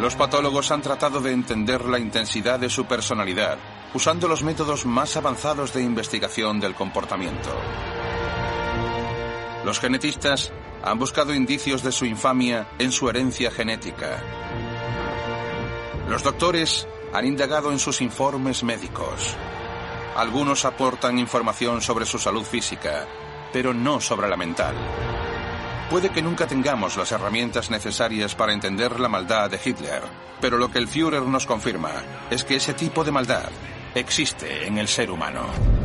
Los 0.00 0.14
patólogos 0.14 0.70
han 0.70 0.82
tratado 0.82 1.20
de 1.20 1.32
entender 1.32 1.84
la 1.86 1.98
intensidad 1.98 2.60
de 2.60 2.70
su 2.70 2.84
personalidad 2.84 3.58
usando 3.94 4.28
los 4.28 4.42
métodos 4.42 4.86
más 4.86 5.16
avanzados 5.16 5.72
de 5.72 5.82
investigación 5.82 6.60
del 6.60 6.74
comportamiento. 6.74 7.50
Los 9.64 9.80
genetistas 9.80 10.52
han 10.84 10.98
buscado 10.98 11.34
indicios 11.34 11.82
de 11.82 11.90
su 11.90 12.04
infamia 12.04 12.68
en 12.78 12.92
su 12.92 13.08
herencia 13.08 13.50
genética. 13.50 14.22
Los 16.08 16.22
doctores 16.22 16.86
han 17.12 17.26
indagado 17.26 17.72
en 17.72 17.78
sus 17.78 18.00
informes 18.00 18.62
médicos. 18.62 19.36
Algunos 20.14 20.64
aportan 20.64 21.18
información 21.18 21.80
sobre 21.80 22.06
su 22.06 22.18
salud 22.18 22.44
física, 22.44 23.06
pero 23.52 23.74
no 23.74 24.00
sobre 24.00 24.28
la 24.28 24.36
mental. 24.36 24.76
Puede 25.90 26.10
que 26.10 26.22
nunca 26.22 26.46
tengamos 26.46 26.96
las 26.96 27.12
herramientas 27.12 27.70
necesarias 27.70 28.34
para 28.34 28.52
entender 28.52 28.98
la 28.98 29.08
maldad 29.08 29.50
de 29.50 29.60
Hitler, 29.64 30.02
pero 30.40 30.58
lo 30.58 30.70
que 30.70 30.78
el 30.78 30.88
Führer 30.88 31.22
nos 31.22 31.46
confirma 31.46 31.92
es 32.30 32.44
que 32.44 32.56
ese 32.56 32.74
tipo 32.74 33.04
de 33.04 33.12
maldad 33.12 33.50
existe 34.00 34.66
en 34.66 34.78
el 34.78 34.88
ser 34.88 35.10
humano. 35.10 35.75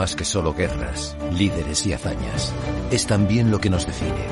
Más 0.00 0.16
que 0.16 0.24
solo 0.24 0.54
guerras, 0.54 1.14
líderes 1.30 1.84
y 1.84 1.92
hazañas. 1.92 2.54
Es 2.90 3.06
también 3.06 3.50
lo 3.50 3.60
que 3.60 3.68
nos 3.68 3.86
define. 3.86 4.24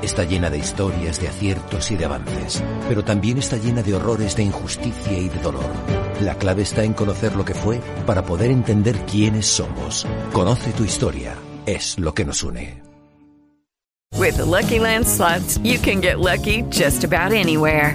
Está 0.00 0.24
llena 0.24 0.48
de 0.48 0.56
historias, 0.56 1.20
de 1.20 1.28
aciertos 1.28 1.90
y 1.90 1.96
de 1.96 2.06
avances, 2.06 2.62
pero 2.88 3.04
también 3.04 3.36
está 3.36 3.58
llena 3.58 3.82
de 3.82 3.94
horrores, 3.94 4.34
de 4.34 4.44
injusticia 4.44 5.18
y 5.18 5.28
de 5.28 5.38
dolor. 5.40 5.70
La 6.22 6.36
clave 6.36 6.62
está 6.62 6.84
en 6.84 6.94
conocer 6.94 7.36
lo 7.36 7.44
que 7.44 7.52
fue 7.52 7.82
para 8.06 8.24
poder 8.24 8.50
entender 8.50 8.96
quiénes 9.04 9.44
somos. 9.44 10.06
Conoce 10.32 10.72
tu 10.72 10.84
historia. 10.84 11.36
Es 11.66 11.98
lo 11.98 12.14
que 12.14 12.24
nos 12.24 12.42
une. 12.42 12.82
With 14.16 14.38
the 14.38 14.46
Lucky 14.46 14.78
Land 14.78 15.06
slots, 15.06 15.58
you 15.62 15.78
can 15.78 16.00
get 16.00 16.18
lucky 16.18 16.62
just 16.70 17.04
about 17.04 17.32
anywhere. 17.32 17.94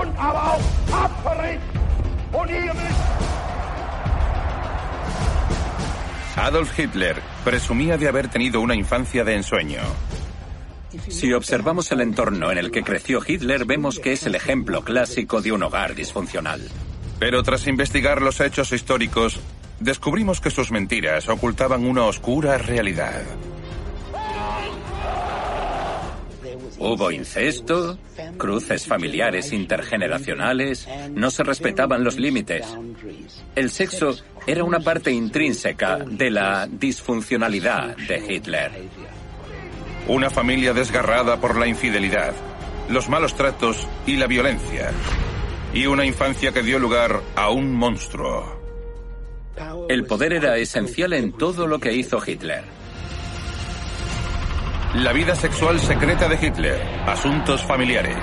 Und 0.00 0.18
aber 0.18 0.42
auch 0.52 0.60
tapferes 0.90 1.60
und 2.32 2.50
ihr 2.50 2.74
Adolf 6.36 6.78
Hitler 6.78 7.16
presumía 7.44 7.96
de 7.96 8.08
haber 8.08 8.28
tenido 8.28 8.60
una 8.60 8.74
infancia 8.74 9.24
de 9.24 9.34
ensueño. 9.36 9.80
Si 11.08 11.32
observamos 11.32 11.90
el 11.92 12.02
entorno 12.02 12.52
en 12.52 12.58
el 12.58 12.70
que 12.70 12.82
creció 12.82 13.22
Hitler, 13.26 13.64
vemos 13.64 13.98
que 13.98 14.12
es 14.12 14.26
el 14.26 14.34
ejemplo 14.34 14.82
clásico 14.82 15.40
de 15.40 15.52
un 15.52 15.62
hogar 15.62 15.94
disfuncional. 15.94 16.60
Pero 17.18 17.42
tras 17.42 17.66
investigar 17.66 18.20
los 18.20 18.40
hechos 18.40 18.72
históricos, 18.72 19.40
descubrimos 19.80 20.40
que 20.42 20.50
sus 20.50 20.70
mentiras 20.70 21.28
ocultaban 21.28 21.86
una 21.86 22.04
oscura 22.04 22.58
realidad. 22.58 23.22
Hubo 26.78 27.10
incesto, 27.10 27.98
cruces 28.36 28.86
familiares 28.86 29.52
intergeneracionales, 29.52 30.86
no 31.10 31.30
se 31.30 31.42
respetaban 31.42 32.04
los 32.04 32.18
límites. 32.18 32.66
El 33.54 33.70
sexo 33.70 34.16
era 34.46 34.62
una 34.62 34.80
parte 34.80 35.10
intrínseca 35.10 35.98
de 35.98 36.30
la 36.30 36.66
disfuncionalidad 36.70 37.96
de 37.96 38.18
Hitler. 38.18 38.70
Una 40.08 40.30
familia 40.30 40.72
desgarrada 40.72 41.40
por 41.40 41.58
la 41.58 41.66
infidelidad, 41.66 42.34
los 42.88 43.08
malos 43.08 43.34
tratos 43.34 43.86
y 44.06 44.16
la 44.16 44.26
violencia. 44.26 44.92
Y 45.72 45.86
una 45.86 46.04
infancia 46.04 46.52
que 46.52 46.62
dio 46.62 46.78
lugar 46.78 47.20
a 47.34 47.50
un 47.50 47.74
monstruo. 47.74 48.56
El 49.88 50.04
poder 50.04 50.32
era 50.32 50.56
esencial 50.58 51.12
en 51.12 51.32
todo 51.32 51.66
lo 51.66 51.78
que 51.78 51.92
hizo 51.92 52.20
Hitler. 52.24 52.64
La 54.96 55.12
vida 55.12 55.34
sexual 55.34 55.78
secreta 55.78 56.26
de 56.26 56.38
Hitler. 56.40 56.80
Asuntos 57.06 57.62
familiares. 57.62 58.16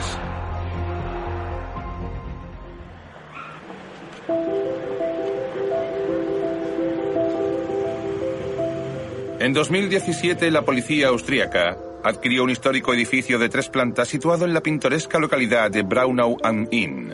En 9.39 9.53
2017, 9.53 10.49
la 10.49 10.63
policía 10.63 11.09
austríaca 11.09 11.77
adquirió 12.03 12.43
un 12.43 12.49
histórico 12.49 12.91
edificio 12.91 13.37
de 13.37 13.49
tres 13.49 13.69
plantas 13.69 14.07
situado 14.07 14.43
en 14.45 14.55
la 14.55 14.63
pintoresca 14.63 15.19
localidad 15.19 15.69
de 15.69 15.83
Braunau 15.83 16.37
am 16.41 16.67
Inn. 16.71 17.13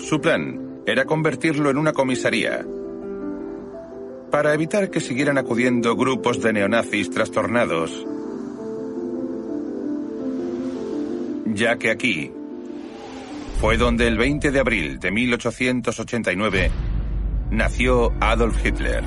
Su 0.00 0.20
plan 0.20 0.82
era 0.84 1.04
convertirlo 1.04 1.70
en 1.70 1.78
una 1.78 1.92
comisaría, 1.92 2.66
para 4.30 4.54
evitar 4.54 4.90
que 4.90 5.00
siguieran 5.00 5.38
acudiendo 5.38 5.96
grupos 5.96 6.42
de 6.42 6.52
neonazis 6.52 7.10
trastornados, 7.10 8.06
ya 11.46 11.76
que 11.76 11.90
aquí 11.90 12.32
fue 13.60 13.76
donde 13.76 14.06
el 14.06 14.16
20 14.16 14.50
de 14.50 14.60
abril 14.60 15.00
de 15.00 15.10
1889 15.10 16.70
nació 17.50 18.12
Adolf 18.20 18.64
Hitler. 18.64 19.04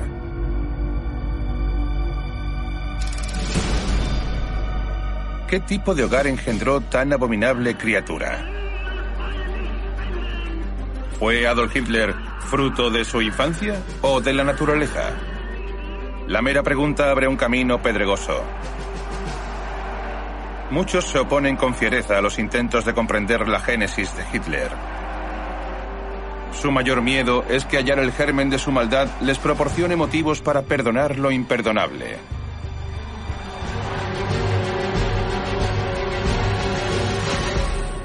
¿Qué 5.48 5.60
tipo 5.60 5.94
de 5.94 6.04
hogar 6.04 6.26
engendró 6.26 6.80
tan 6.80 7.12
abominable 7.12 7.76
criatura? 7.76 8.61
¿Fue 11.18 11.46
Adolf 11.46 11.74
Hitler 11.74 12.14
fruto 12.40 12.90
de 12.90 13.04
su 13.04 13.22
infancia 13.22 13.82
o 14.02 14.20
de 14.20 14.32
la 14.32 14.44
naturaleza? 14.44 15.12
La 16.26 16.42
mera 16.42 16.62
pregunta 16.62 17.10
abre 17.10 17.26
un 17.26 17.36
camino 17.36 17.80
pedregoso. 17.82 18.42
Muchos 20.70 21.04
se 21.04 21.18
oponen 21.18 21.56
con 21.56 21.74
fiereza 21.74 22.18
a 22.18 22.22
los 22.22 22.38
intentos 22.38 22.84
de 22.84 22.94
comprender 22.94 23.46
la 23.46 23.60
génesis 23.60 24.16
de 24.16 24.24
Hitler. 24.32 24.70
Su 26.52 26.70
mayor 26.70 27.02
miedo 27.02 27.44
es 27.48 27.64
que 27.64 27.76
hallar 27.76 27.98
el 27.98 28.12
germen 28.12 28.50
de 28.50 28.58
su 28.58 28.72
maldad 28.72 29.08
les 29.20 29.38
proporcione 29.38 29.96
motivos 29.96 30.40
para 30.40 30.62
perdonar 30.62 31.18
lo 31.18 31.30
imperdonable. 31.30 32.16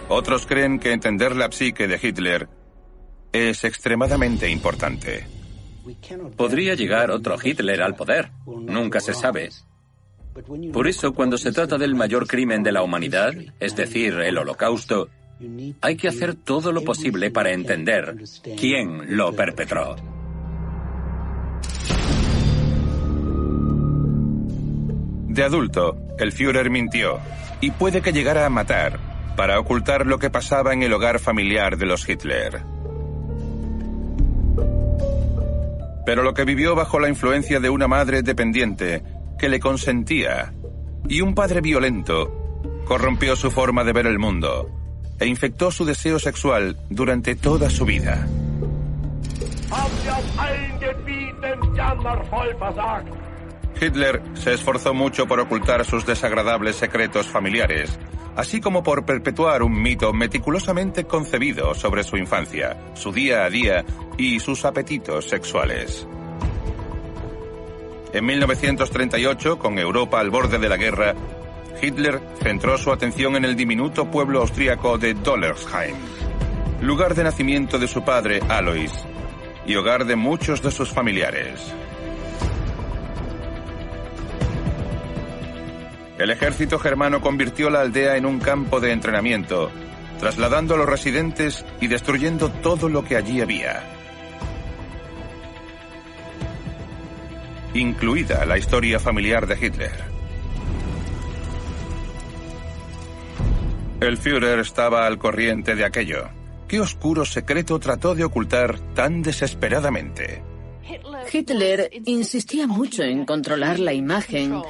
Otros 0.10 0.46
creen 0.46 0.80
que 0.80 0.92
entender 0.92 1.36
la 1.36 1.52
psique 1.52 1.88
de 1.88 2.00
Hitler 2.02 2.57
es 3.38 3.64
extremadamente 3.64 4.50
importante. 4.50 5.26
Podría 6.36 6.76
llegar 6.76 7.12
otro 7.12 7.38
Hitler 7.42 7.82
al 7.82 7.96
poder. 7.96 8.32
Nunca 8.46 9.00
se 9.00 9.14
sabe. 9.14 9.50
Por 10.72 10.88
eso, 10.88 11.14
cuando 11.14 11.38
se 11.38 11.52
trata 11.52 11.78
del 11.78 11.96
mayor 11.96 12.28
crimen 12.28 12.62
de 12.64 12.72
la 12.72 12.84
humanidad, 12.84 13.34
es 13.60 13.76
decir, 13.76 14.14
el 14.14 14.38
holocausto, 14.38 15.10
hay 15.82 15.96
que 15.96 16.08
hacer 16.08 16.36
todo 16.36 16.72
lo 16.72 16.84
posible 16.84 17.32
para 17.32 17.52
entender 17.52 18.16
quién 18.58 19.18
lo 19.18 19.34
perpetró. 19.34 19.96
De 25.28 25.44
adulto, 25.44 25.98
el 26.18 26.32
Führer 26.32 26.70
mintió. 26.70 27.20
y 27.60 27.72
puede 27.72 28.02
que 28.02 28.14
llegara 28.14 28.46
a 28.46 28.50
matar 28.50 29.00
para 29.36 29.60
ocultar 29.60 30.06
lo 30.06 30.20
que 30.20 30.30
pasaba 30.30 30.74
en 30.74 30.84
el 30.84 30.94
hogar 30.94 31.20
familiar 31.20 31.78
de 31.78 31.86
los 31.86 32.08
Hitler. 32.08 32.64
Pero 36.08 36.24
lo 36.24 36.34
que 36.34 36.46
vivió 36.46 36.74
bajo 36.74 37.02
la 37.02 37.10
influencia 37.10 37.60
de 37.60 37.70
una 37.70 37.90
madre 37.90 38.22
dependiente 38.22 39.04
que 39.38 39.50
le 39.50 39.60
consentía 39.60 40.54
y 41.10 41.20
un 41.20 41.36
padre 41.36 41.60
violento 41.60 42.34
corrompió 42.86 43.36
su 43.36 43.52
forma 43.52 43.84
de 43.84 43.92
ver 43.92 44.08
el 44.08 44.18
mundo 44.18 44.70
e 45.20 45.28
infectó 45.28 45.70
su 45.70 45.84
deseo 45.84 46.18
sexual 46.18 46.78
durante 46.90 47.36
toda 47.36 47.70
su 47.70 47.84
vida. 47.84 48.26
Hitler 53.80 54.22
se 54.34 54.54
esforzó 54.54 54.94
mucho 54.94 55.28
por 55.28 55.40
ocultar 55.40 55.86
sus 55.86 56.06
desagradables 56.06 56.76
secretos 56.76 57.28
familiares, 57.28 57.98
así 58.36 58.60
como 58.60 58.84
por 58.84 59.06
perpetuar 59.06 59.64
un 59.64 59.82
mito 59.82 60.14
meticulosamente 60.14 61.06
concebido 61.06 61.74
sobre 61.76 62.04
su 62.04 62.18
infancia, 62.18 62.78
su 62.96 63.12
día 63.12 63.46
a 63.46 63.50
día 63.50 63.86
y 64.18 64.40
sus 64.40 64.66
apetitos 64.66 65.30
sexuales. 65.30 66.08
En 68.14 68.26
1938, 68.26 69.60
con 69.60 69.78
Europa 69.78 70.20
al 70.20 70.30
borde 70.30 70.58
de 70.58 70.70
la 70.70 70.78
guerra, 70.78 71.14
Hitler 71.82 72.20
centró 72.42 72.78
su 72.78 72.92
atención 72.92 73.36
en 73.36 73.46
el 73.46 73.56
diminuto 73.56 74.10
pueblo 74.10 74.42
austríaco 74.42 74.98
de 74.98 75.14
Dollersheim, 75.14 75.96
lugar 76.82 77.14
de 77.14 77.24
nacimiento 77.24 77.78
de 77.78 77.88
su 77.88 78.04
padre 78.04 78.40
Alois 78.50 78.94
y 79.68 79.76
hogar 79.76 80.06
de 80.06 80.16
muchos 80.16 80.62
de 80.62 80.72
sus 80.72 80.90
familiares. 80.90 81.74
El 86.18 86.32
ejército 86.32 86.80
germano 86.80 87.22
convirtió 87.22 87.70
la 87.70 87.82
aldea 87.82 88.18
en 88.18 88.26
un 88.26 88.40
campo 88.40 88.80
de 88.80 88.92
entrenamiento, 88.92 89.70
trasladando 90.20 90.74
a 90.74 90.78
los 90.78 90.90
residentes 90.90 91.64
y 91.80 91.88
destruyendo 91.88 92.50
todo 92.50 92.90
lo 92.90 93.04
que 93.04 93.16
allí 93.16 93.42
había. 93.42 93.84
Incluida 97.76 98.46
la 98.46 98.58
historia 98.58 99.00
familiar 99.00 99.46
de 99.46 99.66
Hitler. 99.66 100.18
El 104.00 104.18
Führer 104.18 104.60
estaba 104.60 105.06
al 105.06 105.20
corriente 105.20 105.76
de 105.76 105.86
aquello. 105.86 106.30
¿Qué 106.68 106.80
oscuro 106.80 107.26
secreto 107.26 107.80
trató 107.80 108.16
de 108.16 108.24
ocultar 108.24 108.80
tan 108.96 109.22
desesperadamente? 109.22 110.42
Hitler 111.32 111.90
insistía 112.06 112.68
mucho 112.68 113.04
en 113.04 113.26
controlar 113.26 113.80
la 113.80 113.94
imagen 113.94 114.62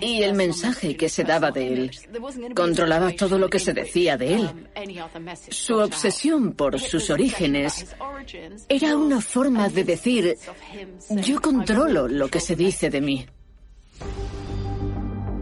y 0.00 0.22
el 0.22 0.34
mensaje 0.34 0.96
que 0.96 1.08
se 1.08 1.24
daba 1.24 1.50
de 1.50 1.72
él. 1.72 1.90
Controlaba 2.54 3.12
todo 3.12 3.38
lo 3.38 3.48
que 3.48 3.58
se 3.58 3.72
decía 3.72 4.16
de 4.16 4.34
él. 4.34 4.50
Su 5.50 5.78
obsesión 5.78 6.52
por 6.52 6.78
sus 6.80 7.10
orígenes 7.10 7.94
era 8.68 8.96
una 8.96 9.20
forma 9.20 9.68
de 9.68 9.84
decir, 9.84 10.36
yo 11.10 11.40
controlo 11.40 12.08
lo 12.08 12.28
que 12.28 12.40
se 12.40 12.56
dice 12.56 12.90
de 12.90 13.00
mí 13.00 13.26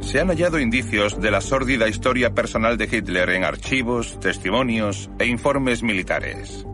se 0.04 0.20
han 0.20 0.28
hallado 0.28 0.60
indicios 0.60 1.20
de 1.20 1.30
la 1.30 1.40
sórdida 1.40 1.88
historia 1.88 2.34
personal 2.34 2.76
de 2.76 2.84
Hitler 2.84 3.30
en 3.30 3.42
archivos, 3.42 4.20
testimonios 4.20 5.10
e 5.18 5.26
informes 5.26 5.82
militares. 5.82 6.66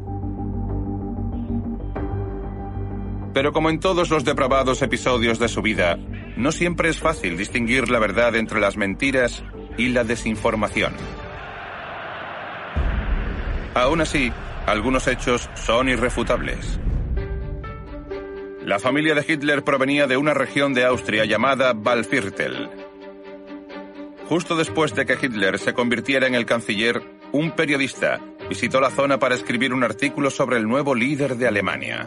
Pero 3.32 3.52
como 3.52 3.70
en 3.70 3.78
todos 3.78 4.10
los 4.10 4.24
depravados 4.24 4.82
episodios 4.82 5.38
de 5.38 5.48
su 5.48 5.62
vida, 5.62 5.98
no 6.40 6.52
siempre 6.52 6.88
es 6.88 6.98
fácil 6.98 7.36
distinguir 7.36 7.90
la 7.90 7.98
verdad 7.98 8.34
entre 8.36 8.60
las 8.60 8.76
mentiras 8.76 9.42
y 9.76 9.88
la 9.88 10.04
desinformación. 10.04 10.94
Aún 13.74 14.00
así, 14.00 14.32
algunos 14.66 15.06
hechos 15.06 15.48
son 15.54 15.88
irrefutables. 15.88 16.80
La 18.64 18.78
familia 18.78 19.14
de 19.14 19.24
Hitler 19.26 19.62
provenía 19.64 20.06
de 20.06 20.16
una 20.16 20.34
región 20.34 20.74
de 20.74 20.84
Austria 20.84 21.24
llamada 21.24 21.72
Waldviertel, 21.72 22.68
Justo 24.30 24.54
después 24.54 24.94
de 24.94 25.06
que 25.06 25.18
Hitler 25.20 25.58
se 25.58 25.74
convirtiera 25.74 26.28
en 26.28 26.36
el 26.36 26.46
canciller, 26.46 27.02
un 27.32 27.50
periodista 27.50 28.20
visitó 28.48 28.80
la 28.80 28.90
zona 28.90 29.18
para 29.18 29.34
escribir 29.34 29.74
un 29.74 29.82
artículo 29.82 30.30
sobre 30.30 30.56
el 30.56 30.68
nuevo 30.68 30.94
líder 30.94 31.34
de 31.36 31.48
Alemania. 31.48 32.06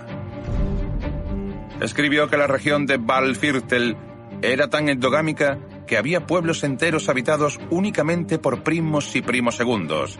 Escribió 1.81 2.29
que 2.29 2.37
la 2.37 2.47
región 2.47 2.85
de 2.85 2.95
Waldviertel 2.95 3.97
era 4.43 4.69
tan 4.69 4.89
endogámica 4.89 5.57
que 5.87 5.97
había 5.97 6.27
pueblos 6.27 6.63
enteros 6.65 7.07
habitados 7.07 7.59
únicamente 7.69 8.39
por 8.39 8.61
primos 8.61 9.15
y 9.15 9.21
primos 9.21 9.55
segundos, 9.55 10.19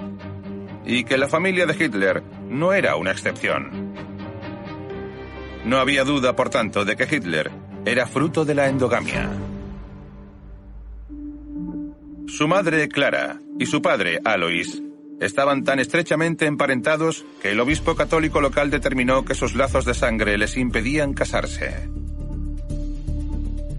y 0.85 1.03
que 1.03 1.17
la 1.17 1.27
familia 1.27 1.65
de 1.65 1.85
Hitler 1.85 2.23
no 2.49 2.71
era 2.71 2.95
una 2.95 3.11
excepción. 3.11 3.93
No 5.65 5.77
había 5.77 6.05
duda, 6.05 6.35
por 6.35 6.49
tanto, 6.49 6.85
de 6.85 6.95
que 6.95 7.15
Hitler 7.15 7.51
era 7.85 8.07
fruto 8.07 8.45
de 8.45 8.55
la 8.55 8.67
endogamia. 8.69 9.29
Su 12.27 12.47
madre, 12.47 12.87
Clara, 12.87 13.39
y 13.59 13.65
su 13.65 13.81
padre, 13.81 14.19
Alois, 14.23 14.81
estaban 15.19 15.63
tan 15.63 15.79
estrechamente 15.79 16.45
emparentados 16.45 17.25
que 17.41 17.51
el 17.51 17.59
obispo 17.59 17.95
católico 17.95 18.41
local 18.41 18.71
determinó 18.71 19.25
que 19.25 19.35
sus 19.35 19.53
lazos 19.53 19.85
de 19.85 19.93
sangre 19.93 20.37
les 20.37 20.57
impedían 20.57 21.13
casarse. 21.13 21.89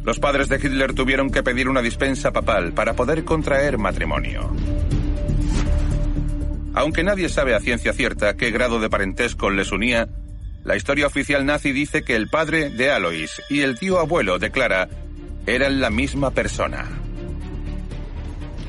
Los 0.04 0.20
padres 0.20 0.48
de 0.50 0.56
Hitler 0.56 0.92
tuvieron 0.92 1.30
que 1.30 1.42
pedir 1.42 1.68
una 1.68 1.80
dispensa 1.80 2.30
papal 2.30 2.72
para 2.74 2.94
poder 2.94 3.24
contraer 3.24 3.78
matrimonio. 3.78 4.54
Aunque 6.74 7.02
nadie 7.02 7.28
sabe 7.28 7.54
a 7.54 7.60
ciencia 7.60 7.92
cierta 7.94 8.36
qué 8.36 8.50
grado 8.50 8.80
de 8.80 8.90
parentesco 8.90 9.50
les 9.50 9.72
unía, 9.72 10.08
la 10.62 10.76
historia 10.76 11.06
oficial 11.06 11.46
nazi 11.46 11.72
dice 11.72 12.02
que 12.02 12.16
el 12.16 12.28
padre 12.28 12.68
de 12.68 12.90
Alois 12.90 13.40
y 13.48 13.60
el 13.60 13.78
tío 13.78 13.98
abuelo 13.98 14.38
de 14.38 14.50
Clara 14.50 14.88
eran 15.46 15.80
la 15.80 15.90
misma 15.90 16.32
persona. 16.32 16.86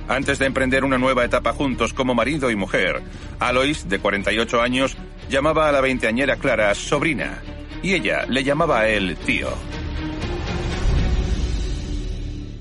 Antes 0.08 0.40
de 0.40 0.46
emprender 0.46 0.84
una 0.84 0.98
nueva 0.98 1.26
etapa 1.26 1.52
juntos 1.52 1.94
como 1.94 2.14
marido 2.14 2.52
y 2.52 2.56
mujer, 2.56 3.02
Alois, 3.40 3.90
de 3.90 4.00
48 4.00 4.62
años, 4.62 4.96
llamaba 5.30 5.68
a 5.68 5.72
la 5.72 5.82
veinteañera 5.82 6.38
Clara 6.38 6.74
sobrina 6.76 7.42
y 7.82 7.94
ella 7.94 8.26
le 8.28 8.44
llamaba 8.44 8.82
a 8.82 8.88
él 8.88 9.18
tío. 9.26 9.50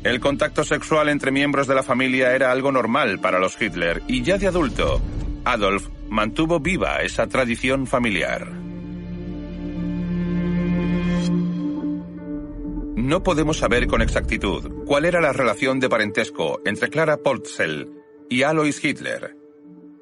El 0.04 0.20
contacto 0.20 0.64
sexual 0.64 1.08
entre 1.08 1.30
miembros 1.30 1.66
de 1.66 1.74
la 1.74 1.82
familia 1.82 2.34
era 2.34 2.52
algo 2.52 2.70
normal 2.70 3.20
para 3.20 3.38
los 3.38 3.60
Hitler 3.60 4.02
y 4.06 4.22
ya 4.22 4.36
de 4.36 4.46
adulto, 4.46 5.00
Adolf 5.46 5.88
mantuvo 6.10 6.60
viva 6.60 7.00
esa 7.00 7.26
tradición 7.26 7.86
familiar. 7.86 8.52
No 12.96 13.22
podemos 13.22 13.56
saber 13.56 13.86
con 13.86 14.02
exactitud 14.02 14.84
cuál 14.84 15.06
era 15.06 15.22
la 15.22 15.32
relación 15.32 15.80
de 15.80 15.88
parentesco 15.88 16.60
entre 16.66 16.90
Clara 16.90 17.16
Poltzel 17.16 17.90
y 18.28 18.42
Alois 18.42 18.84
Hitler, 18.84 19.34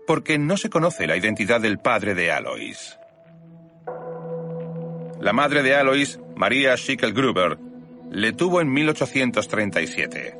porque 0.04 0.36
no 0.36 0.56
se 0.56 0.68
conoce 0.68 1.06
la 1.06 1.16
identidad 1.16 1.60
del 1.60 1.78
padre 1.78 2.14
de 2.14 2.32
Alois. 2.32 2.98
La 5.20 5.32
madre 5.32 5.62
de 5.62 5.76
Alois, 5.76 6.18
María 6.34 6.76
Schickel-Gruber, 6.76 7.71
le 8.12 8.34
tuvo 8.34 8.60
en 8.60 8.70
1837. 8.70 10.36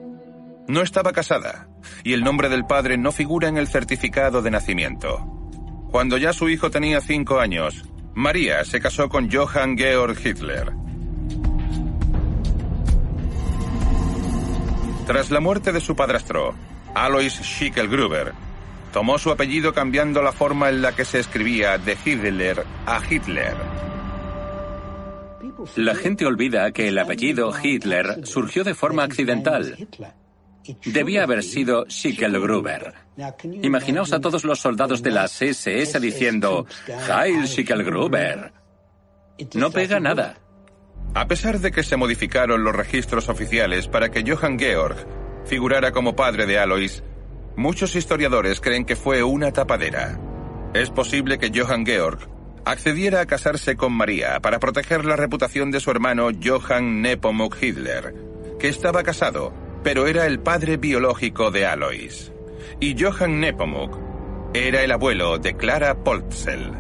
No 0.69 0.83
estaba 0.83 1.13
casada 1.13 1.69
y 2.05 2.13
el 2.13 2.23
nombre 2.23 2.51
del 2.51 2.67
padre 2.67 2.99
no 2.99 3.13
figura 3.13 3.49
en 3.49 3.57
el 3.57 3.67
certificado 3.67 4.43
de 4.43 4.51
nacimiento. 4.51 5.27
Cuando 5.91 6.19
ya 6.19 6.35
su 6.35 6.51
hijo 6.51 6.71
tenía 6.71 7.01
cinco 7.01 7.41
años, 7.41 7.85
María 8.15 8.65
se 8.65 8.79
casó 8.79 9.09
con 9.09 9.31
Johann 9.31 9.77
Georg 9.79 10.19
Hitler. 10.23 10.73
Tras 15.07 15.31
la 15.31 15.41
muerte 15.41 15.73
de 15.73 15.81
su 15.81 15.97
padrastro, 15.97 16.55
Alois 16.95 17.41
Schickel-Gruber, 17.41 18.33
tomó 18.93 19.19
su 19.19 19.31
apellido 19.31 19.73
cambiando 19.73 20.23
la 20.23 20.33
forma 20.33 20.69
en 20.69 20.83
la 20.83 20.95
que 20.95 21.07
se 21.07 21.19
escribía 21.19 21.79
de 21.79 21.97
Hitler 22.05 22.65
a 22.87 23.01
Hitler. 23.09 23.72
La 25.77 25.95
gente 25.95 26.27
olvida 26.27 26.71
que 26.73 26.89
el 26.89 26.99
apellido 26.99 27.53
Hitler 27.61 28.27
surgió 28.27 28.65
de 28.65 28.75
forma 28.75 29.05
accidental. 29.05 29.77
Debía 30.85 31.25
haber 31.25 31.43
sido 31.43 31.87
Schickel-Gruber. 31.87 32.93
Imaginaos 33.63 34.13
a 34.13 34.21
todos 34.21 34.45
los 34.45 34.61
soldados 34.61 35.03
de 35.03 35.11
las 35.11 35.43
SS 35.43 35.99
diciendo 36.01 36.67
Heil 36.87 37.47
Schickel-Gruber. 37.47 38.53
No 39.55 39.71
pega 39.71 39.99
nada. 39.99 40.37
A 41.15 41.27
pesar 41.27 41.59
de 41.59 41.73
que 41.73 41.83
se 41.83 41.97
modificaron 41.97 42.65
los 42.65 42.75
registros 42.75 43.29
oficiales 43.29 43.89
para 43.89 44.11
que 44.11 44.25
Johann 44.25 44.59
Georg 44.59 44.97
figurara 45.45 45.93
como 45.93 46.17
padre 46.17 46.47
de 46.47 46.59
Alois, 46.59 47.03
muchos 47.57 47.97
historiadores 47.97 48.61
creen 48.61 48.85
que 48.85 48.97
fue 48.97 49.23
una 49.23 49.53
tapadera. 49.53 50.19
Es 50.75 50.91
posible 50.91 51.39
que 51.39 51.51
Johann 51.55 51.85
Georg 51.85 52.29
accediera 52.65 53.21
a 53.21 53.27
casarse 53.27 53.77
con 53.77 53.93
María 53.93 54.41
para 54.41 54.61
proteger 54.61 55.05
la 55.05 55.17
reputación 55.17 55.71
de 55.71 55.81
su 55.81 55.91
hermano 55.91 56.29
Johann 56.43 57.03
Nepomuk 57.03 57.57
Hitler, 57.61 58.15
que 58.59 58.69
estaba 58.69 59.03
casado, 59.03 59.53
pero 59.83 60.07
era 60.07 60.27
el 60.27 60.41
padre 60.41 60.77
biológico 60.77 61.51
de 61.51 61.67
Alois. 61.67 62.33
y 62.81 63.01
Johann 63.01 63.41
Nepomuk 63.41 63.99
era 64.55 64.83
el 64.83 64.93
abuelo 64.93 65.39
de 65.39 65.57
Clara 65.57 65.95
Poltzel. 66.05 66.73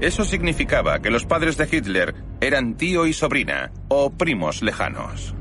Eso 0.00 0.24
significaba 0.24 1.00
que 1.00 1.10
los 1.10 1.24
padres 1.24 1.56
de 1.56 1.68
Hitler 1.70 2.14
eran 2.40 2.76
tío 2.76 3.06
y 3.06 3.14
sobrina, 3.14 3.72
o 3.88 4.10
primos 4.10 4.62
lejanos. 4.62 5.34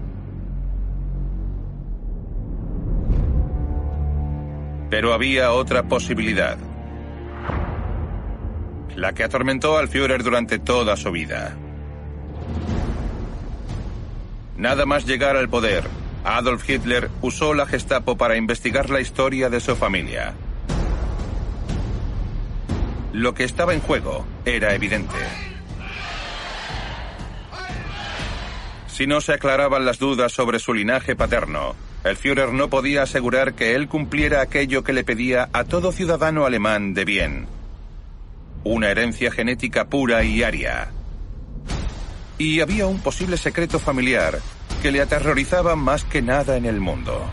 Pero 4.90 5.14
había 5.14 5.52
otra 5.52 5.84
posibilidad. 5.84 6.58
La 8.96 9.14
que 9.14 9.24
atormentó 9.24 9.78
al 9.78 9.90
Führer 9.90 10.24
durante 10.24 10.60
toda 10.60 10.96
su 10.96 11.12
vida. 11.12 11.56
Nada 14.58 14.86
más 14.86 15.06
llegar 15.06 15.36
al 15.36 15.50
poder, 15.50 15.84
Adolf 16.24 16.68
Hitler 16.70 17.10
usó 17.22 17.54
la 17.54 17.66
Gestapo 17.66 18.18
para 18.18 18.38
investigar 18.38 18.90
la 18.90 19.02
historia 19.02 19.50
de 19.50 19.60
su 19.60 19.76
familia. 19.76 20.34
Lo 23.12 23.34
que 23.34 23.44
estaba 23.44 23.74
en 23.74 23.82
juego 23.82 24.26
era 24.46 24.74
evidente. 24.74 25.16
Si 28.88 29.08
no 29.08 29.20
se 29.20 29.34
aclaraban 29.34 29.86
las 29.86 30.00
dudas 30.00 30.32
sobre 30.32 30.60
su 30.60 30.74
linaje 30.74 31.18
paterno, 31.18 31.76
el 32.06 32.16
Führer 32.16 32.54
no 32.54 32.70
podía 32.70 33.04
asegurar 33.04 33.54
que 33.54 33.76
él 33.76 33.90
cumpliera 33.90 34.42
aquello 34.42 34.84
que 34.84 34.94
le 34.94 35.04
pedía 35.04 35.50
a 35.52 35.66
todo 35.66 35.92
ciudadano 35.92 36.46
alemán 36.46 36.94
de 36.94 37.04
bien. 37.04 37.48
Una 38.66 38.90
herencia 38.90 39.32
genética 39.32 39.86
pura 39.90 40.24
y 40.24 40.42
aria. 40.42 40.90
Y 42.40 42.62
había 42.62 42.88
un 42.88 43.00
posible 43.00 43.38
secreto 43.38 43.78
familiar 43.78 44.40
que 44.82 44.92
le 44.92 45.02
aterrorizaba 45.02 45.76
más 45.76 46.04
que 46.04 46.24
nada 46.24 46.58
en 46.58 46.66
el 46.66 46.80
mundo. 46.80 47.32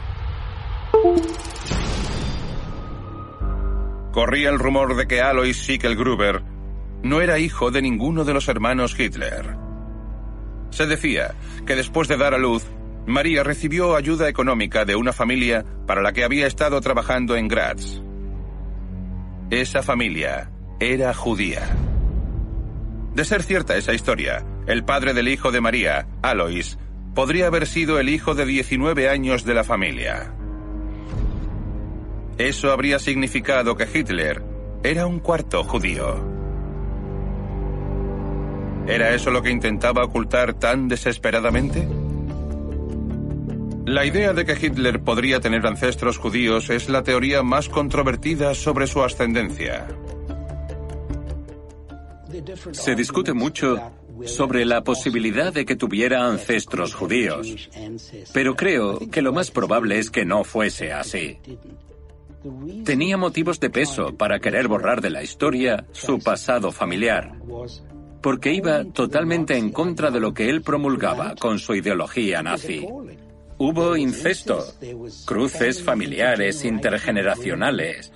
Corría 4.13 4.51
el 4.51 4.59
rumor 4.59 4.95
de 4.95 5.07
que 5.07 5.23
Alois 5.23 5.57
Schickelgruber 5.57 6.43
no 7.03 7.23
era 7.23 7.39
hijo 7.39 7.71
de 7.71 7.81
ninguno 7.81 8.25
de 8.25 8.35
los 8.35 8.47
hermanos 8.49 8.95
Hitler. 9.01 9.57
Se 10.69 10.85
decía 10.85 11.35
que 11.67 11.77
después 11.77 12.09
de 12.09 12.19
dar 12.19 12.35
a 12.35 12.39
luz, 12.39 12.67
María 13.07 13.43
recibió 13.43 13.97
ayuda 13.97 14.29
económica 14.29 14.85
de 14.85 14.97
una 14.97 15.15
familia 15.15 15.65
para 15.87 16.03
la 16.03 16.13
que 16.13 16.25
había 16.25 16.47
estado 16.47 16.79
trabajando 16.83 17.37
en 17.37 17.49
Graz. 17.49 18.03
Esa 19.51 19.83
familia 19.83 20.51
era 20.83 21.15
judía. 21.15 21.63
De 23.15 23.25
ser 23.25 23.45
cierta 23.45 23.77
esa 23.77 23.93
historia, 23.93 24.45
el 24.67 24.85
padre 24.85 25.15
del 25.15 25.29
hijo 25.29 25.53
de 25.53 25.61
María, 25.61 26.09
Alois, 26.23 26.77
podría 27.15 27.47
haber 27.47 27.69
sido 27.69 28.01
el 28.01 28.09
hijo 28.09 28.35
de 28.35 28.47
19 28.47 29.09
años 29.09 29.45
de 29.45 29.55
la 29.55 29.63
familia. 29.63 30.35
Eso 32.37 32.73
habría 32.73 32.99
significado 32.99 33.77
que 33.77 33.87
Hitler 33.95 34.43
era 34.83 35.07
un 35.07 35.21
cuarto 35.21 35.63
judío. 35.63 36.33
¿Era 38.89 39.15
eso 39.15 39.31
lo 39.31 39.41
que 39.41 39.51
intentaba 39.51 40.05
ocultar 40.05 40.55
tan 40.55 40.89
desesperadamente? 40.89 41.87
La 43.87 44.05
idea 44.05 44.33
de 44.33 44.45
que 44.45 44.59
Hitler 44.61 45.01
podría 45.01 45.39
tener 45.39 45.65
ancestros 45.65 46.19
judíos 46.19 46.71
es 46.71 46.89
la 46.89 47.05
teoría 47.05 47.45
más 47.45 47.69
controvertida 47.69 48.55
sobre 48.55 48.89
su 48.89 49.05
ascendencia. 49.05 49.87
Se 52.73 52.95
discute 52.95 53.33
mucho 53.33 53.79
sobre 54.25 54.65
la 54.65 54.83
posibilidad 54.85 55.53
de 55.53 55.65
que 55.65 55.77
tuviera 55.77 56.27
ancestros 56.27 56.95
judíos, 56.95 57.69
pero 58.33 58.55
creo 58.55 58.99
que 59.11 59.23
lo 59.23 59.33
más 59.33 59.51
probable 59.51 59.99
es 59.99 60.11
que 60.11 60.25
no 60.25 60.45
fuese 60.45 60.93
así. 60.93 61.39
Tenía 62.85 63.17
motivos 63.17 63.61
de 63.61 63.71
peso 63.71 64.17
para 64.17 64.41
querer 64.41 64.69
borrar 64.69 65.01
de 65.01 65.11
la 65.11 65.23
historia 65.23 65.87
su 65.93 66.19
pasado 66.19 66.73
familiar, 66.73 67.33
porque 68.21 68.53
iba 68.53 68.85
totalmente 68.85 69.57
en 69.57 69.71
contra 69.71 70.11
de 70.11 70.21
lo 70.21 70.35
que 70.35 70.49
él 70.49 70.63
promulgaba 70.63 71.35
con 71.37 71.59
su 71.59 71.75
ideología 71.75 72.43
nazi. 72.43 72.87
Hubo 73.59 73.97
incesto, 73.97 74.65
cruces 75.25 75.83
familiares 75.83 76.65
intergeneracionales. 76.65 78.13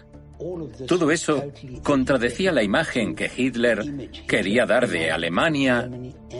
Todo 0.87 1.11
eso 1.11 1.51
contradecía 1.83 2.53
la 2.53 2.63
imagen 2.63 3.15
que 3.15 3.31
Hitler 3.35 4.11
quería 4.27 4.67
dar 4.67 4.89
de 4.89 5.11
Alemania 5.11 5.89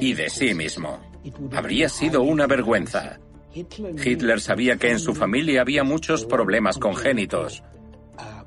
y 0.01 0.13
de 0.13 0.29
sí 0.29 0.55
mismo. 0.55 1.01
Habría 1.53 1.89
sido 1.89 2.23
una 2.23 2.47
vergüenza. 2.47 3.19
Hitler 3.55 4.41
sabía 4.41 4.77
que 4.77 4.91
en 4.91 4.99
su 4.99 5.15
familia 5.15 5.63
había 5.63 5.83
muchos 5.83 6.27
problemas 6.27 6.79
congénitos. 6.79 7.63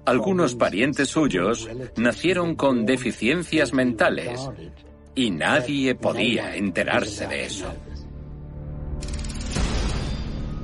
Algunos 0.05 0.55
parientes 0.55 1.09
suyos 1.09 1.67
nacieron 1.97 2.55
con 2.55 2.85
deficiencias 2.85 3.73
mentales 3.73 4.49
y 5.15 5.31
nadie 5.31 5.95
podía 5.95 6.55
enterarse 6.55 7.27
de 7.27 7.45
eso. 7.45 7.73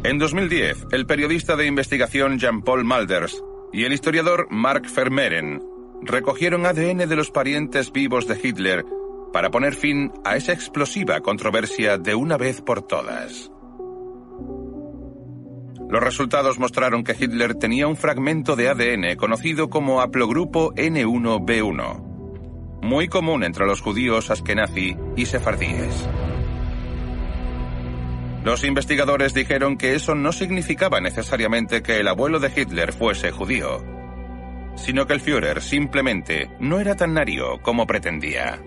En 0.04 0.20
2010, 0.20 0.86
el 0.92 1.08
periodista 1.08 1.56
de 1.56 1.66
investigación 1.66 2.38
Jean-Paul 2.38 2.86
Malders 2.86 3.42
y 3.76 3.84
el 3.84 3.92
historiador 3.92 4.48
Mark 4.50 4.84
Vermeeren 4.96 5.62
recogieron 6.02 6.66
ADN 6.66 7.10
de 7.10 7.16
los 7.18 7.30
parientes 7.30 7.92
vivos 7.92 8.26
de 8.26 8.40
Hitler 8.42 8.86
para 9.34 9.52
poner 9.52 9.76
fin 9.76 10.14
a 10.24 10.38
esa 10.38 10.54
explosiva 10.54 11.20
controversia 11.20 11.98
de 11.98 12.16
una 12.16 12.38
vez 12.38 12.62
por 12.62 12.84
todas. 12.84 13.52
Los 15.90 16.02
resultados 16.02 16.58
mostraron 16.58 17.04
que 17.04 17.18
Hitler 17.20 17.56
tenía 17.56 17.88
un 17.88 17.98
fragmento 17.98 18.56
de 18.56 18.70
ADN 18.70 19.18
conocido 19.18 19.70
como 19.70 20.00
haplogrupo 20.00 20.74
N1B1, 20.76 22.80
muy 22.82 23.10
común 23.10 23.44
entre 23.44 23.66
los 23.66 23.82
judíos 23.82 24.32
askenazi 24.32 24.96
y 25.18 25.26
sefardíes. 25.26 26.08
Los 28.46 28.64
investigadores 28.64 29.34
dijeron 29.34 29.76
que 29.76 29.96
eso 29.96 30.14
no 30.14 30.32
significaba 30.32 31.02
necesariamente 31.02 31.82
que 31.82 32.00
el 32.00 32.08
abuelo 32.08 32.40
de 32.40 32.52
Hitler 32.56 32.94
fuese 32.94 33.32
judío, 33.32 33.84
sino 34.76 35.08
que 35.08 35.14
el 35.14 35.20
Führer 35.20 35.64
simplemente 35.64 36.52
no 36.60 36.80
era 36.80 36.96
tan 36.96 37.16
nario 37.16 37.60
como 37.64 37.88
pretendía. 37.88 38.62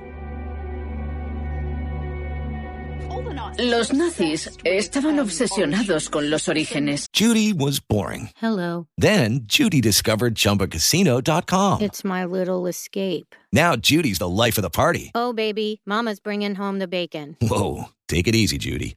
Los 3.56 3.92
nazis 3.92 4.50
estaban 4.64 5.20
obsesionados 5.20 6.10
con 6.10 6.28
los 6.28 6.48
orígenes. 6.48 7.06
Judy 7.12 7.52
was 7.52 7.80
boring. 7.80 8.30
Hello. 8.40 8.88
Then 8.96 9.42
Judy 9.46 9.80
discovered 9.80 10.34
ChumbaCasino.com. 10.34 11.80
It's 11.82 12.04
my 12.04 12.24
little 12.24 12.66
escape. 12.66 13.34
Now 13.52 13.76
Judy's 13.76 14.18
the 14.18 14.28
life 14.28 14.58
of 14.58 14.62
the 14.62 14.70
party. 14.70 15.12
Oh, 15.14 15.32
baby, 15.32 15.80
Mama's 15.86 16.18
bringing 16.20 16.56
home 16.56 16.78
the 16.80 16.88
bacon. 16.88 17.36
Whoa, 17.40 17.90
take 18.08 18.26
it 18.28 18.34
easy, 18.34 18.58
Judy. 18.58 18.96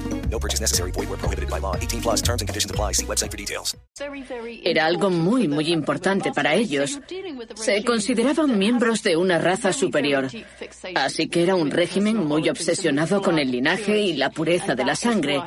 No 0.31 0.39
purchase 0.39 0.61
necessary. 0.61 0.91
Void 0.91 1.09
where 1.09 1.17
prohibited 1.17 1.49
by 1.49 1.59
law. 1.59 1.75
18 1.75 2.01
plus 2.01 2.21
terms 2.21 2.41
and 2.41 2.47
conditions 2.47 2.71
apply. 2.71 2.93
See 2.93 3.05
website 3.05 3.29
for 3.29 3.37
details. 3.37 3.75
Era 4.63 4.85
algo 4.85 5.09
muy, 5.09 5.47
muy 5.47 5.71
importante 5.71 6.31
para 6.31 6.55
ellos. 6.55 6.99
Se 7.55 7.83
consideraban 7.83 8.57
miembros 8.57 9.03
de 9.03 9.17
una 9.17 9.37
raza 9.37 9.73
superior. 9.73 10.29
Así 10.95 11.27
que 11.27 11.43
era 11.43 11.55
un 11.55 11.69
régimen 11.69 12.17
muy 12.17 12.49
obsesionado 12.49 13.21
con 13.21 13.37
el 13.39 13.51
linaje 13.51 13.99
y 13.99 14.13
la 14.13 14.29
pureza 14.29 14.75
de 14.75 14.85
la 14.85 14.95
sangre. 14.95 15.41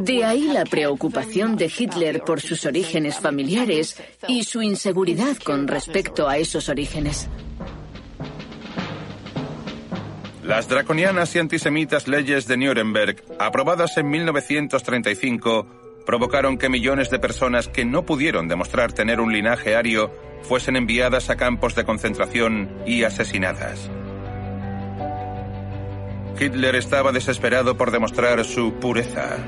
De 0.00 0.24
ahí 0.24 0.48
la 0.48 0.64
preocupación 0.64 1.56
de 1.56 1.66
Hitler 1.66 2.22
por 2.22 2.40
sus 2.40 2.64
orígenes 2.64 3.18
familiares 3.18 3.96
y 4.26 4.44
su 4.44 4.62
inseguridad 4.62 5.36
con 5.36 5.68
respecto 5.68 6.28
a 6.28 6.38
esos 6.38 6.68
orígenes. 6.68 7.28
Las 10.44 10.68
draconianas 10.68 11.34
y 11.34 11.38
antisemitas 11.38 12.06
leyes 12.06 12.46
de 12.46 12.58
Nuremberg, 12.58 13.16
aprobadas 13.38 13.96
en 13.96 14.10
1935, 14.10 15.66
provocaron 16.04 16.58
que 16.58 16.68
millones 16.68 17.08
de 17.08 17.18
personas 17.18 17.66
que 17.66 17.86
no 17.86 18.04
pudieron 18.04 18.46
demostrar 18.46 18.92
tener 18.92 19.20
un 19.20 19.32
linaje 19.32 19.74
ario 19.74 20.12
fuesen 20.42 20.76
enviadas 20.76 21.30
a 21.30 21.36
campos 21.36 21.74
de 21.74 21.84
concentración 21.84 22.68
y 22.84 23.04
asesinadas. 23.04 23.90
Hitler 26.38 26.74
estaba 26.74 27.10
desesperado 27.10 27.78
por 27.78 27.90
demostrar 27.90 28.44
su 28.44 28.74
pureza. 28.74 29.38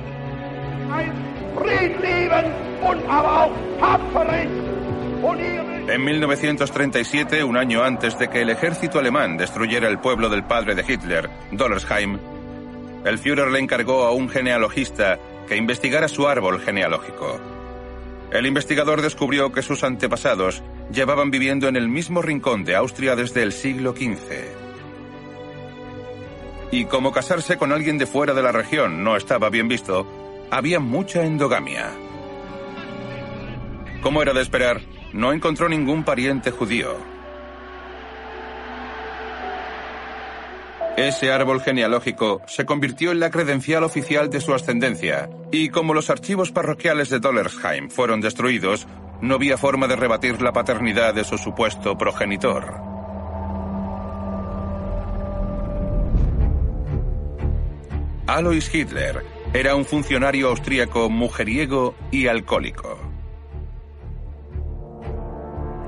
En 5.89 6.05
1937, 6.05 7.45
un 7.45 7.57
año 7.57 7.83
antes 7.83 8.18
de 8.18 8.29
que 8.29 8.43
el 8.43 8.51
ejército 8.51 8.99
alemán 8.99 9.37
destruyera 9.37 9.89
el 9.89 9.99
pueblo 9.99 10.29
del 10.29 10.45
padre 10.45 10.74
de 10.74 10.85
Hitler, 10.87 11.31
Dollersheim, 11.53 12.18
el 13.05 13.18
Führer 13.18 13.51
le 13.53 13.61
encargó 13.61 14.05
a 14.05 14.12
un 14.12 14.29
genealogista 14.29 15.18
que 15.49 15.57
investigara 15.57 16.09
su 16.09 16.27
árbol 16.27 16.61
genealógico. 16.61 17.41
El 18.33 18.47
investigador 18.47 19.01
descubrió 19.01 19.53
que 19.53 19.62
sus 19.62 19.85
antepasados 19.85 20.62
llevaban 20.93 21.31
viviendo 21.31 21.68
en 21.68 21.77
el 21.77 21.89
mismo 21.89 22.20
rincón 22.20 22.64
de 22.64 22.74
Austria 22.74 23.14
desde 23.14 23.43
el 23.45 23.53
siglo 23.53 23.93
XV. 23.93 24.66
Y 26.72 26.87
como 26.87 27.12
casarse 27.12 27.57
con 27.57 27.72
alguien 27.72 27.97
de 27.97 28.07
fuera 28.07 28.35
de 28.35 28.43
la 28.43 28.51
región 28.51 29.05
no 29.05 29.16
estaba 29.16 29.51
bien 29.51 29.68
visto, 29.68 30.07
había 30.51 30.81
mucha 30.81 31.24
endogamia. 31.24 31.93
Como 34.03 34.20
era 34.20 34.33
de 34.33 34.43
esperar, 34.43 34.81
no 35.12 35.32
encontró 35.32 35.68
ningún 35.68 36.04
pariente 36.04 36.50
judío. 36.50 36.96
Ese 40.96 41.30
árbol 41.30 41.61
genealógico 41.61 42.40
se 42.46 42.64
convirtió 42.64 43.12
en 43.12 43.20
la 43.20 43.30
credencial 43.30 43.84
oficial 43.84 44.30
de 44.30 44.40
su 44.40 44.54
ascendencia, 44.54 45.28
y 45.52 45.68
como 45.68 45.92
los 45.92 46.09
archivos 46.09 46.52
parroquiales 46.52 47.11
de 47.11 47.18
Dollersheim 47.18 47.90
fueron 47.90 48.22
destruidos, 48.22 48.86
no 49.20 49.34
había 49.34 49.59
forma 49.59 49.88
de 49.88 49.96
rebatir 49.96 50.40
la 50.40 50.52
paternidad 50.52 51.14
de 51.14 51.24
su 51.24 51.36
supuesto 51.36 51.98
progenitor. 51.98 52.80
Alois 58.26 58.74
Hitler 58.74 59.22
era 59.52 59.76
un 59.76 59.84
funcionario 59.84 60.48
austríaco 60.48 61.09
mujeriego 61.09 61.94
y 62.11 62.26
alcohólico. 62.26 63.05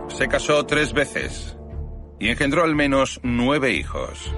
Se 0.08 0.28
casó 0.28 0.64
tres 0.66 0.92
veces 0.92 1.56
y 2.18 2.28
engendró 2.28 2.64
al 2.64 2.74
menos 2.74 3.20
nueve 3.22 3.72
hijos. 3.72 4.34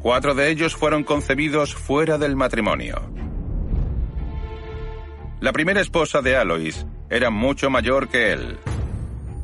Cuatro 0.00 0.34
de 0.34 0.50
ellos 0.50 0.74
fueron 0.74 1.04
concebidos 1.04 1.74
fuera 1.74 2.18
del 2.18 2.34
matrimonio. 2.34 3.00
La 5.40 5.52
primera 5.52 5.80
esposa 5.80 6.22
de 6.22 6.36
Alois 6.36 6.86
era 7.10 7.30
mucho 7.30 7.68
mayor 7.68 8.08
que 8.08 8.32
él, 8.32 8.58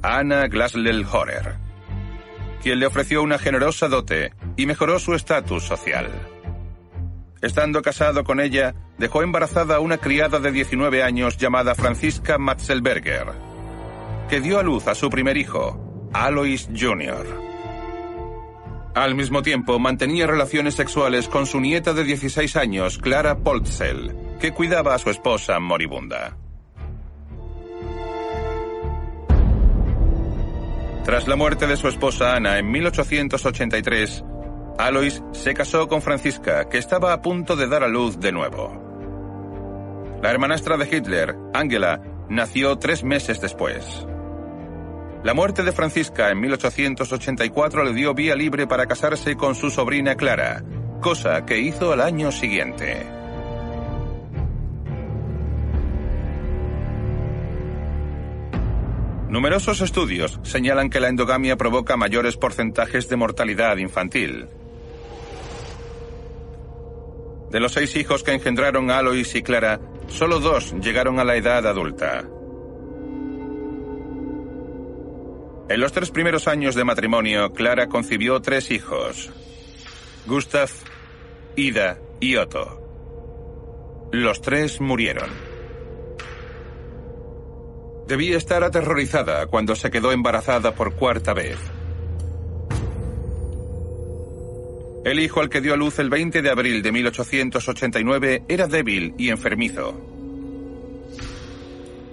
Anna 0.03 0.47
Glasl-Horer, 0.47 1.57
quien 2.63 2.79
le 2.81 2.87
ofreció 2.87 3.23
una 3.23 3.39
generosa 3.39 3.89
dote 3.89 4.33
y 4.57 4.67
mejoró 4.67 4.99
su 4.99 5.15
estatus 5.15 5.65
social. 5.65 6.09
Estando 7.41 7.83
casado 7.83 8.25
con 8.25 8.41
ella, 8.41 8.75
dejó 8.99 9.23
embarazada 9.23 9.77
a 9.77 9.81
una 9.81 9.99
criada 9.99 10.41
de 10.41 10.51
19 10.51 11.03
años 11.03 11.37
llamada 11.37 11.75
Franziska 11.75 12.39
Matzelberger, 12.39 13.48
que 14.29 14.41
dio 14.41 14.59
a 14.59 14.63
luz 14.63 14.87
a 14.87 14.95
su 14.95 15.09
primer 15.09 15.37
hijo, 15.37 16.11
Alois 16.13 16.69
Jr. 16.69 17.49
Al 18.95 19.15
mismo 19.15 19.43
tiempo, 19.43 19.79
mantenía 19.79 20.27
relaciones 20.27 20.75
sexuales 20.75 21.29
con 21.29 21.47
su 21.47 21.61
nieta 21.61 21.95
de 21.95 22.05
16 22.05 22.57
años, 22.57 22.99
Clara 22.99 23.39
Poltzel, 23.39 24.15
que 24.41 24.53
cuidaba 24.53 24.95
a 24.95 24.99
su 24.99 25.11
esposa 25.11 25.59
moribunda. 25.61 26.37
Tras 31.05 31.27
la 31.27 31.37
muerte 31.37 31.67
de 31.67 31.77
su 31.77 31.89
esposa 31.89 32.35
Ana 32.35 32.59
en 32.59 32.71
1883, 32.71 34.25
Alois 34.79 35.23
se 35.33 35.55
casó 35.55 35.89
con 35.89 36.03
Francisca, 36.03 36.69
que 36.69 36.79
estaba 36.79 37.13
a 37.13 37.23
punto 37.23 37.57
de 37.57 37.67
dar 37.67 37.83
a 37.83 37.89
luz 37.89 38.21
de 38.21 38.33
nuevo. 38.33 38.89
La 40.23 40.31
hermanastra 40.31 40.77
de 40.77 40.85
Hitler, 40.85 41.37
Angela, 41.55 42.03
nació 42.29 42.77
tres 42.79 43.05
meses 43.05 43.41
después. 43.41 44.08
La 45.25 45.35
muerte 45.35 45.65
de 45.65 45.73
Francisca 45.73 46.31
en 46.31 46.41
1884 46.41 47.83
le 47.83 47.93
dio 47.93 48.15
vía 48.15 48.37
libre 48.37 48.69
para 48.69 48.87
casarse 48.87 49.35
con 49.35 49.57
su 49.57 49.69
sobrina 49.69 50.15
Clara, 50.15 50.63
cosa 51.01 51.45
que 51.45 51.59
hizo 51.59 51.93
al 51.93 52.01
año 52.01 52.31
siguiente. 52.31 53.05
Numerosos 59.29 59.81
estudios 59.81 60.39
señalan 60.45 60.89
que 60.89 61.01
la 61.01 61.09
endogamia 61.09 61.57
provoca 61.57 61.97
mayores 61.97 62.37
porcentajes 62.37 63.09
de 63.09 63.17
mortalidad 63.17 63.77
infantil. 63.77 64.47
De 67.51 67.61
los 67.61 67.73
seis 67.73 67.97
hijos 67.97 68.23
que 68.23 68.35
engendraron 68.35 68.91
Alois 68.91 69.35
y 69.35 69.43
Clara, 69.43 69.81
solo 70.07 70.39
dos 70.39 70.75
llegaron 70.81 71.19
a 71.19 71.25
la 71.25 71.37
edad 71.37 71.67
adulta. 71.67 72.25
En 75.71 75.81
los 75.81 75.93
tres 75.93 76.11
primeros 76.11 76.49
años 76.49 76.75
de 76.75 76.85
matrimonio, 76.85 77.53
Clara 77.53 77.89
concibió 77.89 78.41
tres 78.41 78.71
hijos. 78.71 79.31
Gustav, 80.27 80.71
Ida 81.57 81.99
y 82.21 82.37
Otto. 82.37 84.09
Los 84.11 84.41
tres 84.41 84.81
murieron. 84.81 85.29
Debía 88.07 88.39
estar 88.39 88.65
aterrorizada 88.65 89.47
cuando 89.49 89.77
se 89.77 89.91
quedó 89.91 90.11
embarazada 90.13 90.75
por 90.75 90.95
cuarta 90.95 91.35
vez. 91.35 91.59
El 95.05 95.21
hijo 95.21 95.41
al 95.41 95.51
que 95.51 95.61
dio 95.61 95.75
a 95.75 95.77
luz 95.77 95.99
el 95.99 96.09
20 96.09 96.41
de 96.41 96.51
abril 96.51 96.83
de 96.83 96.93
1889 96.93 98.45
era 98.49 98.67
débil 98.67 99.15
y 99.19 99.29
enfermizo. 99.29 100.18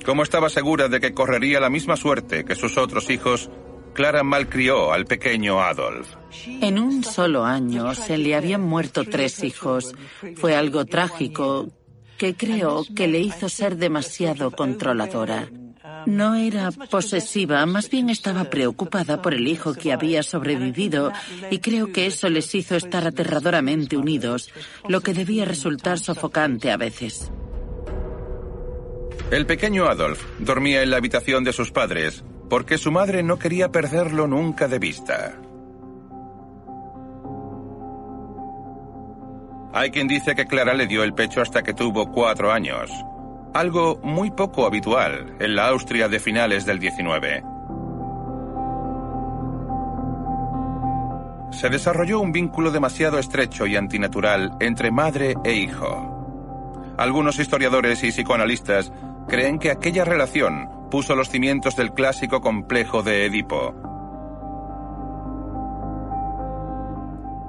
Como 0.05 0.21
estaba 0.21 0.49
segura 0.49 0.87
de 0.87 0.99
que 0.99 1.13
correría 1.13 1.59
la 1.59 1.69
misma 1.69 1.97
suerte 1.97 2.45
que 2.45 2.55
sus 2.55 2.77
otros 2.77 3.09
hijos, 3.09 3.49
Clara 3.93 4.23
malcrió 4.23 4.93
al 4.93 5.05
pequeño 5.05 5.61
Adolf. 5.61 6.15
En 6.61 6.77
un 6.77 7.03
solo 7.03 7.43
año 7.43 7.95
se 7.95 8.17
le 8.17 8.35
habían 8.35 8.61
muerto 8.61 9.03
tres 9.03 9.43
hijos. 9.43 9.95
Fue 10.35 10.55
algo 10.55 10.85
trágico 10.85 11.69
que 12.17 12.35
creo 12.35 12.83
que 12.95 13.07
le 13.07 13.19
hizo 13.19 13.49
ser 13.49 13.77
demasiado 13.77 14.51
controladora. 14.51 15.49
No 16.05 16.35
era 16.35 16.71
posesiva, 16.71 17.65
más 17.65 17.89
bien 17.89 18.09
estaba 18.09 18.45
preocupada 18.45 19.21
por 19.21 19.33
el 19.33 19.47
hijo 19.47 19.73
que 19.73 19.91
había 19.91 20.23
sobrevivido 20.23 21.11
y 21.49 21.59
creo 21.59 21.91
que 21.91 22.05
eso 22.05 22.29
les 22.29 22.53
hizo 22.53 22.75
estar 22.75 23.07
aterradoramente 23.07 23.97
unidos, 23.97 24.51
lo 24.87 25.01
que 25.01 25.13
debía 25.13 25.45
resultar 25.45 25.99
sofocante 25.99 26.71
a 26.71 26.77
veces. 26.77 27.31
El 29.31 29.47
pequeño 29.47 29.85
Adolf 29.85 30.23
dormía 30.37 30.83
en 30.83 30.91
la 30.91 30.97
habitación 30.97 31.43
de 31.43 31.51
sus 31.51 31.71
padres 31.71 32.23
porque 32.47 32.77
su 32.77 32.91
madre 32.91 33.23
no 33.23 33.39
quería 33.39 33.71
perderlo 33.71 34.27
nunca 34.27 34.67
de 34.67 34.77
vista. 34.77 35.33
Hay 39.73 39.89
quien 39.89 40.07
dice 40.07 40.35
que 40.35 40.45
Clara 40.45 40.75
le 40.75 40.85
dio 40.85 41.03
el 41.03 41.13
pecho 41.13 41.41
hasta 41.41 41.63
que 41.63 41.73
tuvo 41.73 42.11
cuatro 42.11 42.51
años, 42.51 42.91
algo 43.53 43.99
muy 44.03 44.29
poco 44.29 44.67
habitual 44.67 45.35
en 45.39 45.55
la 45.55 45.69
Austria 45.69 46.07
de 46.07 46.19
finales 46.19 46.65
del 46.65 46.79
19. 46.79 47.43
Se 51.51 51.69
desarrolló 51.69 52.19
un 52.19 52.31
vínculo 52.31 52.69
demasiado 52.69 53.17
estrecho 53.17 53.65
y 53.65 53.75
antinatural 53.75 54.55
entre 54.59 54.91
madre 54.91 55.35
e 55.43 55.53
hijo. 55.53 56.11
Algunos 56.97 57.39
historiadores 57.39 58.03
y 58.03 58.11
psicoanalistas 58.11 58.91
creen 59.27 59.59
que 59.59 59.71
aquella 59.71 60.05
relación 60.05 60.69
puso 60.89 61.15
los 61.15 61.29
cimientos 61.29 61.75
del 61.75 61.91
clásico 61.91 62.41
complejo 62.41 63.03
de 63.03 63.25
Edipo. 63.25 63.73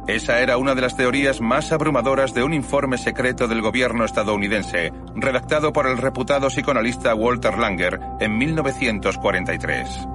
Esa 0.06 0.40
era 0.40 0.56
una 0.56 0.76
de 0.76 0.82
las 0.82 0.96
teorías 0.96 1.40
más 1.40 1.72
abrumadoras 1.72 2.32
de 2.32 2.44
un 2.44 2.54
informe 2.54 2.96
secreto 2.96 3.48
del 3.48 3.60
gobierno 3.60 4.04
estadounidense, 4.04 4.92
redactado 5.16 5.72
por 5.72 5.88
el 5.88 5.98
reputado 5.98 6.46
psicoanalista 6.46 7.12
Walter 7.14 7.58
Langer 7.58 7.98
en 8.20 8.38
1943. 8.38 10.06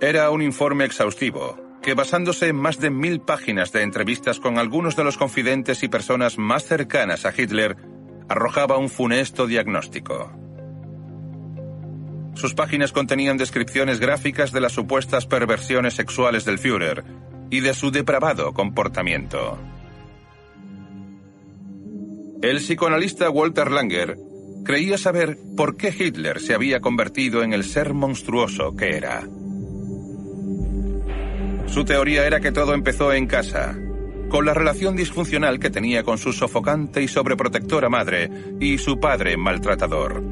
Era 0.00 0.30
un 0.30 0.42
informe 0.42 0.84
exhaustivo, 0.84 1.56
que 1.84 1.92
basándose 1.92 2.48
en 2.48 2.56
más 2.56 2.80
de 2.80 2.88
mil 2.88 3.20
páginas 3.20 3.70
de 3.70 3.82
entrevistas 3.82 4.40
con 4.40 4.58
algunos 4.58 4.96
de 4.96 5.04
los 5.04 5.18
confidentes 5.18 5.82
y 5.82 5.88
personas 5.88 6.38
más 6.38 6.64
cercanas 6.64 7.26
a 7.26 7.32
Hitler, 7.36 7.76
arrojaba 8.26 8.78
un 8.78 8.88
funesto 8.88 9.46
diagnóstico. 9.46 10.32
Sus 12.34 12.54
páginas 12.54 12.90
contenían 12.90 13.36
descripciones 13.36 14.00
gráficas 14.00 14.50
de 14.50 14.62
las 14.62 14.72
supuestas 14.72 15.26
perversiones 15.26 15.92
sexuales 15.92 16.46
del 16.46 16.58
Führer 16.58 17.04
y 17.50 17.60
de 17.60 17.74
su 17.74 17.90
depravado 17.90 18.54
comportamiento. 18.54 19.58
El 22.40 22.56
psicoanalista 22.56 23.28
Walter 23.28 23.70
Langer 23.70 24.16
creía 24.64 24.96
saber 24.96 25.36
por 25.54 25.76
qué 25.76 25.94
Hitler 25.96 26.40
se 26.40 26.54
había 26.54 26.80
convertido 26.80 27.42
en 27.42 27.52
el 27.52 27.62
ser 27.62 27.92
monstruoso 27.92 28.74
que 28.74 28.96
era. 28.96 29.28
Su 31.66 31.84
teoría 31.84 32.26
era 32.26 32.40
que 32.40 32.52
todo 32.52 32.74
empezó 32.74 33.12
en 33.12 33.26
casa, 33.26 33.76
con 34.28 34.44
la 34.46 34.54
relación 34.54 34.96
disfuncional 34.96 35.58
que 35.58 35.70
tenía 35.70 36.02
con 36.02 36.18
su 36.18 36.32
sofocante 36.32 37.02
y 37.02 37.08
sobreprotectora 37.08 37.88
madre 37.88 38.30
y 38.60 38.78
su 38.78 39.00
padre 39.00 39.36
maltratador. 39.36 40.22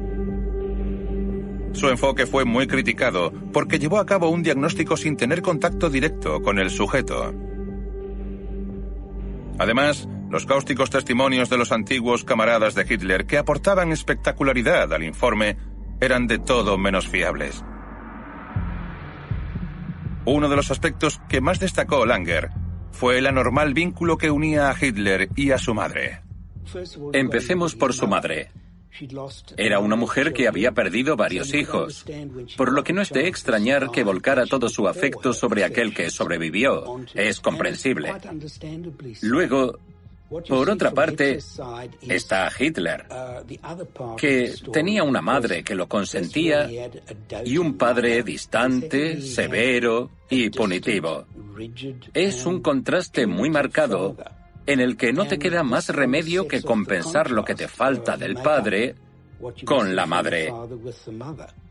Su 1.73 1.89
enfoque 1.89 2.25
fue 2.25 2.45
muy 2.45 2.67
criticado 2.67 3.31
porque 3.51 3.79
llevó 3.79 3.97
a 3.97 4.05
cabo 4.05 4.29
un 4.29 4.43
diagnóstico 4.43 4.95
sin 4.95 5.17
tener 5.17 5.41
contacto 5.41 5.89
directo 5.89 6.41
con 6.41 6.59
el 6.59 6.69
sujeto. 6.69 7.33
Además, 9.57 10.07
Los 10.33 10.47
cáusticos 10.47 10.89
testimonios 10.89 11.47
de 11.51 11.59
los 11.59 11.71
antiguos 11.71 12.23
camaradas 12.23 12.73
de 12.73 12.87
Hitler 12.89 13.27
que 13.27 13.37
aportaban 13.37 13.91
espectacularidad 13.91 14.91
al 14.91 15.03
informe 15.03 15.57
eran 16.01 16.25
de 16.25 16.39
todo 16.39 16.79
menos 16.79 17.07
fiables. 17.07 17.63
Uno 20.25 20.47
de 20.47 20.55
los 20.55 20.71
aspectos 20.71 21.19
que 21.27 21.41
más 21.41 21.59
destacó 21.59 22.05
Langer 22.05 22.49
fue 22.91 23.17
el 23.17 23.27
anormal 23.27 23.73
vínculo 23.73 24.17
que 24.17 24.31
unía 24.31 24.69
a 24.69 24.75
Hitler 24.79 25.29
y 25.35 25.51
a 25.51 25.57
su 25.57 25.73
madre. 25.73 26.21
Empecemos 27.11 27.75
por 27.75 27.93
su 27.93 28.07
madre. 28.07 28.51
Era 29.57 29.79
una 29.79 29.95
mujer 29.95 30.33
que 30.33 30.47
había 30.47 30.71
perdido 30.71 31.15
varios 31.15 31.53
hijos, 31.53 32.05
por 32.55 32.71
lo 32.71 32.83
que 32.83 32.93
no 32.93 33.01
es 33.01 33.09
de 33.09 33.27
extrañar 33.27 33.89
que 33.91 34.03
volcara 34.03 34.45
todo 34.45 34.69
su 34.69 34.87
afecto 34.87 35.33
sobre 35.33 35.63
aquel 35.63 35.93
que 35.93 36.09
sobrevivió. 36.09 37.01
Es 37.15 37.41
comprensible. 37.41 38.13
Luego, 39.21 39.79
por 40.47 40.69
otra 40.69 40.91
parte, 40.91 41.39
está 42.01 42.51
Hitler, 42.57 43.05
que 44.17 44.53
tenía 44.71 45.03
una 45.03 45.21
madre 45.21 45.63
que 45.63 45.75
lo 45.75 45.87
consentía 45.87 46.69
y 47.45 47.57
un 47.57 47.77
padre 47.77 48.23
distante, 48.23 49.21
severo 49.21 50.11
y 50.29 50.49
punitivo. 50.49 51.25
Es 52.13 52.45
un 52.45 52.61
contraste 52.61 53.27
muy 53.27 53.49
marcado 53.49 54.15
en 54.65 54.79
el 54.79 54.95
que 54.97 55.11
no 55.11 55.27
te 55.27 55.37
queda 55.37 55.63
más 55.63 55.89
remedio 55.89 56.47
que 56.47 56.61
compensar 56.61 57.31
lo 57.31 57.43
que 57.43 57.55
te 57.55 57.67
falta 57.67 58.17
del 58.17 58.35
padre 58.35 58.95
con 59.65 59.95
la 59.95 60.05
madre. 60.05 60.53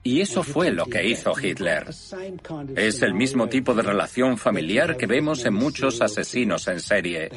Y 0.02 0.20
eso 0.20 0.42
fue 0.42 0.70
lo 0.70 0.86
que 0.86 1.06
hizo 1.06 1.32
Hitler. 1.40 1.88
Es 2.76 3.02
el 3.02 3.14
mismo 3.14 3.48
tipo 3.48 3.74
de 3.74 3.82
relación 3.82 4.36
familiar 4.36 4.96
que 4.96 5.06
vemos 5.06 5.44
en 5.44 5.54
muchos 5.54 6.00
asesinos 6.00 6.66
en 6.68 6.80
serie. 6.80 7.30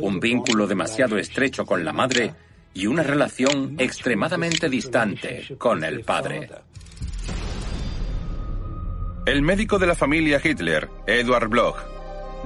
Un 0.00 0.20
vínculo 0.20 0.66
demasiado 0.66 1.18
estrecho 1.18 1.64
con 1.64 1.84
la 1.84 1.92
madre 1.92 2.34
y 2.74 2.86
una 2.86 3.02
relación 3.02 3.76
extremadamente 3.78 4.68
distante 4.68 5.56
con 5.58 5.82
el 5.82 6.02
padre. 6.02 6.50
El 9.26 9.42
médico 9.42 9.78
de 9.78 9.86
la 9.88 9.94
familia 9.94 10.40
Hitler, 10.42 10.88
Eduard 11.06 11.48
Bloch, 11.48 11.76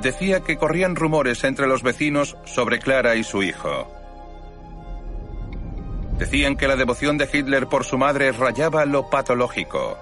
decía 0.00 0.40
que 0.40 0.56
corrían 0.56 0.96
rumores 0.96 1.44
entre 1.44 1.66
los 1.66 1.82
vecinos 1.82 2.36
sobre 2.46 2.78
Clara 2.78 3.16
y 3.16 3.24
su 3.24 3.42
hijo. 3.42 3.99
Decían 6.20 6.58
que 6.58 6.68
la 6.68 6.76
devoción 6.76 7.16
de 7.16 7.26
Hitler 7.32 7.66
por 7.66 7.86
su 7.86 7.96
madre 7.96 8.30
rayaba 8.32 8.84
lo 8.84 9.08
patológico. 9.08 9.96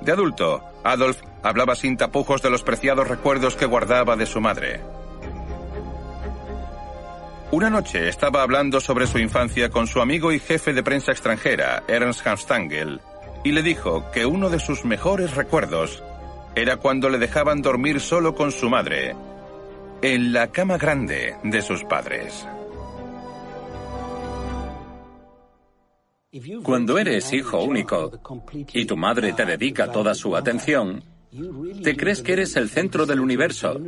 De 0.00 0.12
adulto, 0.12 0.62
Adolf 0.84 1.20
hablaba 1.42 1.74
sin 1.74 1.96
tapujos 1.96 2.40
de 2.40 2.50
los 2.50 2.62
preciados 2.62 3.08
recuerdos 3.08 3.56
que 3.56 3.66
guardaba 3.66 4.14
de 4.14 4.26
su 4.26 4.40
madre. 4.40 4.80
Una 7.50 7.68
noche 7.68 8.08
estaba 8.08 8.42
hablando 8.42 8.80
sobre 8.80 9.08
su 9.08 9.18
infancia 9.18 9.70
con 9.70 9.88
su 9.88 10.00
amigo 10.00 10.30
y 10.30 10.38
jefe 10.38 10.72
de 10.72 10.84
prensa 10.84 11.10
extranjera, 11.10 11.82
Ernst 11.88 12.24
Hanstangel, 12.24 13.00
y 13.42 13.50
le 13.50 13.64
dijo 13.64 14.08
que 14.12 14.24
uno 14.24 14.50
de 14.50 14.60
sus 14.60 14.84
mejores 14.84 15.34
recuerdos 15.34 16.00
era 16.54 16.76
cuando 16.76 17.08
le 17.08 17.18
dejaban 17.18 17.60
dormir 17.60 18.00
solo 18.00 18.36
con 18.36 18.52
su 18.52 18.70
madre, 18.70 19.16
en 20.00 20.32
la 20.32 20.46
cama 20.46 20.78
grande 20.78 21.34
de 21.42 21.60
sus 21.60 21.82
padres. 21.82 22.46
Cuando 26.62 26.96
eres 26.96 27.32
hijo 27.32 27.64
único 27.64 28.12
y 28.72 28.84
tu 28.84 28.96
madre 28.96 29.32
te 29.32 29.44
dedica 29.44 29.90
toda 29.90 30.14
su 30.14 30.36
atención, 30.36 31.02
te 31.82 31.96
crees 31.96 32.22
que 32.22 32.34
eres 32.34 32.54
el 32.54 32.68
centro 32.68 33.04
del 33.04 33.18
universo. 33.18 33.80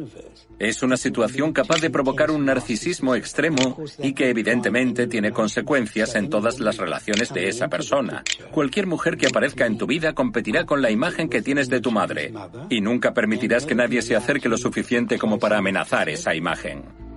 Es 0.58 0.82
una 0.82 0.96
situación 0.96 1.52
capaz 1.52 1.80
de 1.80 1.90
provocar 1.90 2.32
un 2.32 2.44
narcisismo 2.44 3.14
extremo 3.14 3.78
y 4.02 4.12
que 4.12 4.28
evidentemente 4.28 5.06
tiene 5.06 5.30
consecuencias 5.30 6.16
en 6.16 6.30
todas 6.30 6.58
las 6.58 6.78
relaciones 6.78 7.32
de 7.32 7.48
esa 7.48 7.68
persona. 7.68 8.24
Cualquier 8.50 8.88
mujer 8.88 9.16
que 9.16 9.28
aparezca 9.28 9.66
en 9.66 9.78
tu 9.78 9.86
vida 9.86 10.12
competirá 10.12 10.66
con 10.66 10.82
la 10.82 10.90
imagen 10.90 11.28
que 11.28 11.42
tienes 11.42 11.68
de 11.68 11.80
tu 11.80 11.92
madre 11.92 12.32
y 12.68 12.80
nunca 12.80 13.14
permitirás 13.14 13.66
que 13.66 13.76
nadie 13.76 14.02
se 14.02 14.16
acerque 14.16 14.48
lo 14.48 14.58
suficiente 14.58 15.16
como 15.16 15.38
para 15.38 15.58
amenazar 15.58 16.08
esa 16.08 16.34
imagen. 16.34 17.11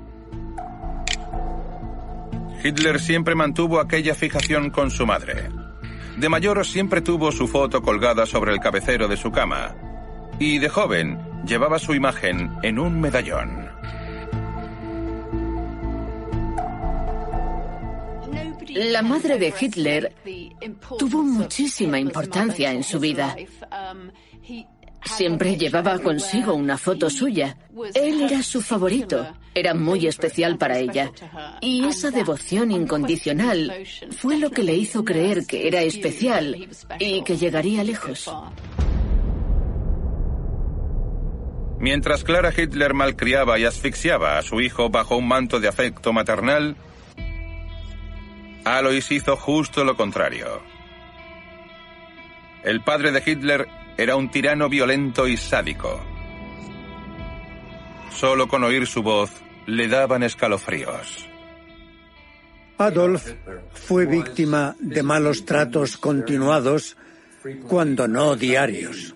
Hitler 2.66 2.99
siempre 2.99 3.36
mantuvo 3.36 3.80
aquella 3.80 4.16
fijación 4.16 4.72
con 4.72 4.89
su 4.89 5.05
madre. 5.05 5.51
De 6.18 6.30
mayor 6.30 6.66
siempre 6.66 7.01
tuvo 7.01 7.32
su 7.32 7.47
foto 7.47 7.84
colgada 7.84 8.26
sobre 8.26 8.53
el 8.53 8.59
cabecero 8.59 9.07
de 9.07 9.18
su 9.18 9.32
cama, 9.32 9.76
y 10.39 10.57
de 10.57 10.68
joven 10.68 11.20
llevaba 11.45 11.78
su 11.78 11.93
imagen 11.93 12.49
en 12.63 12.80
un 12.80 12.99
medallón. 12.99 13.70
La 18.74 19.03
madre 19.03 19.38
de 19.38 19.53
Hitler 19.59 20.16
tuvo 20.97 21.22
muchísima 21.22 21.99
importancia 21.99 22.72
en 22.72 22.84
su 22.84 22.99
vida. 22.99 23.36
Siempre 25.06 25.56
llevaba 25.56 25.99
consigo 25.99 26.53
una 26.53 26.78
foto 26.78 27.10
suya. 27.10 27.58
Él 27.93 28.24
era 28.24 28.41
su 28.43 28.62
favorito. 28.62 29.28
Era 29.53 29.74
muy 29.74 30.08
especial 30.08 30.58
para 30.58 30.78
ella. 30.78 31.12
Y 31.62 31.86
esa 31.86 32.12
devoción 32.12 32.72
incondicional 32.72 33.86
fue 34.18 34.38
lo 34.38 34.51
que 34.51 34.64
le 34.64 34.74
hizo 34.74 35.06
creer 35.06 35.45
que 35.45 35.68
era 35.68 35.82
especial 35.82 36.68
y 36.99 37.24
que 37.24 37.38
llegaría 37.38 37.84
lejos. 37.84 38.30
Mientras 41.80 42.24
Clara 42.24 42.51
Hitler 42.56 42.93
malcriaba 42.93 43.60
y 43.60 43.66
asfixiaba 43.66 44.38
a 44.38 44.41
su 44.41 44.60
hijo 44.60 44.89
bajo 44.89 45.18
un 45.18 45.28
manto 45.28 45.60
de 45.60 45.68
afecto 45.68 46.14
maternal, 46.14 46.76
Alois 48.64 49.12
hizo 49.12 49.38
justo 49.38 49.84
lo 49.84 49.95
contrario. 49.95 50.62
El 52.64 52.84
padre 52.84 53.12
de 53.12 53.22
Hitler 53.24 53.68
era 53.97 54.15
un 54.15 54.29
tirano 54.29 54.69
violento 54.69 55.27
y 55.27 55.37
sádico. 55.37 56.01
Solo 58.11 58.47
con 58.47 58.63
oír 58.63 58.87
su 58.87 59.03
voz 59.03 59.31
le 59.65 59.87
daban 59.87 60.23
escalofríos. 60.23 61.29
Adolf 62.77 63.33
fue 63.73 64.05
víctima 64.05 64.75
de 64.79 65.01
malos 65.01 65.45
tratos 65.45 65.97
continuados, 65.97 66.97
cuando 67.67 68.07
no 68.07 68.35
diarios. 68.35 69.15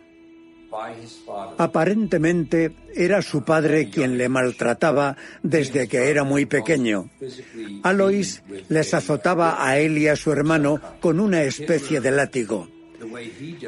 Aparentemente 1.57 2.71
era 2.95 3.21
su 3.21 3.43
padre 3.43 3.89
quien 3.89 4.17
le 4.17 4.29
maltrataba 4.29 5.17
desde 5.41 5.87
que 5.87 6.09
era 6.09 6.23
muy 6.23 6.45
pequeño. 6.45 7.09
Alois 7.83 8.43
les 8.69 8.93
azotaba 8.93 9.65
a 9.65 9.79
él 9.79 9.97
y 9.97 10.07
a 10.07 10.15
su 10.15 10.31
hermano 10.31 10.79
con 11.01 11.19
una 11.19 11.41
especie 11.43 12.01
de 12.01 12.11
látigo. 12.11 12.78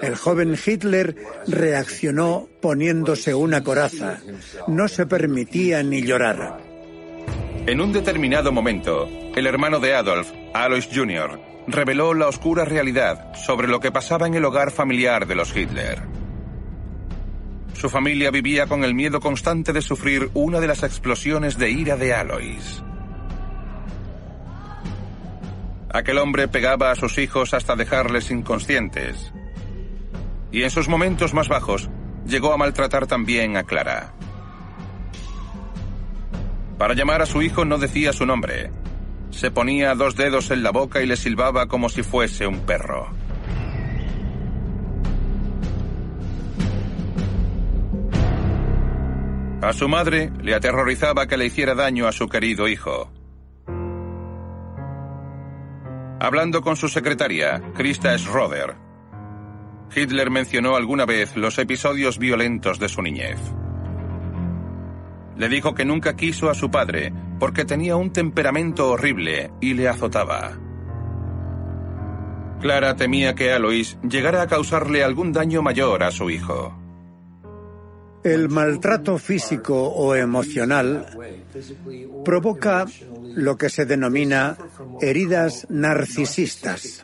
El 0.02 0.16
joven 0.16 0.58
Hitler 0.64 1.16
reaccionó 1.48 2.48
poniéndose 2.62 3.34
una 3.34 3.64
coraza. 3.64 4.20
No 4.68 4.88
se 4.88 5.06
permitía 5.06 5.84
ni 5.84 6.02
llorar. 6.02 6.60
En 7.66 7.80
un 7.80 7.94
determinado 7.94 8.52
momento, 8.52 9.08
el 9.36 9.46
hermano 9.46 9.80
de 9.80 9.96
Adolf, 9.96 10.32
Alois 10.54 10.90
Jr., 10.92 11.40
reveló 11.68 12.14
la 12.14 12.28
oscura 12.28 12.66
realidad 12.66 13.34
sobre 13.36 13.68
lo 13.68 13.80
que 13.80 13.92
pasaba 13.92 14.28
en 14.28 14.34
el 14.34 14.46
hogar 14.46 14.72
familiar 14.72 15.28
de 15.28 15.36
los 15.36 15.56
Hitler. 15.56 16.02
Su 17.74 17.90
familia 17.90 18.32
vivía 18.32 18.68
con 18.68 18.84
el 18.84 18.94
miedo 18.94 19.20
constante 19.20 19.74
de 19.74 19.82
sufrir 19.82 20.30
una 20.34 20.60
de 20.60 20.68
las 20.68 20.84
explosiones 20.84 21.58
de 21.58 21.72
ira 21.72 21.98
de 21.98 22.14
Alois. 22.14 22.84
Aquel 25.94 26.20
hombre 26.20 26.48
pegaba 26.48 26.92
a 26.92 26.96
sus 26.96 27.18
hijos 27.18 27.54
hasta 27.54 27.76
dejarles 27.76 28.32
inconscientes. 28.32 29.31
Y 30.52 30.64
en 30.64 30.70
sus 30.70 30.88
momentos 30.88 31.34
más 31.34 31.48
bajos 31.48 31.90
llegó 32.26 32.54
a 32.54 32.58
maltratar 32.58 33.08
también 33.08 33.58
a 33.58 33.64
Clara. 33.64 34.14
Para 36.78 36.94
llamar 36.94 37.22
a 37.22 37.26
su 37.26 37.42
hijo 37.42 37.64
no 37.64 37.78
decía 37.78 38.12
su 38.12 38.26
nombre. 38.26 38.72
Se 39.30 39.52
ponía 39.52 39.96
dos 39.96 40.16
dedos 40.16 40.52
en 40.52 40.64
la 40.64 40.72
boca 40.72 41.02
y 41.02 41.06
le 41.06 41.16
silbaba 41.16 41.68
como 41.68 41.90
si 41.90 42.04
fuese 42.04 42.48
un 42.48 42.60
perro. 42.62 43.08
A 49.62 49.74
su 49.74 49.88
madre 49.88 50.32
le 50.42 50.56
aterrorizaba 50.56 51.28
que 51.28 51.38
le 51.38 51.46
hiciera 51.46 51.76
daño 51.76 52.08
a 52.08 52.12
su 52.12 52.28
querido 52.28 52.68
hijo. 52.68 53.12
Hablando 56.20 56.62
con 56.62 56.76
su 56.76 56.90
secretaria, 56.90 57.62
Krista 57.76 58.18
Schroeder, 58.18 58.76
Hitler 59.94 60.30
mencionó 60.30 60.76
alguna 60.76 61.06
vez 61.06 61.36
los 61.36 61.58
episodios 61.60 62.18
violentos 62.18 62.80
de 62.80 62.90
su 62.90 63.02
niñez. 63.02 63.40
Le 65.38 65.50
dijo 65.50 65.74
que 65.74 65.86
nunca 65.86 66.16
quiso 66.16 66.50
a 66.50 66.54
su 66.54 66.70
padre 66.70 67.14
porque 67.40 67.66
tenía 67.66 67.96
un 67.96 68.14
temperamento 68.14 68.90
horrible 68.90 69.52
y 69.60 69.74
le 69.74 69.90
azotaba. 69.90 70.58
Clara 72.62 72.96
temía 72.96 73.34
que 73.34 73.52
Alois 73.52 73.98
llegara 74.04 74.44
a 74.44 74.48
causarle 74.48 75.04
algún 75.04 75.34
daño 75.34 75.64
mayor 75.64 76.04
a 76.04 76.12
su 76.12 76.30
hijo. 76.30 76.78
El 78.24 78.50
maltrato 78.50 79.18
físico 79.18 79.90
o 79.90 80.14
emocional 80.14 81.08
provoca 82.24 82.86
lo 83.34 83.58
que 83.58 83.70
se 83.70 83.86
denomina 83.86 84.58
heridas 85.02 85.66
narcisistas. 85.70 87.04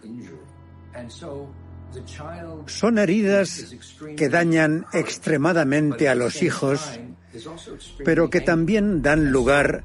Son 2.67 2.97
heridas 2.97 3.75
que 4.15 4.29
dañan 4.29 4.85
extremadamente 4.93 6.09
a 6.09 6.15
los 6.15 6.41
hijos, 6.43 6.99
pero 8.03 8.29
que 8.29 8.41
también 8.41 9.01
dan 9.01 9.31
lugar 9.31 9.83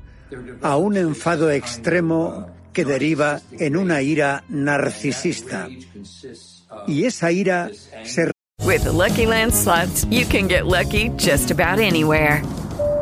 a 0.62 0.76
un 0.76 0.96
enfado 0.96 1.50
extremo 1.50 2.48
que 2.72 2.84
deriva 2.84 3.40
en 3.58 3.76
una 3.76 4.02
ira 4.02 4.44
narcisista. 4.48 5.68
Y 6.86 7.04
esa 7.04 7.30
ira 7.30 7.70
se 8.04 8.32
With 8.64 8.86
Lucky 8.86 9.26
you 10.08 10.24
can 10.24 10.46
get 10.46 10.66
lucky 10.66 11.10
just 11.18 11.50
about 11.50 11.80
anywhere. 11.80 12.42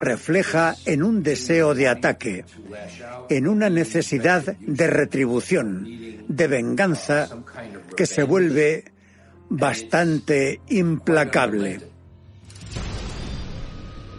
refleja 0.00 0.76
en 0.86 1.02
un 1.02 1.22
deseo 1.22 1.74
de 1.74 1.86
ataque, 1.86 2.46
en 3.28 3.46
una 3.46 3.68
necesidad 3.68 4.56
de 4.58 4.86
retribución, 4.86 5.86
de 6.26 6.48
venganza, 6.48 7.28
que 7.96 8.06
se 8.06 8.22
vuelve 8.22 8.84
bastante 9.50 10.60
implacable. 10.68 11.80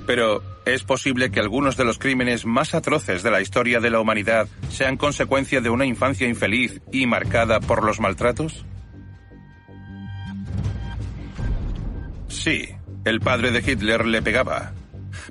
Pero, 0.05 0.43
¿es 0.65 0.83
posible 0.83 1.31
que 1.31 1.39
algunos 1.39 1.77
de 1.77 1.85
los 1.85 1.97
crímenes 1.97 2.45
más 2.45 2.75
atroces 2.75 3.23
de 3.23 3.31
la 3.31 3.41
historia 3.41 3.79
de 3.79 3.89
la 3.89 3.99
humanidad 3.99 4.47
sean 4.69 4.97
consecuencia 4.97 5.61
de 5.61 5.69
una 5.71 5.85
infancia 5.85 6.27
infeliz 6.27 6.79
y 6.91 7.07
marcada 7.07 7.59
por 7.59 7.83
los 7.83 7.99
maltratos? 7.99 8.65
Sí, 12.27 12.69
el 13.03 13.19
padre 13.19 13.49
de 13.51 13.59
Hitler 13.59 14.05
le 14.05 14.21
pegaba. 14.21 14.73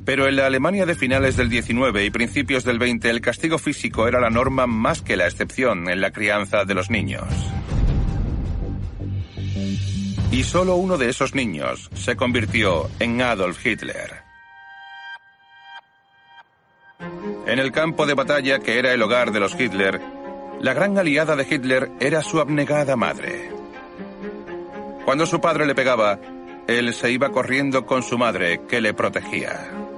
Pero 0.04 0.26
en 0.26 0.36
la 0.36 0.46
Alemania 0.46 0.86
de 0.86 0.94
finales 0.94 1.36
del 1.36 1.48
19 1.48 2.04
y 2.04 2.10
principios 2.10 2.64
del 2.64 2.78
20 2.78 3.10
el 3.10 3.20
castigo 3.20 3.58
físico 3.58 4.08
era 4.08 4.20
la 4.20 4.30
norma 4.30 4.66
más 4.66 5.02
que 5.02 5.16
la 5.16 5.26
excepción 5.26 5.88
en 5.90 6.00
la 6.00 6.10
crianza 6.10 6.64
de 6.64 6.74
los 6.74 6.90
niños. 6.90 7.24
Y 10.32 10.44
solo 10.44 10.76
uno 10.76 10.96
de 10.96 11.08
esos 11.08 11.34
niños 11.34 11.90
se 11.94 12.16
convirtió 12.16 12.88
en 12.98 13.20
Adolf 13.20 13.64
Hitler. 13.66 14.22
En 17.46 17.58
el 17.58 17.72
campo 17.72 18.06
de 18.06 18.14
batalla 18.14 18.60
que 18.60 18.78
era 18.78 18.92
el 18.92 19.02
hogar 19.02 19.32
de 19.32 19.40
los 19.40 19.58
Hitler, 19.58 20.00
la 20.60 20.72
gran 20.72 20.96
aliada 20.98 21.34
de 21.34 21.46
Hitler 21.50 21.90
era 21.98 22.22
su 22.22 22.38
abnegada 22.38 22.94
madre. 22.94 23.50
Cuando 25.04 25.26
su 25.26 25.40
padre 25.40 25.66
le 25.66 25.74
pegaba, 25.74 26.20
él 26.68 26.94
se 26.94 27.10
iba 27.10 27.32
corriendo 27.32 27.86
con 27.86 28.02
su 28.02 28.16
madre 28.18 28.60
que 28.68 28.80
le 28.80 28.94
protegía. 28.94 29.89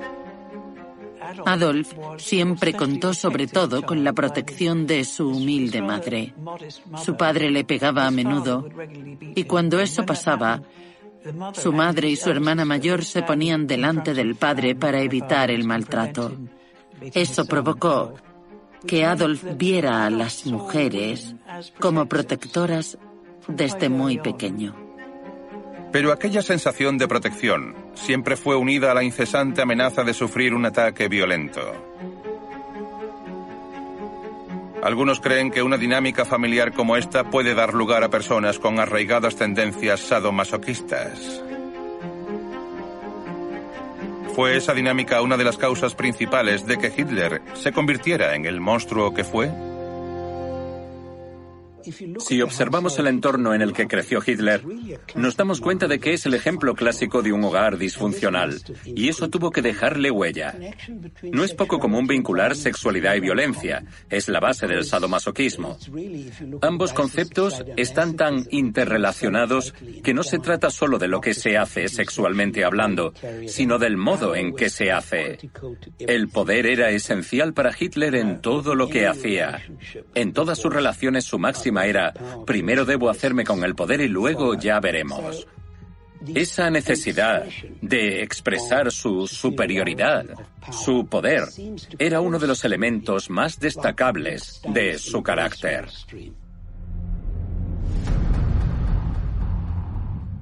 Adolf 1.47 1.93
siempre 2.19 2.73
contó 2.73 3.15
sobre 3.15 3.47
todo 3.47 3.83
con 3.83 4.05
la 4.05 4.13
protección 4.13 4.87
de 4.87 5.05
su 5.05 5.29
humilde 5.29 5.83
madre. 5.83 6.35
Su 7.05 7.17
padre 7.17 7.51
le 7.51 7.65
pegaba 7.65 8.07
a 8.07 8.11
menudo 8.11 8.69
y 9.35 9.45
cuando 9.45 9.81
eso 9.81 10.05
pasaba, 10.05 10.63
su 11.55 11.73
madre 11.73 12.09
y 12.09 12.17
su 12.17 12.31
hermana 12.31 12.65
mayor 12.65 13.05
se 13.05 13.23
ponían 13.23 13.67
delante 13.67 14.15
del 14.15 14.35
padre 14.35 14.75
para 14.75 15.01
evitar 15.01 15.51
el 15.51 15.65
maltrato. 15.65 16.33
Eso 17.01 17.45
provocó 17.47 18.15
que 18.87 19.05
Adolf 19.05 19.45
viera 19.57 20.07
a 20.07 20.11
las 20.11 20.47
mujeres 20.47 21.35
como 21.79 22.07
protectoras 22.07 22.99
desde 23.47 23.89
muy 23.89 24.19
pequeño. 24.19 24.75
Pero 25.93 26.13
aquella 26.13 26.43
sensación 26.43 26.99
de 26.99 27.07
protección 27.07 27.82
siempre 27.95 28.37
fue 28.37 28.57
unida 28.57 28.91
a 28.91 28.95
la 28.95 29.03
incesante 29.03 29.63
amenaza 29.63 30.05
de 30.05 30.15
sufrir 30.15 30.55
un 30.55 30.67
ataque 30.67 31.09
violento. 31.09 31.61
Algunos 34.83 35.21
creen 35.21 35.53
que 35.53 35.63
una 35.63 35.77
dinámica 35.77 36.25
familiar 36.25 36.73
como 36.73 36.97
esta 36.97 37.25
puede 37.25 37.55
dar 37.55 37.73
lugar 37.73 38.03
a 38.03 38.11
personas 38.11 38.59
con 38.59 38.81
arraigadas 38.81 39.37
tendencias 39.37 40.01
sadomasoquistas. 40.01 41.43
¿Fue 44.35 44.57
esa 44.57 44.75
dinámica 44.75 45.23
una 45.23 45.37
de 45.37 45.45
las 45.45 45.59
causas 45.59 45.95
principales 45.95 46.67
de 46.67 46.79
que 46.79 46.93
Hitler 46.97 47.43
se 47.55 47.71
convirtiera 47.71 48.35
en 48.35 48.47
el 48.47 48.61
monstruo 48.61 49.15
que 49.15 49.25
fue? 49.25 49.51
Si 52.19 52.43
observamos 52.43 52.99
el 52.99 53.07
entorno 53.07 53.55
en 53.55 53.63
el 53.63 53.73
que 53.73 53.87
creció 53.87 54.21
Hitler, 54.25 54.63
nos 55.15 55.37
damos 55.37 55.61
cuenta 55.61 55.87
de 55.87 55.99
que 55.99 56.13
es 56.15 56.27
el 56.27 56.35
ejemplo 56.35 56.75
clásico 56.75 57.23
de 57.23 57.33
un 57.33 57.45
hogar 57.45 57.79
disfuncional, 57.79 58.61
y 58.85 59.09
eso 59.09 59.29
tuvo 59.29 59.51
que 59.51 59.63
dejarle 59.63 60.11
huella. 60.11 60.55
No 61.33 61.45
es 61.45 61.55
poco 61.55 61.79
común 61.79 62.07
vincular 62.07 62.57
sexualidad 62.57 63.15
y 63.15 63.21
violencia, 63.21 63.85
es 64.11 64.29
la 64.29 64.41
base 64.41 64.67
del 64.67 64.85
sadomasoquismo. 64.85 65.79
Ambos 66.61 66.93
conceptos 66.93 67.65
están 67.77 68.17
tan 68.17 68.47
interrelacionados 68.51 69.75
que 70.03 70.15
no 70.15 70.23
se 70.23 70.39
trata 70.39 70.71
solo 70.71 70.99
de 70.99 71.09
lo 71.09 71.21
que 71.21 71.35
se 71.35 71.57
hace 71.57 71.89
sexualmente 71.89 72.65
hablando, 72.65 73.13
sino 73.47 73.79
del 73.79 73.97
modo 73.97 74.35
en 74.35 74.55
que 74.55 74.71
se 74.71 74.93
hace. 74.93 75.39
El 75.99 76.29
poder 76.29 76.67
era 76.67 76.91
esencial 76.91 77.53
para 77.53 77.75
Hitler 77.79 78.15
en 78.15 78.41
todo 78.41 78.75
lo 78.75 78.89
que 78.89 79.07
hacía. 79.07 79.63
En 80.15 80.33
todas 80.33 80.59
sus 80.59 80.73
relaciones 80.73 81.25
su 81.25 81.39
era, 81.81 82.13
primero 82.47 82.85
debo 82.85 83.11
hacerme 83.11 83.45
con 83.45 83.65
el 83.65 83.75
poder 83.75 84.01
y 84.01 84.09
luego 84.09 84.55
ya 84.55 84.81
veremos. 84.81 85.47
Esa 86.35 86.71
necesidad 86.71 87.47
de 87.81 88.23
expresar 88.23 88.93
su 88.93 89.27
superioridad, 89.27 90.25
su 90.71 91.07
poder, 91.07 91.45
era 91.99 92.21
uno 92.21 92.39
de 92.39 92.47
los 92.47 92.65
elementos 92.65 93.29
más 93.29 93.59
destacables 93.59 94.61
de 94.69 94.99
su 94.99 95.23
carácter. 95.23 95.89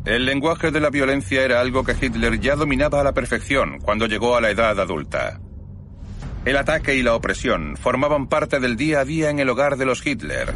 El 0.04 0.24
lenguaje 0.24 0.70
de 0.70 0.80
la 0.80 0.90
violencia 0.90 1.44
era 1.44 1.60
algo 1.60 1.84
que 1.84 1.94
Hitler 1.98 2.40
ya 2.40 2.56
dominaba 2.56 3.00
a 3.00 3.04
la 3.04 3.12
perfección 3.12 3.78
cuando 3.80 4.06
llegó 4.06 4.36
a 4.36 4.40
la 4.40 4.50
edad 4.50 4.78
adulta. 4.80 5.40
El 6.44 6.56
ataque 6.56 6.94
y 6.94 7.02
la 7.02 7.14
opresión 7.14 7.76
formaban 7.76 8.26
parte 8.26 8.60
del 8.60 8.76
día 8.76 9.00
a 9.00 9.04
día 9.04 9.28
en 9.28 9.40
el 9.40 9.48
hogar 9.50 9.76
de 9.76 9.84
los 9.84 10.04
Hitler. 10.04 10.54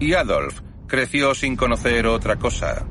Y 0.00 0.14
Adolf 0.14 0.60
creció 0.88 1.34
sin 1.34 1.54
conocer 1.54 2.06
otra 2.06 2.36
cosa. 2.36 2.86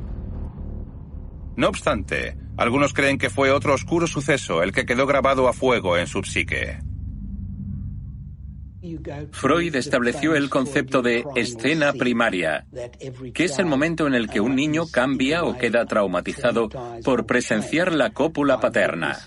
No 1.57 1.68
obstante, 1.68 2.38
Algunos 2.60 2.94
creen 2.94 3.18
que 3.18 3.30
fue 3.30 3.52
otro 3.52 3.73
oscuro 3.73 4.06
suceso 4.06 4.61
el 4.61 4.73
que 4.73 4.86
quedó 4.86 5.07
grabado 5.07 5.48
a 5.48 5.53
fuego 5.53 5.98
en 5.98 6.07
su 6.07 6.22
psique. 6.23 6.77
Freud 9.31 9.76
estableció 9.76 10.35
el 10.35 10.49
concepto 10.49 11.01
de 11.01 11.26
escena 11.35 11.93
primaria, 11.93 12.65
que 13.34 13.45
es 13.45 13.60
el 13.60 13.65
momento 13.65 14.07
en 14.07 14.15
el 14.15 14.30
que 14.30 14.39
un 14.39 14.56
niño 14.56 14.85
cambia 14.91 15.43
o 15.43 15.57
queda 15.57 15.85
traumatizado 15.85 16.69
por 17.03 17.26
presenciar 17.26 17.93
la 17.93 18.11
cópula 18.11 18.60
paterna. 18.60 19.18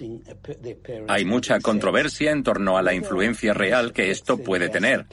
Hay 1.09 1.24
mucha 1.24 1.61
controversia 1.61 2.31
en 2.31 2.43
torno 2.43 2.79
a 2.79 2.83
la 2.83 2.95
influencia 2.95 3.53
real 3.53 3.93
que 3.93 4.11
esto 4.11 4.39
puede 4.39 4.69
tener, 4.69 5.07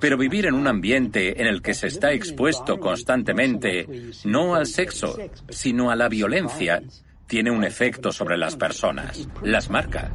pero 0.00 0.16
vivir 0.16 0.46
en 0.46 0.54
un 0.54 0.66
ambiente 0.66 1.40
en 1.40 1.46
el 1.46 1.60
que 1.60 1.74
se 1.74 1.88
está 1.88 2.12
expuesto 2.12 2.78
constantemente 2.78 3.86
no 4.24 4.54
al 4.54 4.66
sexo, 4.66 5.16
sino 5.48 5.90
a 5.90 5.96
la 5.96 6.08
violencia, 6.08 6.82
tiene 7.26 7.50
un 7.50 7.64
efecto 7.64 8.10
sobre 8.10 8.36
las 8.36 8.56
personas, 8.56 9.28
las 9.42 9.70
marca. 9.70 10.12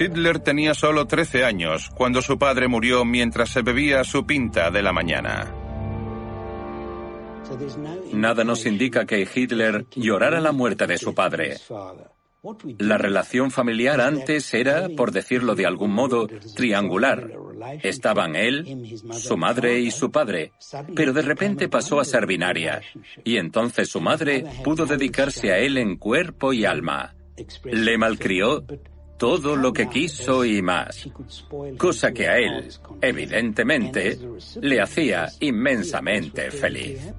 Hitler 0.00 0.38
tenía 0.38 0.72
solo 0.72 1.06
13 1.06 1.44
años 1.44 1.90
cuando 1.94 2.22
su 2.22 2.38
padre 2.38 2.68
murió 2.68 3.04
mientras 3.04 3.50
se 3.50 3.60
bebía 3.60 4.02
su 4.02 4.24
pinta 4.24 4.70
de 4.70 4.82
la 4.82 4.94
mañana. 4.94 5.54
Nada 8.14 8.42
nos 8.42 8.64
indica 8.64 9.04
que 9.04 9.28
Hitler 9.32 9.84
llorara 9.94 10.40
la 10.40 10.52
muerte 10.52 10.86
de 10.86 10.96
su 10.96 11.14
padre. 11.14 11.58
La 12.78 12.96
relación 12.96 13.50
familiar 13.50 14.00
antes 14.00 14.54
era, 14.54 14.88
por 14.88 15.12
decirlo 15.12 15.54
de 15.54 15.66
algún 15.66 15.92
modo, 15.92 16.26
triangular. 16.56 17.30
Estaban 17.82 18.36
él, 18.36 18.98
su 19.12 19.36
madre 19.36 19.80
y 19.80 19.90
su 19.90 20.10
padre, 20.10 20.52
pero 20.96 21.12
de 21.12 21.20
repente 21.20 21.68
pasó 21.68 22.00
a 22.00 22.06
ser 22.06 22.26
binaria, 22.26 22.80
y 23.22 23.36
entonces 23.36 23.90
su 23.90 24.00
madre 24.00 24.46
pudo 24.64 24.86
dedicarse 24.86 25.52
a 25.52 25.58
él 25.58 25.76
en 25.76 25.98
cuerpo 25.98 26.54
y 26.54 26.64
alma. 26.64 27.14
Le 27.64 27.98
malcrió, 27.98 28.64
todo 29.20 29.54
lo 29.54 29.74
que 29.74 29.86
quiso 29.86 30.46
y 30.46 30.62
más, 30.62 31.06
cosa 31.76 32.10
que 32.10 32.26
a 32.26 32.38
él, 32.38 32.70
evidentemente, 33.02 34.18
le 34.62 34.80
hacía 34.80 35.28
inmensamente 35.40 36.50
feliz. 36.50 37.12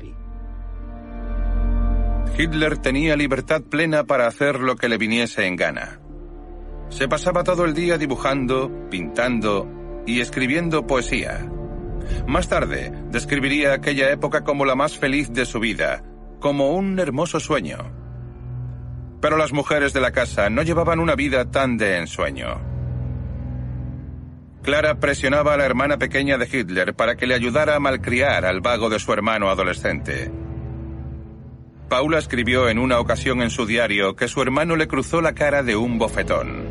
Hitler 2.35 2.79
tenía 2.79 3.15
libertad 3.15 3.61
plena 3.61 4.03
para 4.03 4.25
hacer 4.25 4.61
lo 4.61 4.75
que 4.77 4.89
le 4.89 4.97
viniese 4.97 5.45
en 5.45 5.55
gana. 5.55 5.99
Se 6.89 7.07
pasaba 7.07 7.43
todo 7.43 7.65
el 7.65 7.75
día 7.75 7.99
dibujando, 7.99 8.71
pintando 8.89 9.69
y 10.07 10.21
escribiendo 10.21 10.87
poesía. 10.87 11.47
Más 12.25 12.49
tarde, 12.49 12.91
describiría 13.11 13.73
aquella 13.73 14.09
época 14.09 14.43
como 14.43 14.65
la 14.65 14.73
más 14.73 14.97
feliz 14.97 15.31
de 15.33 15.45
su 15.45 15.59
vida, 15.59 16.03
como 16.39 16.71
un 16.71 16.97
hermoso 16.97 17.39
sueño. 17.39 18.00
Pero 19.21 19.37
las 19.37 19.53
mujeres 19.53 19.93
de 19.93 20.01
la 20.01 20.11
casa 20.11 20.49
no 20.49 20.63
llevaban 20.63 20.99
una 20.99 21.15
vida 21.15 21.49
tan 21.49 21.77
de 21.77 21.97
ensueño. 21.97 22.59
Clara 24.63 24.99
presionaba 24.99 25.53
a 25.53 25.57
la 25.57 25.65
hermana 25.65 25.97
pequeña 25.97 26.37
de 26.37 26.47
Hitler 26.51 26.93
para 26.93 27.15
que 27.15 27.25
le 27.25 27.33
ayudara 27.33 27.75
a 27.75 27.79
malcriar 27.79 28.45
al 28.45 28.61
vago 28.61 28.89
de 28.89 28.99
su 28.99 29.11
hermano 29.13 29.49
adolescente. 29.49 30.31
Paula 31.89 32.19
escribió 32.19 32.69
en 32.69 32.79
una 32.79 32.99
ocasión 32.99 33.41
en 33.41 33.49
su 33.49 33.65
diario 33.65 34.15
que 34.15 34.27
su 34.27 34.41
hermano 34.41 34.75
le 34.75 34.87
cruzó 34.87 35.19
la 35.19 35.33
cara 35.33 35.63
de 35.63 35.75
un 35.75 35.97
bofetón. 35.97 36.65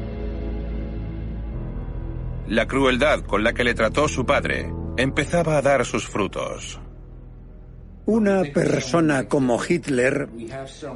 La 2.48 2.66
crueldad 2.66 3.20
con 3.20 3.44
la 3.44 3.52
que 3.52 3.64
le 3.64 3.74
trató 3.74 4.08
su 4.08 4.24
padre 4.24 4.72
empezaba 4.96 5.56
a 5.56 5.62
dar 5.62 5.84
sus 5.84 6.08
frutos. 6.08 6.80
Una 8.10 8.42
persona 8.42 9.28
como 9.28 9.60
Hitler 9.62 10.28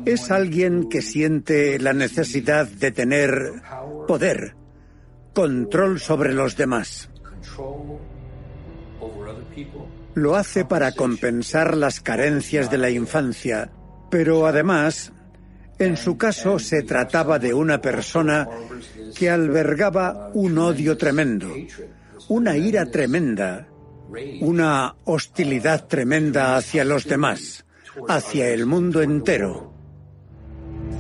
es 0.05 0.33
alguien 0.33 0.89
que 0.89 1.01
siente 1.01 1.79
la 1.79 1.93
necesidad 1.93 2.67
de 2.67 2.91
tener 2.91 3.63
poder, 4.09 4.57
control 5.33 6.01
sobre 6.01 6.35
los 6.35 6.57
demás. 6.57 7.09
Lo 10.15 10.35
hace 10.35 10.65
para 10.65 10.91
compensar 10.91 11.77
las 11.77 12.01
carencias 12.01 12.69
de 12.69 12.79
la 12.79 12.91
infancia, 12.91 13.71
pero 14.11 14.49
además, 14.49 15.13
en 15.79 15.97
su 15.97 16.19
caso 16.19 16.59
se 16.59 16.83
trataba 16.83 17.39
de 17.39 17.55
una 17.55 17.81
persona 17.81 18.49
que 19.17 19.31
albergaba 19.31 20.33
un 20.35 20.59
odio 20.59 20.97
tremendo, 20.97 21.55
una 22.29 22.57
ira 22.57 22.87
tremenda, 22.87 23.69
una 24.41 24.97
hostilidad 25.05 25.87
tremenda 25.87 26.57
hacia 26.57 26.85
los 26.85 27.05
demás, 27.05 27.65
hacia 28.09 28.51
el 28.51 28.67
mundo 28.67 29.03
entero. 29.03 29.73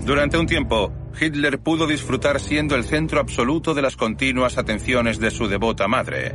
Durante 0.04 0.36
un 0.36 0.46
tiempo, 0.46 0.92
Hitler 1.18 1.58
pudo 1.58 1.86
disfrutar 1.86 2.40
siendo 2.40 2.74
el 2.74 2.84
centro 2.84 3.20
absoluto 3.20 3.74
de 3.74 3.82
las 3.82 3.96
continuas 3.96 4.58
atenciones 4.58 5.18
de 5.18 5.30
su 5.30 5.48
devota 5.48 5.88
madre. 5.88 6.34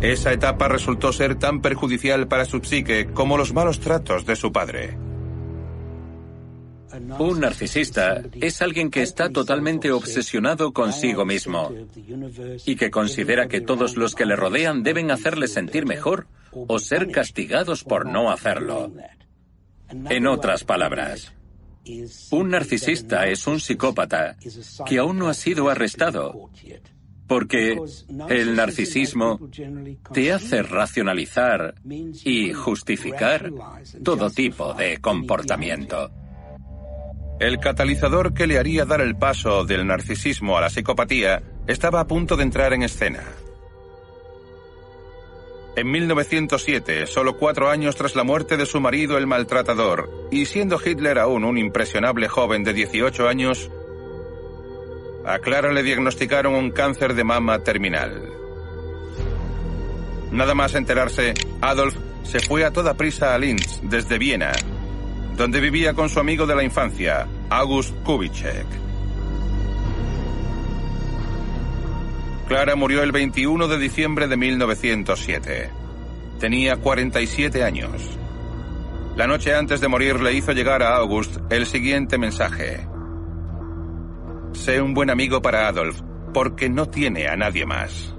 Esa 0.00 0.32
etapa 0.32 0.66
resultó 0.68 1.12
ser 1.12 1.34
tan 1.34 1.60
perjudicial 1.60 2.26
para 2.26 2.46
su 2.46 2.60
psique 2.60 3.10
como 3.12 3.36
los 3.36 3.52
malos 3.52 3.80
tratos 3.80 4.24
de 4.24 4.34
su 4.34 4.50
padre. 4.50 5.09
Un 7.18 7.40
narcisista 7.40 8.22
es 8.34 8.62
alguien 8.62 8.90
que 8.90 9.02
está 9.02 9.30
totalmente 9.30 9.90
obsesionado 9.90 10.72
consigo 10.72 11.24
mismo 11.24 11.72
y 12.66 12.76
que 12.76 12.90
considera 12.90 13.48
que 13.48 13.60
todos 13.60 13.96
los 13.96 14.14
que 14.14 14.26
le 14.26 14.36
rodean 14.36 14.82
deben 14.82 15.10
hacerle 15.10 15.48
sentir 15.48 15.86
mejor 15.86 16.26
o 16.52 16.78
ser 16.78 17.10
castigados 17.10 17.84
por 17.84 18.06
no 18.06 18.30
hacerlo. 18.30 18.92
En 20.08 20.26
otras 20.26 20.64
palabras, 20.64 21.32
un 22.30 22.50
narcisista 22.50 23.26
es 23.26 23.46
un 23.46 23.60
psicópata 23.60 24.36
que 24.86 24.98
aún 24.98 25.18
no 25.18 25.28
ha 25.28 25.34
sido 25.34 25.68
arrestado 25.68 26.50
porque 27.30 27.80
el 28.28 28.56
narcisismo 28.56 29.38
te 30.12 30.32
hace 30.32 30.64
racionalizar 30.64 31.76
y 32.24 32.52
justificar 32.52 33.52
todo 34.02 34.30
tipo 34.30 34.74
de 34.74 34.98
comportamiento. 34.98 36.10
El 37.40 37.58
catalizador 37.58 38.34
que 38.34 38.46
le 38.46 38.58
haría 38.58 38.84
dar 38.84 39.00
el 39.00 39.16
paso 39.16 39.64
del 39.64 39.86
narcisismo 39.86 40.58
a 40.58 40.60
la 40.60 40.68
psicopatía 40.68 41.42
estaba 41.66 42.00
a 42.00 42.06
punto 42.06 42.36
de 42.36 42.42
entrar 42.42 42.74
en 42.74 42.82
escena. 42.82 43.22
En 45.74 45.90
1907, 45.90 47.06
solo 47.06 47.38
cuatro 47.38 47.70
años 47.70 47.96
tras 47.96 48.14
la 48.14 48.24
muerte 48.24 48.58
de 48.58 48.66
su 48.66 48.78
marido 48.78 49.16
el 49.16 49.26
maltratador, 49.26 50.28
y 50.30 50.44
siendo 50.44 50.78
Hitler 50.84 51.18
aún 51.18 51.44
un 51.44 51.56
impresionable 51.56 52.28
joven 52.28 52.62
de 52.62 52.74
18 52.74 53.26
años, 53.26 53.70
a 55.24 55.38
Clara 55.38 55.72
le 55.72 55.82
diagnosticaron 55.82 56.54
un 56.54 56.70
cáncer 56.70 57.14
de 57.14 57.24
mama 57.24 57.60
terminal. 57.60 58.22
Nada 60.30 60.54
más 60.54 60.74
enterarse, 60.74 61.32
Adolf 61.62 61.96
se 62.22 62.40
fue 62.40 62.66
a 62.66 62.70
toda 62.70 62.98
prisa 62.98 63.34
a 63.34 63.38
Linz 63.38 63.80
desde 63.82 64.18
Viena 64.18 64.52
donde 65.40 65.58
vivía 65.58 65.94
con 65.94 66.10
su 66.10 66.20
amigo 66.20 66.46
de 66.46 66.54
la 66.54 66.62
infancia, 66.62 67.26
August 67.48 67.94
Kubitschek. 68.04 68.66
Clara 72.46 72.76
murió 72.76 73.02
el 73.02 73.10
21 73.10 73.66
de 73.66 73.78
diciembre 73.78 74.28
de 74.28 74.36
1907. 74.36 75.70
Tenía 76.38 76.76
47 76.76 77.64
años. 77.64 77.90
La 79.16 79.26
noche 79.26 79.54
antes 79.54 79.80
de 79.80 79.88
morir 79.88 80.20
le 80.20 80.34
hizo 80.34 80.52
llegar 80.52 80.82
a 80.82 80.96
August 80.96 81.38
el 81.48 81.64
siguiente 81.64 82.18
mensaje. 82.18 82.86
Sé 84.52 84.82
un 84.82 84.92
buen 84.92 85.08
amigo 85.08 85.40
para 85.40 85.68
Adolf, 85.68 86.02
porque 86.34 86.68
no 86.68 86.84
tiene 86.90 87.28
a 87.28 87.36
nadie 87.36 87.64
más. 87.64 88.09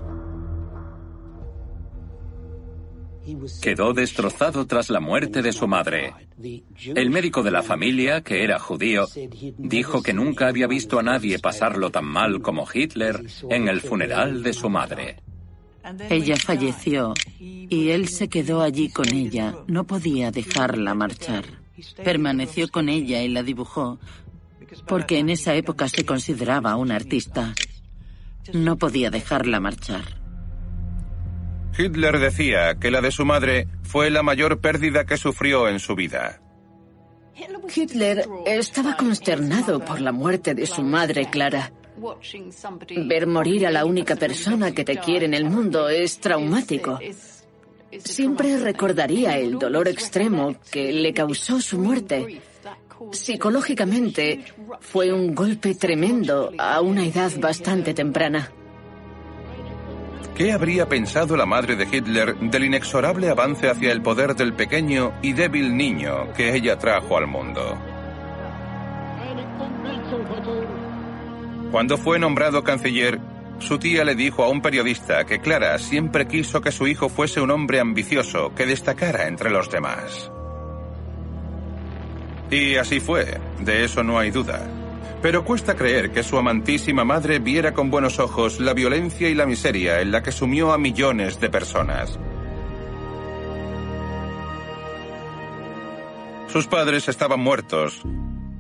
Quedó 3.61 3.93
destrozado 3.93 4.65
tras 4.65 4.89
la 4.89 4.99
muerte 4.99 5.41
de 5.41 5.53
su 5.53 5.68
madre. 5.68 6.14
El 6.84 7.10
médico 7.10 7.43
de 7.43 7.52
la 7.52 7.61
familia, 7.61 8.22
que 8.22 8.43
era 8.43 8.60
judío, 8.60 9.07
dijo 9.57 10.02
que 10.02 10.14
nunca 10.14 10.48
había 10.48 10.68
visto 10.68 10.99
a 10.99 11.03
nadie 11.03 11.39
pasarlo 11.39 11.91
tan 11.91 12.06
mal 12.06 12.41
como 12.41 12.68
Hitler 12.72 13.23
en 13.49 13.68
el 13.68 13.81
funeral 13.81 14.43
de 14.43 14.53
su 14.53 14.69
madre. 14.69 15.18
Ella 16.10 16.35
falleció 16.38 17.14
y 17.39 17.89
él 17.89 18.07
se 18.07 18.27
quedó 18.27 18.61
allí 18.61 18.89
con 18.89 19.14
ella. 19.14 19.56
No 19.68 19.85
podía 19.85 20.31
dejarla 20.31 20.93
marchar. 20.93 21.45
Permaneció 22.03 22.69
con 22.69 22.89
ella 22.89 23.23
y 23.23 23.30
la 23.30 23.43
dibujó 23.43 23.99
porque 24.88 25.19
en 25.19 25.30
esa 25.30 25.56
época 25.56 25.88
se 25.88 26.06
consideraba 26.06 26.76
un 26.76 26.91
artista. 26.91 27.53
No 28.53 28.77
podía 28.77 29.10
dejarla 29.10 29.60
marchar. 29.60 30.20
Hitler 31.77 32.19
decía 32.19 32.76
que 32.76 32.91
la 32.91 33.02
de 33.02 33.11
su 33.11 33.26
madre 33.26 33.68
fue 33.84 34.10
la 34.10 34.23
mayor 34.23 34.60
pérdida 34.60 35.06
que 35.06 35.18
sufrió 35.18 35.68
en 35.68 35.80
su 35.80 35.95
vida. 35.95 36.41
Hitler 37.73 38.26
estaba 38.45 38.98
consternado 38.98 39.80
por 39.80 40.02
la 40.02 40.11
muerte 40.11 40.53
de 40.53 40.65
su 40.65 40.84
madre, 40.84 41.30
Clara. 41.30 41.72
Ver 43.06 43.27
morir 43.27 43.68
a 43.68 43.72
la 43.72 43.85
única 43.85 44.15
persona 44.15 44.72
que 44.72 44.84
te 44.84 44.98
quiere 44.98 45.26
en 45.26 45.34
el 45.34 45.45
mundo 45.45 45.89
es 45.89 46.19
traumático. 46.19 46.99
Siempre 47.99 48.57
recordaría 48.57 49.38
el 49.38 49.60
dolor 49.60 49.88
extremo 49.88 50.56
que 50.72 50.91
le 50.91 51.14
causó 51.14 51.60
su 51.60 51.77
muerte. 51.77 52.41
Psicológicamente 53.11 54.45
fue 54.80 55.11
un 55.11 55.34
golpe 55.34 55.76
tremendo 55.76 56.52
a 56.57 56.81
una 56.81 57.06
edad 57.06 57.31
bastante 57.39 57.93
temprana. 57.93 58.52
¿Qué 60.41 60.51
habría 60.51 60.89
pensado 60.89 61.38
la 61.38 61.45
madre 61.45 61.76
de 61.76 61.85
Hitler 61.85 62.35
del 62.35 62.63
inexorable 62.63 63.30
avance 63.30 63.69
hacia 63.69 63.91
el 63.91 64.01
poder 64.01 64.34
del 64.34 64.53
pequeño 64.53 65.13
y 65.22 65.34
débil 65.34 65.77
niño 65.77 66.34
que 66.34 66.55
ella 66.55 66.80
trajo 66.80 67.15
al 67.15 67.27
mundo? 67.27 67.77
Cuando 71.72 71.95
fue 71.95 72.18
nombrado 72.18 72.63
canciller, 72.63 73.19
su 73.59 73.77
tía 73.77 74.03
le 74.03 74.15
dijo 74.15 74.43
a 74.43 74.49
un 74.49 74.63
periodista 74.63 75.26
que 75.26 75.41
Clara 75.41 75.77
siempre 75.77 76.27
quiso 76.27 76.59
que 76.59 76.72
su 76.72 76.88
hijo 76.88 77.07
fuese 77.07 77.39
un 77.39 77.51
hombre 77.51 77.80
ambicioso 77.80 78.55
que 78.55 78.65
destacara 78.65 79.27
entre 79.27 79.51
los 79.51 79.69
demás. 79.69 80.31
Y 82.49 82.77
así 82.77 82.99
fue, 82.99 83.39
de 83.59 83.84
eso 83.84 84.01
no 84.01 84.18
hay 84.18 84.31
duda. 84.31 84.81
Pero 85.22 85.45
cuesta 85.45 85.76
creer 85.76 86.11
que 86.11 86.23
su 86.23 86.38
amantísima 86.38 87.03
madre 87.03 87.39
viera 87.39 87.73
con 87.73 87.91
buenos 87.91 88.19
ojos 88.19 88.60
la 88.60 88.73
violencia 88.73 89.30
y 89.30 89.35
la 89.35 89.45
miseria 89.45 90.02
en 90.02 90.11
la 90.11 90.23
que 90.23 90.31
sumió 90.31 90.73
a 90.73 90.77
millones 90.77 91.39
de 91.39 91.49
personas. 91.49 92.19
Sus 96.48 96.68
padres 96.68 97.07
estaban 97.07 97.39
muertos, 97.39 98.02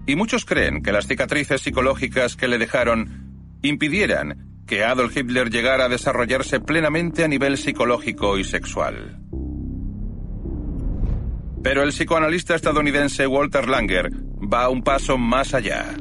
y 0.05 0.15
muchos 0.15 0.45
creen 0.45 0.81
que 0.81 0.91
las 0.91 1.07
cicatrices 1.07 1.61
psicológicas 1.61 2.35
que 2.35 2.47
le 2.47 2.57
dejaron 2.57 3.57
impidieran 3.61 4.63
que 4.65 4.83
Adolf 4.83 5.17
Hitler 5.17 5.49
llegara 5.49 5.85
a 5.85 5.89
desarrollarse 5.89 6.59
plenamente 6.59 7.23
a 7.23 7.27
nivel 7.27 7.57
psicológico 7.57 8.37
y 8.37 8.43
sexual. 8.43 9.19
Pero 11.63 11.83
el 11.83 11.89
psicoanalista 11.89 12.55
estadounidense 12.55 13.27
Walter 13.27 13.67
Langer 13.67 14.09
va 14.41 14.69
un 14.69 14.83
paso 14.83 15.17
más 15.17 15.53
allá. 15.53 15.95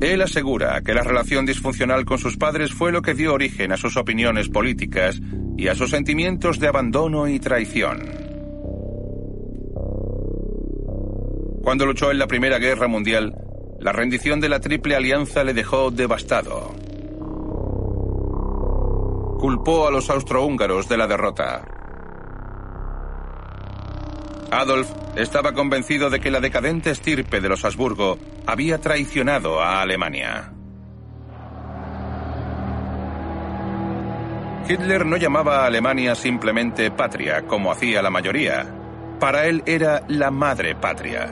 Él 0.00 0.22
asegura 0.22 0.80
que 0.82 0.94
la 0.94 1.02
relación 1.02 1.44
disfuncional 1.44 2.04
con 2.04 2.18
sus 2.18 2.36
padres 2.36 2.72
fue 2.72 2.92
lo 2.92 3.02
que 3.02 3.14
dio 3.14 3.34
origen 3.34 3.72
a 3.72 3.76
sus 3.76 3.96
opiniones 3.96 4.48
políticas 4.48 5.20
y 5.56 5.66
a 5.66 5.74
sus 5.74 5.90
sentimientos 5.90 6.60
de 6.60 6.68
abandono 6.68 7.26
y 7.26 7.40
traición. 7.40 8.28
Cuando 11.62 11.84
luchó 11.84 12.12
en 12.12 12.18
la 12.18 12.28
Primera 12.28 12.58
Guerra 12.58 12.86
Mundial, 12.86 13.34
la 13.80 13.92
rendición 13.92 14.40
de 14.40 14.48
la 14.48 14.60
Triple 14.60 14.94
Alianza 14.94 15.42
le 15.42 15.52
dejó 15.52 15.90
devastado. 15.90 16.74
Culpó 19.38 19.88
a 19.88 19.90
los 19.90 20.08
austrohúngaros 20.10 20.88
de 20.88 20.96
la 20.96 21.06
derrota. 21.06 21.77
Adolf 24.50 24.90
estaba 25.16 25.52
convencido 25.52 26.08
de 26.08 26.20
que 26.20 26.30
la 26.30 26.40
decadente 26.40 26.90
estirpe 26.90 27.40
de 27.40 27.48
los 27.48 27.64
Habsburgo 27.64 28.18
había 28.46 28.78
traicionado 28.78 29.60
a 29.60 29.82
Alemania. 29.82 30.52
Hitler 34.68 35.04
no 35.06 35.16
llamaba 35.16 35.62
a 35.62 35.66
Alemania 35.66 36.14
simplemente 36.14 36.90
patria, 36.90 37.46
como 37.46 37.72
hacía 37.72 38.02
la 38.02 38.10
mayoría. 38.10 38.66
Para 39.20 39.46
él 39.46 39.62
era 39.66 40.02
la 40.08 40.30
madre 40.30 40.74
patria. 40.74 41.28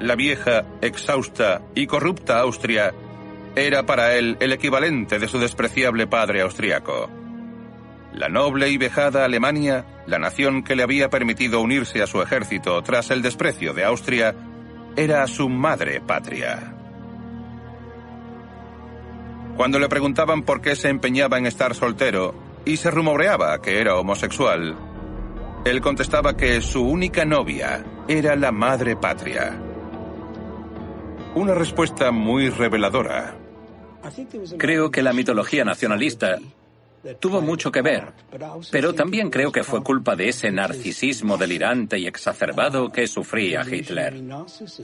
La 0.00 0.14
vieja, 0.16 0.64
exhausta 0.80 1.62
y 1.74 1.86
corrupta 1.86 2.40
Austria 2.40 2.92
era 3.56 3.84
para 3.84 4.16
él 4.16 4.36
el 4.40 4.52
equivalente 4.52 5.18
de 5.18 5.28
su 5.28 5.38
despreciable 5.38 6.06
padre 6.06 6.42
austriaco. 6.42 7.10
La 8.12 8.28
noble 8.28 8.68
y 8.70 8.76
vejada 8.76 9.24
Alemania, 9.24 9.84
la 10.06 10.18
nación 10.18 10.62
que 10.62 10.74
le 10.74 10.82
había 10.82 11.10
permitido 11.10 11.60
unirse 11.60 12.02
a 12.02 12.06
su 12.06 12.20
ejército 12.22 12.82
tras 12.82 13.10
el 13.10 13.22
desprecio 13.22 13.72
de 13.72 13.84
Austria, 13.84 14.34
era 14.96 15.26
su 15.26 15.48
madre 15.48 16.00
patria. 16.00 16.74
Cuando 19.56 19.78
le 19.78 19.88
preguntaban 19.88 20.42
por 20.42 20.60
qué 20.60 20.74
se 20.74 20.88
empeñaba 20.88 21.38
en 21.38 21.46
estar 21.46 21.74
soltero 21.74 22.34
y 22.64 22.76
se 22.78 22.90
rumoreaba 22.90 23.60
que 23.60 23.80
era 23.80 23.96
homosexual, 23.96 24.76
él 25.64 25.80
contestaba 25.80 26.36
que 26.36 26.60
su 26.62 26.82
única 26.82 27.24
novia 27.24 27.84
era 28.08 28.34
la 28.34 28.50
madre 28.50 28.96
patria. 28.96 29.56
Una 31.34 31.54
respuesta 31.54 32.10
muy 32.10 32.48
reveladora. 32.48 33.39
Creo 34.58 34.90
que 34.90 35.02
la 35.02 35.12
mitología 35.12 35.64
nacionalista 35.64 36.38
tuvo 37.18 37.40
mucho 37.40 37.72
que 37.72 37.82
ver, 37.82 38.12
pero 38.70 38.94
también 38.94 39.30
creo 39.30 39.52
que 39.52 39.64
fue 39.64 39.82
culpa 39.82 40.16
de 40.16 40.28
ese 40.28 40.50
narcisismo 40.50 41.36
delirante 41.36 41.98
y 41.98 42.06
exacerbado 42.06 42.90
que 42.90 43.06
sufría 43.06 43.62
Hitler. 43.62 44.22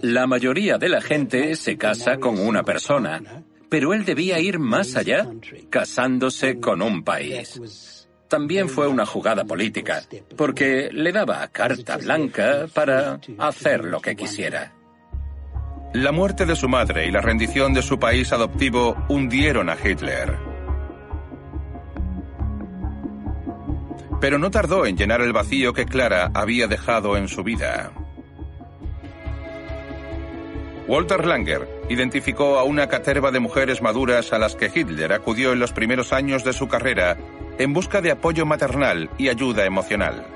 La 0.03 0.27
mayoría 0.27 0.79
de 0.79 0.89
la 0.89 1.01
gente 1.01 1.55
se 1.57 1.77
casa 1.77 2.19
con 2.19 2.39
una 2.39 2.63
persona, 2.63 3.45
pero 3.69 3.93
él 3.93 4.05
debía 4.05 4.39
ir 4.41 4.59
más 4.59 4.97
allá, 4.97 5.29
casándose 5.71 6.59
con 6.59 6.83
un 6.83 7.03
país. 7.03 8.07
También 8.29 8.69
fue 8.69 8.89
una 8.89 9.07
jugada 9.07 9.45
política, 9.45 10.03
porque 10.37 10.89
le 10.93 11.13
daba 11.13 11.47
carta 11.49 11.97
blanca 11.97 12.67
para 12.73 13.21
hacer 13.39 13.85
lo 13.85 14.01
que 14.01 14.17
quisiera. 14.17 14.76
La 15.97 16.13
muerte 16.13 16.45
de 16.45 16.57
su 16.57 16.69
madre 16.69 17.07
y 17.07 17.11
la 17.11 17.23
rendición 17.23 17.73
de 17.73 17.81
su 17.81 17.99
país 17.99 18.31
adoptivo 18.31 19.07
hundieron 19.09 19.71
a 19.71 19.79
Hitler. 19.83 20.37
Pero 24.21 24.39
no 24.39 24.51
tardó 24.51 24.85
en 24.85 24.99
llenar 24.99 25.23
el 25.23 25.33
vacío 25.33 25.73
que 25.73 25.87
Clara 25.87 26.31
había 26.35 26.67
dejado 26.67 27.17
en 27.17 27.29
su 27.29 27.43
vida. 27.43 27.93
Walter 30.87 31.25
Langer 31.25 31.67
identificó 31.89 32.59
a 32.59 32.65
una 32.65 32.89
caterva 32.89 33.31
de 33.31 33.41
mujeres 33.41 33.81
maduras 33.81 34.35
a 34.35 34.39
las 34.39 34.55
que 34.55 34.71
Hitler 34.73 35.15
acudió 35.15 35.55
en 35.55 35.61
los 35.61 35.73
primeros 35.73 36.13
años 36.13 36.45
de 36.45 36.53
su 36.53 36.69
carrera 36.69 37.17
en 37.59 37.73
busca 37.73 38.03
de 38.03 38.11
apoyo 38.11 38.45
maternal 38.45 39.09
y 39.17 39.31
ayuda 39.31 39.65
emocional. 39.65 40.36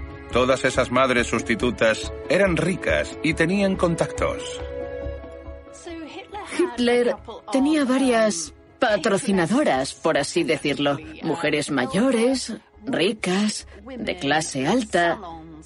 todas 0.31 0.65
esas 0.65 0.91
madres 0.91 1.27
sustitutas 1.27 2.11
eran 2.29 2.57
ricas 2.57 3.17
y 3.23 3.33
tenían 3.33 3.75
contactos. 3.75 4.59
Hitler 6.57 7.15
tenía 7.51 7.85
varias 7.85 8.53
patrocinadoras, 8.79 9.93
por 9.93 10.17
así 10.17 10.43
decirlo. 10.43 10.97
Mujeres 11.23 11.71
mayores, 11.71 12.53
ricas, 12.85 13.67
de 13.85 14.17
clase 14.17 14.67
alta. 14.67 15.19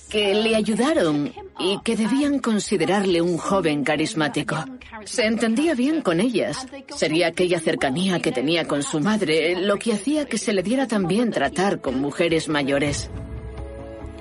que 0.10 0.36
le 0.36 0.56
ayudaron 0.56 1.34
y 1.58 1.80
que 1.82 1.96
debían 1.96 2.40
considerarle 2.40 3.22
un 3.22 3.38
joven 3.38 3.84
carismático. 3.84 4.58
Se 5.06 5.26
entendía 5.26 5.74
bien 5.74 6.02
con 6.02 6.20
ellas. 6.20 6.68
Sería 6.96 7.28
aquella 7.28 7.60
cercanía 7.60 8.20
que 8.20 8.32
tenía 8.32 8.68
con 8.68 8.84
su 8.84 9.00
madre 9.00 9.56
lo 9.56 9.78
que 9.78 9.94
hacía 9.94 10.26
que 10.26 10.38
se 10.38 10.54
le 10.54 10.64
diera 10.64 10.86
también 10.86 11.32
tratar 11.32 11.80
con 11.80 12.00
mujeres 12.02 12.50
mayores. 12.50 13.10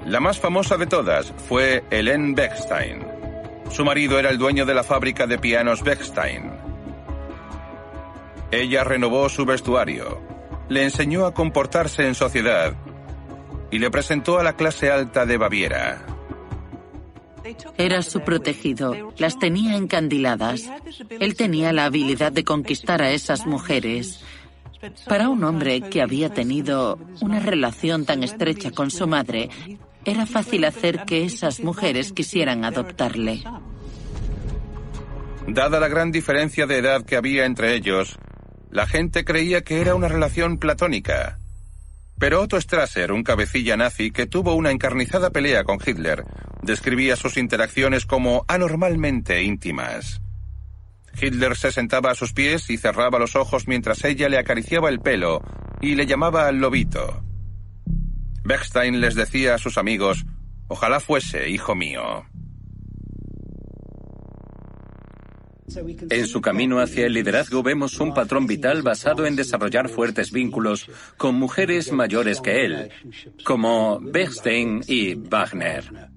La 0.06 0.20
más 0.20 0.38
famosa 0.38 0.76
de 0.76 0.86
todas 0.86 1.32
fue 1.48 1.82
Hélène 1.90 2.34
Bechstein. 2.34 3.06
Su 3.70 3.84
marido 3.84 4.18
era 4.18 4.30
el 4.30 4.36
dueño 4.36 4.66
de 4.66 4.74
la 4.74 4.84
fábrica 4.84 5.26
de 5.26 5.38
pianos 5.38 5.82
Bechstein. 5.82 6.50
Ella 8.50 8.84
renovó 8.84 9.28
su 9.30 9.46
vestuario, 9.46 10.20
le 10.68 10.84
enseñó 10.84 11.24
a 11.24 11.32
comportarse 11.32 12.06
en 12.06 12.14
sociedad 12.14 12.74
y 13.70 13.78
le 13.78 13.90
presentó 13.90 14.38
a 14.38 14.44
la 14.44 14.56
clase 14.56 14.90
alta 14.90 15.24
de 15.24 15.38
Baviera. 15.38 16.06
Era 17.78 18.02
su 18.02 18.20
protegido, 18.20 19.12
las 19.16 19.38
tenía 19.38 19.76
encandiladas. 19.76 20.70
Él 21.08 21.34
tenía 21.34 21.72
la 21.72 21.86
habilidad 21.86 22.30
de 22.30 22.44
conquistar 22.44 23.02
a 23.02 23.10
esas 23.10 23.46
mujeres. 23.46 24.22
Para 25.08 25.30
un 25.30 25.44
hombre 25.44 25.80
que 25.80 26.02
había 26.02 26.28
tenido 26.28 26.98
una 27.22 27.40
relación 27.40 28.04
tan 28.04 28.22
estrecha 28.22 28.70
con 28.70 28.90
su 28.90 29.06
madre, 29.06 29.48
era 30.04 30.26
fácil 30.26 30.64
hacer 30.64 31.04
que 31.06 31.24
esas 31.24 31.60
mujeres 31.60 32.12
quisieran 32.12 32.64
adoptarle. 32.64 33.42
Dada 35.46 35.80
la 35.80 35.88
gran 35.88 36.10
diferencia 36.10 36.66
de 36.66 36.78
edad 36.78 37.04
que 37.04 37.16
había 37.16 37.44
entre 37.44 37.74
ellos, 37.74 38.18
la 38.70 38.86
gente 38.86 39.24
creía 39.24 39.62
que 39.62 39.80
era 39.80 39.94
una 39.94 40.08
relación 40.08 40.58
platónica. 40.58 41.38
Pero 42.18 42.40
Otto 42.40 42.60
Strasser, 42.60 43.12
un 43.12 43.22
cabecilla 43.22 43.76
nazi 43.76 44.10
que 44.10 44.26
tuvo 44.26 44.54
una 44.54 44.70
encarnizada 44.70 45.30
pelea 45.30 45.64
con 45.64 45.78
Hitler, 45.84 46.24
describía 46.62 47.16
sus 47.16 47.36
interacciones 47.36 48.06
como 48.06 48.44
anormalmente 48.48 49.42
íntimas. 49.42 50.20
Hitler 51.20 51.56
se 51.56 51.72
sentaba 51.72 52.10
a 52.10 52.14
sus 52.14 52.32
pies 52.32 52.70
y 52.70 52.76
cerraba 52.76 53.18
los 53.18 53.36
ojos 53.36 53.68
mientras 53.68 54.04
ella 54.04 54.28
le 54.28 54.38
acariciaba 54.38 54.88
el 54.88 55.00
pelo 55.00 55.42
y 55.80 55.94
le 55.94 56.06
llamaba 56.06 56.48
al 56.48 56.58
lobito. 56.58 57.22
Bechstein 58.44 59.00
les 59.00 59.14
decía 59.14 59.54
a 59.54 59.58
sus 59.58 59.78
amigos, 59.78 60.26
ojalá 60.68 61.00
fuese 61.00 61.48
hijo 61.48 61.74
mío. 61.74 62.26
En 66.10 66.26
su 66.26 66.40
camino 66.40 66.78
hacia 66.78 67.06
el 67.06 67.14
liderazgo 67.14 67.62
vemos 67.62 67.98
un 67.98 68.12
patrón 68.12 68.46
vital 68.46 68.82
basado 68.82 69.26
en 69.26 69.34
desarrollar 69.34 69.88
fuertes 69.88 70.30
vínculos 70.30 70.88
con 71.16 71.34
mujeres 71.36 71.90
mayores 71.90 72.40
que 72.40 72.66
él, 72.66 72.90
como 73.44 73.98
Bechstein 73.98 74.82
y 74.86 75.14
Wagner. 75.14 76.13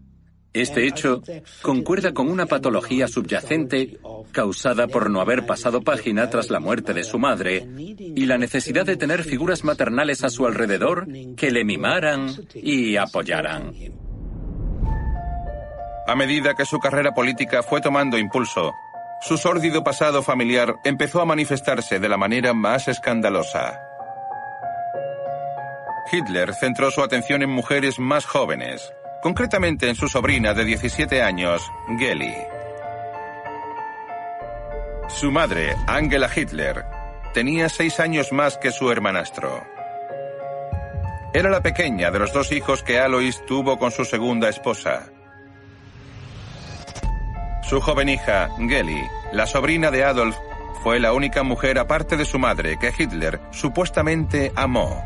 Este 0.62 0.88
hecho 0.88 1.22
concuerda 1.62 2.14
con 2.14 2.30
una 2.30 2.48
patología 2.48 3.08
subyacente 3.08 4.00
causada 4.32 4.88
por 4.88 5.12
no 5.12 5.22
haber 5.22 5.46
pasado 5.46 5.82
página 5.82 6.32
tras 6.32 6.50
la 6.50 6.60
muerte 6.60 6.96
de 6.96 7.04
su 7.04 7.20
madre 7.20 7.68
y 7.78 8.26
la 8.26 8.40
necesidad 8.40 8.84
de 8.84 8.98
tener 8.98 9.24
figuras 9.24 9.64
maternales 9.64 10.24
a 10.24 10.30
su 10.30 10.48
alrededor 10.48 11.08
que 11.36 11.52
le 11.52 11.64
mimaran 11.64 12.30
y 12.56 12.98
apoyaran. 12.98 13.74
A 16.08 16.16
medida 16.16 16.56
que 16.56 16.66
su 16.66 16.80
carrera 16.80 17.14
política 17.14 17.62
fue 17.62 17.80
tomando 17.80 18.18
impulso, 18.18 18.74
su 19.22 19.38
sórdido 19.38 19.84
pasado 19.84 20.24
familiar 20.24 20.76
empezó 20.84 21.22
a 21.22 21.26
manifestarse 21.26 22.00
de 22.00 22.10
la 22.10 22.18
manera 22.18 22.54
más 22.54 22.88
escandalosa. 22.88 23.80
Hitler 26.12 26.54
centró 26.56 26.90
su 26.90 27.04
atención 27.04 27.44
en 27.44 27.50
mujeres 27.50 28.00
más 28.00 28.26
jóvenes, 28.26 28.94
concretamente 29.22 29.90
en 29.90 29.96
su 29.96 30.08
sobrina 30.08 30.54
de 30.54 30.66
17 30.66 31.22
años, 31.22 31.62
Geli. 31.98 32.34
Su 35.10 35.32
madre, 35.32 35.76
Angela 35.88 36.30
Hitler, 36.34 36.86
tenía 37.34 37.70
seis 37.70 38.00
años 38.00 38.32
más 38.32 38.58
que 38.58 38.72
su 38.72 38.92
hermanastro. 38.92 39.64
Era 41.34 41.50
la 41.50 41.62
pequeña 41.62 42.12
de 42.12 42.20
los 42.20 42.34
dos 42.34 42.52
hijos 42.52 42.84
que 42.84 43.00
Alois 43.00 43.46
tuvo 43.46 43.78
con 43.78 43.92
su 43.92 44.06
segunda 44.06 44.50
esposa. 44.50 45.08
Su 47.64 47.82
joven 47.82 48.10
hija, 48.10 48.50
Geli, 48.58 49.02
la 49.34 49.46
sobrina 49.46 49.92
de 49.92 50.04
Adolf, 50.04 50.38
fue 50.84 51.00
la 51.00 51.14
única 51.14 51.44
mujer 51.44 51.80
aparte 51.80 52.16
de 52.16 52.26
su 52.26 52.40
madre 52.40 52.78
que 52.80 52.94
Hitler 52.98 53.42
supuestamente 53.52 54.52
amó. 54.56 55.04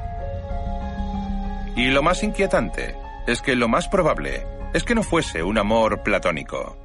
Y 1.76 1.88
lo 1.88 2.04
más 2.04 2.22
inquietante 2.24 3.01
es 3.27 3.41
que 3.41 3.56
lo 3.56 3.68
más 3.68 3.88
probable 3.88 4.45
es 4.73 4.84
que 4.84 4.95
no 4.95 5.03
fuese 5.03 5.43
un 5.43 5.57
amor 5.57 6.03
platónico. 6.03 6.77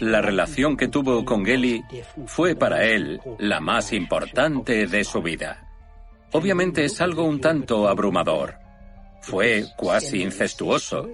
La 0.00 0.22
relación 0.22 0.76
que 0.76 0.88
tuvo 0.88 1.24
con 1.24 1.44
Geli 1.44 1.84
fue 2.26 2.56
para 2.56 2.84
él 2.84 3.20
la 3.38 3.60
más 3.60 3.92
importante 3.92 4.86
de 4.86 5.04
su 5.04 5.20
vida. 5.20 5.68
Obviamente 6.32 6.84
es 6.84 7.00
algo 7.00 7.24
un 7.24 7.40
tanto 7.40 7.88
abrumador. 7.88 8.54
Fue 9.20 9.64
cuasi 9.76 10.22
incestuoso. 10.22 11.10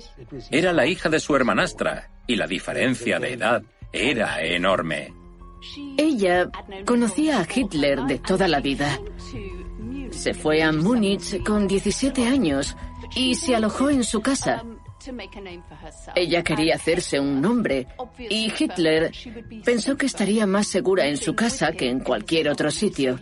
Era 0.51 0.73
la 0.73 0.87
hija 0.87 1.09
de 1.09 1.21
su 1.21 1.35
hermanastra 1.35 2.11
y 2.27 2.37
la 2.37 2.47
diferencia 2.47 3.19
de 3.19 3.33
edad 3.33 3.63
era 3.93 4.43
enorme. 4.43 5.13
Ella 5.97 6.51
conocía 6.85 7.41
a 7.41 7.47
Hitler 7.53 8.03
de 8.03 8.19
toda 8.19 8.49
la 8.49 8.61
vida. 8.61 9.01
Se 10.11 10.35
fue 10.35 10.63
a 10.63 10.71
Múnich 10.71 11.43
con 11.43 11.67
17 11.67 12.27
años 12.27 12.77
y 13.15 13.35
se 13.35 13.55
alojó 13.55 13.91
en 13.91 14.05
su 14.05 14.21
casa. 14.21 14.63
Ella 16.15 16.43
quería 16.43 16.77
hacerse 16.77 17.21
un 17.21 17.41
nombre 17.41 17.87
y 18.19 18.53
Hitler 18.59 19.13
pensó 19.65 19.97
que 19.97 20.07
estaría 20.07 20.47
más 20.47 20.67
segura 20.67 21.07
en 21.07 21.17
su 21.17 21.35
casa 21.35 21.73
que 21.73 21.91
en 21.91 22.01
cualquier 22.01 22.49
otro 22.49 22.71
sitio. 22.71 23.19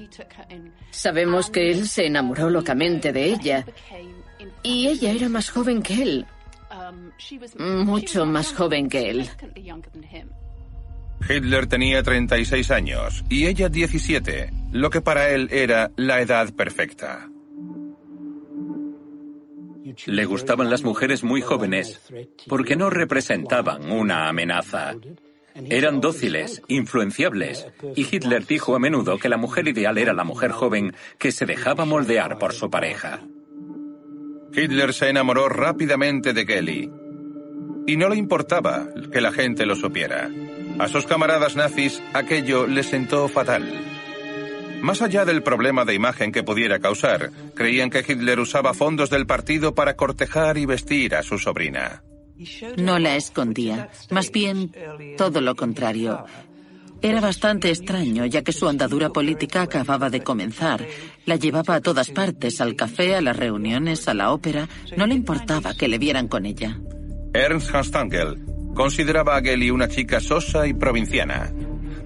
Sabemos 0.91 1.51
que 1.51 1.71
él 1.71 1.89
se 1.89 2.07
enamoró 2.07 2.51
locamente 2.51 3.13
de 3.13 3.25
ella 3.25 3.67
y 4.63 4.87
ella 4.89 5.11
era 5.11 5.29
más 5.29 5.51
joven 5.51 5.83
que 5.83 6.03
él, 6.03 6.27
mucho 7.59 8.27
más 8.27 8.53
joven 8.53 8.89
que 8.89 9.11
él. 9.11 9.29
Hitler 11.29 11.67
tenía 11.67 12.03
36 12.03 12.71
años 12.71 13.25
y 13.29 13.47
ella 13.47 13.69
17, 13.69 14.51
lo 14.73 14.91
que 14.91 15.01
para 15.01 15.31
él 15.31 15.49
era 15.53 15.91
la 15.97 16.21
edad 16.21 16.53
perfecta. 16.53 17.32
Le 20.07 20.25
gustaban 20.25 20.71
las 20.71 20.83
mujeres 20.83 21.25
muy 21.25 21.41
jóvenes 21.41 22.01
porque 22.49 22.77
no 22.77 22.91
representaban 22.91 23.91
una 23.91 24.29
amenaza. 24.29 24.95
Eran 25.55 26.01
dóciles, 26.01 26.63
influenciables, 26.69 27.67
y 27.95 28.03
Hitler 28.03 28.47
dijo 28.47 28.75
a 28.75 28.79
menudo 28.79 29.19
que 29.19 29.29
la 29.29 29.37
mujer 29.37 29.69
ideal 29.69 29.99
era 29.99 30.15
la 30.15 30.25
mujer 30.25 30.51
joven 30.51 30.95
que 31.19 31.31
se 31.31 31.45
dejaba 31.45 31.85
moldear 31.85 32.39
por 32.39 32.53
su 32.53 32.71
pareja. 32.71 33.21
Hitler 34.55 34.93
se 34.95 35.09
enamoró 35.09 35.49
rápidamente 35.49 36.33
de 36.33 36.47
Kelly, 36.47 36.91
y 37.87 37.97
no 37.97 38.09
le 38.09 38.17
importaba 38.17 38.89
que 39.13 39.21
la 39.21 39.33
gente 39.33 39.67
lo 39.67 39.77
supiera. 39.77 40.31
A 40.79 40.89
sus 40.89 41.07
camaradas 41.07 41.57
nazis 41.57 42.03
aquello 42.15 42.67
les 42.67 42.87
sentó 42.87 43.29
fatal. 43.29 43.92
Más 44.83 45.01
allá 45.01 45.25
del 45.25 45.45
problema 45.45 45.85
de 45.85 45.95
imagen 45.95 46.33
que 46.33 46.43
pudiera 46.43 46.81
causar, 46.81 47.31
creían 47.55 47.89
que 47.89 48.05
Hitler 48.07 48.41
usaba 48.41 48.75
fondos 48.75 49.11
del 49.11 49.27
partido 49.27 49.77
para 49.77 49.95
cortejar 49.95 50.59
y 50.59 50.67
vestir 50.67 51.15
a 51.15 51.23
su 51.23 51.39
sobrina. 51.39 52.03
No 52.77 52.99
la 52.99 53.15
escondía, 53.15 53.91
más 54.11 54.33
bien 54.33 54.73
todo 55.17 55.41
lo 55.41 55.55
contrario. 55.55 56.25
Era 57.01 57.21
bastante 57.21 57.71
extraño, 57.71 58.27
ya 58.27 58.43
que 58.43 58.53
su 58.53 58.69
andadura 58.69 59.11
política 59.11 59.63
acababa 59.63 60.11
de 60.11 60.23
comenzar. 60.23 60.85
La 61.27 61.37
llevaba 61.37 61.77
a 61.77 61.81
todas 61.81 62.11
partes, 62.11 62.61
al 62.61 62.75
café, 62.75 63.15
a 63.15 63.21
las 63.21 63.37
reuniones, 63.37 64.09
a 64.09 64.15
la 64.15 64.33
ópera. 64.33 64.69
No 64.97 65.07
le 65.07 65.15
importaba 65.15 65.75
que 65.75 65.87
le 65.87 65.99
vieran 65.99 66.27
con 66.27 66.45
ella. 66.45 66.81
Ernst 67.35 67.73
Hanstangel 67.73 68.45
consideraba 68.75 69.37
a 69.37 69.43
Geli 69.43 69.71
una 69.71 69.87
chica 69.87 70.19
sosa 70.19 70.67
y 70.67 70.75
provinciana, 70.75 71.53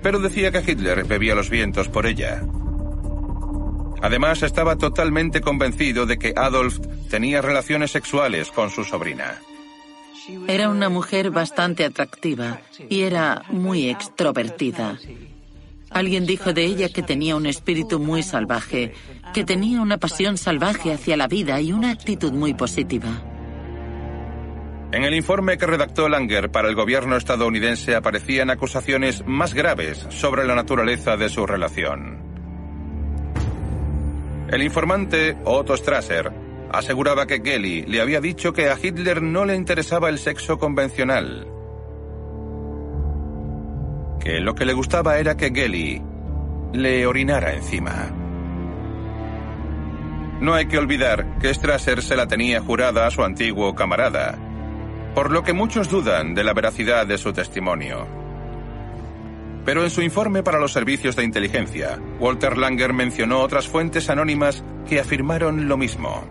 pero 0.03 0.19
decía 0.19 0.53
que 0.53 0.70
Hitler 0.70 1.05
bebía 1.05 1.35
los 1.35 1.48
vientos 1.48 1.89
por 1.89 2.07
ella. 2.07 2.43
Además, 4.02 4.43
estaba 4.43 4.77
totalmente 4.77 5.40
convencido 5.40 6.06
de 6.06 6.18
que 6.18 6.35
Adolf 6.36 6.78
tenía 7.09 7.43
relaciones 7.43 7.90
sexuales 7.90 8.51
con 8.51 8.70
su 8.70 8.85
sobrina. 8.85 9.40
Era 10.48 10.68
una 10.68 10.89
mujer 10.89 11.31
bastante 11.31 11.85
atractiva 11.85 12.60
y 12.89 13.02
era 13.02 13.43
muy 13.51 13.89
extrovertida. 13.89 14.98
Alguien 15.90 16.27
dijo 16.27 16.52
de 16.52 16.64
ella 16.64 16.89
que 16.89 17.02
tenía 17.02 17.36
un 17.36 17.47
espíritu 17.47 18.01
muy 18.01 18.23
salvaje, 18.23 18.93
que 19.32 19.44
tenía 19.44 19.81
una 19.81 19.98
pasión 19.98 20.36
salvaje 20.36 20.93
hacia 20.93 21.16
la 21.16 21.28
vida 21.28 21.60
y 21.60 21.73
una 21.73 21.90
actitud 21.90 22.32
muy 22.32 22.55
positiva. 22.55 23.23
En 24.93 25.05
el 25.05 25.14
informe 25.14 25.59
que 25.59 25.66
redactó 25.66 26.09
Langer 26.09 26.51
para 26.51 26.68
el 26.68 26.74
gobierno 26.74 27.16
estadounidense 27.16 27.94
aparecían 27.94 28.51
acusaciones 28.51 29.24
más 29.27 29.55
graves 29.55 30.06
sobre 30.10 30.44
la 30.47 30.55
naturaleza 30.55 31.16
de 31.16 31.28
su 31.28 31.47
relación. 31.47 32.26
El 34.48 34.62
informante, 34.62 35.36
Otto 35.44 35.77
Strasser, 35.77 36.31
aseguraba 36.70 37.27
que 37.27 37.40
Gelly 37.40 37.82
le 37.82 38.01
había 38.01 38.20
dicho 38.20 38.52
que 38.52 38.70
a 38.70 38.78
Hitler 38.81 39.20
no 39.20 39.44
le 39.44 39.56
interesaba 39.56 40.09
el 40.09 40.18
sexo 40.18 40.59
convencional, 40.59 41.48
que 44.20 44.39
lo 44.40 44.55
que 44.55 44.64
le 44.64 44.73
gustaba 44.73 45.18
era 45.18 45.36
que 45.36 45.51
Gelly 45.51 46.02
le 46.73 47.06
orinara 47.06 47.55
encima. 47.55 48.12
No 50.40 50.55
hay 50.55 50.66
que 50.66 50.78
olvidar 50.78 51.39
que 51.39 51.52
Strasser 51.52 52.02
se 52.02 52.14
la 52.14 52.27
tenía 52.27 52.60
jurada 52.60 53.06
a 53.06 53.10
su 53.10 53.24
antiguo 53.24 53.74
camarada, 53.74 54.39
por 55.14 55.32
lo 55.32 55.43
que 55.43 55.55
muchos 55.55 55.89
dudan 55.89 56.35
de 56.35 56.44
la 56.44 56.52
veracidad 56.52 57.06
de 57.06 57.18
su 57.18 57.32
testimonio. 57.32 58.26
Pero 59.67 59.83
en 59.83 59.91
su 59.91 60.01
informe 60.01 60.45
para 60.45 60.61
los 60.61 60.73
servicios 60.73 61.17
de 61.17 61.25
inteligencia, 61.25 62.01
Walter 62.21 62.57
Langer 62.57 62.93
mencionó 62.93 63.41
otras 63.41 63.67
fuentes 63.67 64.09
anónimas 64.09 64.63
que 64.89 65.01
afirmaron 65.01 65.69
lo 65.69 65.77
mismo. 65.77 66.25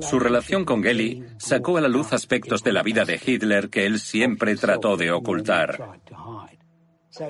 Su 0.00 0.20
relación 0.20 0.64
con 0.64 0.82
Gelly 0.82 1.24
sacó 1.36 1.76
a 1.76 1.80
la 1.80 1.88
luz 1.88 2.12
aspectos 2.12 2.62
de 2.62 2.72
la 2.72 2.84
vida 2.84 3.04
de 3.04 3.20
Hitler 3.22 3.68
que 3.68 3.86
él 3.86 3.98
siempre 3.98 4.54
trató 4.56 4.96
de 4.96 5.10
ocultar. 5.10 6.00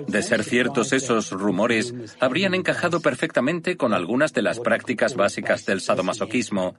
De 0.06 0.22
ser 0.22 0.44
ciertos 0.44 0.92
esos 0.92 1.30
rumores, 1.32 1.94
habrían 2.20 2.54
encajado 2.54 3.00
perfectamente 3.00 3.76
con 3.76 3.94
algunas 3.94 4.32
de 4.32 4.42
las 4.42 4.60
prácticas 4.60 5.16
básicas 5.16 5.64
del 5.66 5.80
sadomasoquismo, 5.80 6.76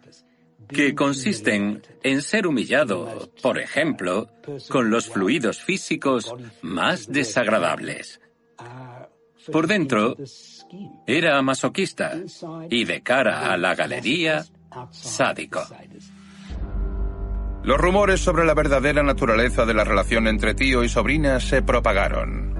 que 0.67 0.95
consisten 0.95 1.81
en 2.03 2.21
ser 2.21 2.47
humillado, 2.47 3.31
por 3.41 3.59
ejemplo, 3.59 4.29
con 4.69 4.89
los 4.89 5.09
fluidos 5.09 5.61
físicos 5.61 6.33
más 6.61 7.11
desagradables. 7.11 8.19
Por 9.51 9.67
dentro, 9.67 10.15
era 11.05 11.41
masoquista 11.41 12.13
y 12.69 12.85
de 12.85 13.01
cara 13.01 13.51
a 13.51 13.57
la 13.57 13.75
galería, 13.75 14.45
sádico. 14.91 15.61
Los 17.63 17.77
rumores 17.77 18.19
sobre 18.19 18.45
la 18.45 18.53
verdadera 18.53 19.03
naturaleza 19.03 19.65
de 19.65 19.73
la 19.73 19.83
relación 19.83 20.27
entre 20.27 20.53
tío 20.53 20.83
y 20.83 20.89
sobrina 20.89 21.39
se 21.39 21.61
propagaron. 21.61 22.53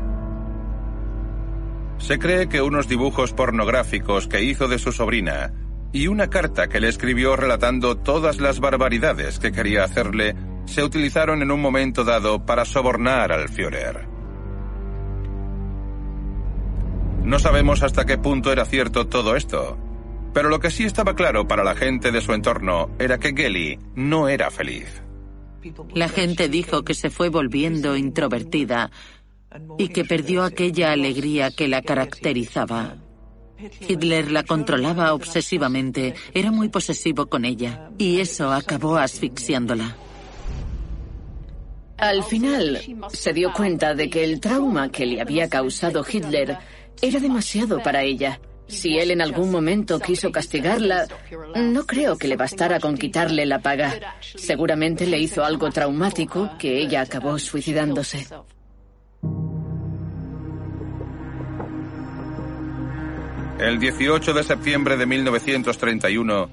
Se 1.97 2.19
cree 2.19 2.49
que 2.49 2.61
unos 2.61 2.87
dibujos 2.87 3.33
pornográficos 3.33 4.27
que 4.27 4.43
hizo 4.43 4.67
de 4.67 4.79
su 4.79 4.91
sobrina 4.91 5.53
y 5.93 6.07
una 6.07 6.29
carta 6.29 6.67
que 6.67 6.79
le 6.79 6.89
escribió 6.89 7.35
relatando 7.35 7.95
todas 7.95 8.41
las 8.41 8.59
barbaridades 8.59 9.39
que 9.39 9.51
quería 9.51 9.83
hacerle 9.83 10.35
se 10.65 10.83
utilizaron 10.83 11.41
en 11.43 11.51
un 11.51 11.61
momento 11.61 12.03
dado 12.03 12.45
para 12.45 12.65
sobornar 12.65 13.31
al 13.31 13.47
Führer. 13.47 14.07
No 17.23 17.39
sabemos 17.39 17.83
hasta 17.83 18.05
qué 18.05 18.17
punto 18.17 18.51
era 18.51 18.65
cierto 18.65 19.07
todo 19.07 19.35
esto, 19.35 19.77
pero 20.33 20.49
lo 20.49 20.59
que 20.59 20.71
sí 20.71 20.83
estaba 20.83 21.15
claro 21.15 21.47
para 21.47 21.63
la 21.63 21.75
gente 21.75 22.11
de 22.11 22.21
su 22.21 22.33
entorno 22.33 22.89
era 22.97 23.19
que 23.19 23.33
Gelly 23.33 23.77
no 23.95 24.27
era 24.27 24.49
feliz. 24.49 25.03
La 25.93 26.09
gente 26.09 26.49
dijo 26.49 26.83
que 26.83 26.95
se 26.95 27.09
fue 27.09 27.29
volviendo 27.29 27.95
introvertida 27.95 28.91
y 29.77 29.89
que 29.89 30.03
perdió 30.03 30.43
aquella 30.43 30.91
alegría 30.91 31.51
que 31.51 31.67
la 31.67 31.83
caracterizaba. 31.83 32.97
Hitler 33.87 34.31
la 34.31 34.43
controlaba 34.43 35.13
obsesivamente, 35.13 36.13
era 36.33 36.51
muy 36.51 36.69
posesivo 36.69 37.27
con 37.27 37.45
ella, 37.45 37.89
y 37.97 38.19
eso 38.19 38.51
acabó 38.51 38.97
asfixiándola. 38.97 39.95
Al 41.97 42.23
final, 42.23 42.81
se 43.13 43.33
dio 43.33 43.53
cuenta 43.53 43.93
de 43.93 44.09
que 44.09 44.23
el 44.23 44.39
trauma 44.39 44.89
que 44.89 45.05
le 45.05 45.21
había 45.21 45.47
causado 45.49 46.03
Hitler 46.09 46.57
era 47.01 47.19
demasiado 47.19 47.81
para 47.81 48.03
ella. 48.03 48.39
Si 48.67 48.97
él 48.97 49.11
en 49.11 49.21
algún 49.21 49.51
momento 49.51 49.99
quiso 49.99 50.31
castigarla, 50.31 51.07
no 51.55 51.85
creo 51.85 52.17
que 52.17 52.27
le 52.27 52.35
bastara 52.35 52.79
con 52.79 52.97
quitarle 52.97 53.45
la 53.45 53.59
paga. 53.59 54.17
Seguramente 54.19 55.05
le 55.05 55.19
hizo 55.19 55.43
algo 55.43 55.69
traumático 55.69 56.49
que 56.57 56.81
ella 56.81 57.01
acabó 57.01 57.37
suicidándose. 57.37 58.25
El 63.63 63.79
18 63.79 64.33
de 64.33 64.43
septiembre 64.43 64.97
de 64.97 65.05
1931, 65.05 66.49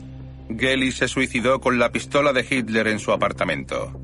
Gelly 0.56 0.92
se 0.92 1.08
suicidó 1.08 1.60
con 1.60 1.76
la 1.76 1.90
pistola 1.90 2.32
de 2.32 2.46
Hitler 2.48 2.86
en 2.86 3.00
su 3.00 3.10
apartamento. 3.10 4.00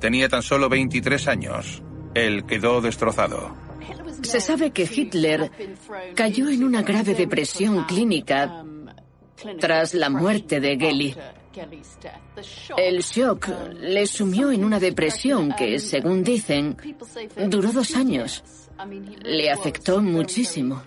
Tenía 0.00 0.28
tan 0.28 0.42
solo 0.42 0.68
23 0.68 1.28
años. 1.28 1.80
Él 2.12 2.44
quedó 2.46 2.80
destrozado. 2.80 3.54
Se 4.22 4.40
sabe 4.40 4.72
que 4.72 4.82
Hitler 4.82 5.48
cayó 6.16 6.48
en 6.48 6.64
una 6.64 6.82
grave 6.82 7.14
depresión 7.14 7.84
clínica 7.84 8.64
tras 9.60 9.94
la 9.94 10.10
muerte 10.10 10.58
de 10.58 10.76
Gelly. 10.76 11.14
El 12.76 12.98
shock 13.02 13.48
le 13.78 14.08
sumió 14.08 14.50
en 14.50 14.64
una 14.64 14.80
depresión 14.80 15.54
que, 15.56 15.78
según 15.78 16.24
dicen, 16.24 16.76
duró 17.46 17.70
dos 17.70 17.94
años. 17.94 18.42
Le 19.22 19.52
afectó 19.52 20.02
muchísimo. 20.02 20.82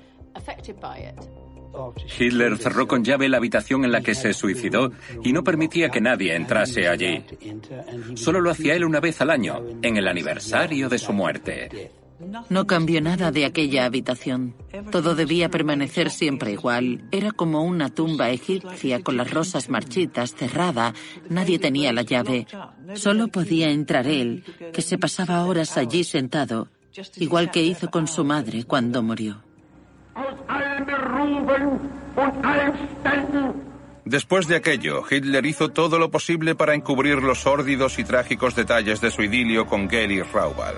Hitler 2.19 2.57
cerró 2.57 2.87
con 2.87 3.03
llave 3.03 3.29
la 3.29 3.37
habitación 3.37 3.85
en 3.85 3.91
la 3.91 4.01
que 4.01 4.15
se 4.15 4.33
suicidó 4.33 4.91
y 5.23 5.33
no 5.33 5.43
permitía 5.43 5.89
que 5.89 6.01
nadie 6.01 6.35
entrase 6.35 6.87
allí. 6.87 7.23
Solo 8.15 8.41
lo 8.41 8.51
hacía 8.51 8.75
él 8.75 8.85
una 8.85 8.99
vez 8.99 9.21
al 9.21 9.29
año, 9.29 9.61
en 9.81 9.97
el 9.97 10.07
aniversario 10.07 10.89
de 10.89 10.99
su 10.99 11.13
muerte. 11.13 11.91
No 12.49 12.67
cambió 12.67 13.01
nada 13.01 13.31
de 13.31 13.45
aquella 13.45 13.85
habitación. 13.85 14.55
Todo 14.91 15.15
debía 15.15 15.49
permanecer 15.49 16.09
siempre 16.09 16.51
igual. 16.51 17.03
Era 17.11 17.31
como 17.31 17.63
una 17.63 17.89
tumba 17.89 18.29
egipcia 18.29 19.01
con 19.01 19.17
las 19.17 19.31
rosas 19.31 19.69
marchitas, 19.69 20.33
cerrada. 20.35 20.93
Nadie 21.29 21.59
tenía 21.59 21.91
la 21.91 22.03
llave. 22.03 22.47
Solo 22.93 23.27
podía 23.27 23.69
entrar 23.69 24.07
él, 24.07 24.43
que 24.73 24.81
se 24.81 24.97
pasaba 24.97 25.45
horas 25.45 25.77
allí 25.77 26.03
sentado, 26.03 26.69
igual 27.17 27.51
que 27.51 27.63
hizo 27.63 27.89
con 27.89 28.07
su 28.07 28.23
madre 28.23 28.63
cuando 28.63 29.03
murió. 29.03 29.41
Después 34.05 34.47
de 34.47 34.57
aquello, 34.57 35.03
Hitler 35.09 35.45
hizo 35.45 35.69
todo 35.69 35.97
lo 35.97 36.11
posible 36.11 36.55
para 36.55 36.75
encubrir 36.75 37.23
los 37.23 37.39
sórdidos 37.39 37.97
y 37.99 38.03
trágicos 38.03 38.55
detalles 38.55 38.99
de 39.01 39.11
su 39.11 39.23
idilio 39.23 39.65
con 39.65 39.89
Geri 39.89 40.21
Raubal. 40.21 40.75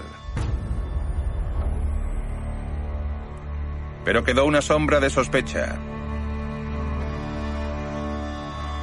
Pero 4.06 4.24
quedó 4.24 4.46
una 4.46 4.62
sombra 4.62 5.00
de 5.00 5.10
sospecha. 5.10 5.76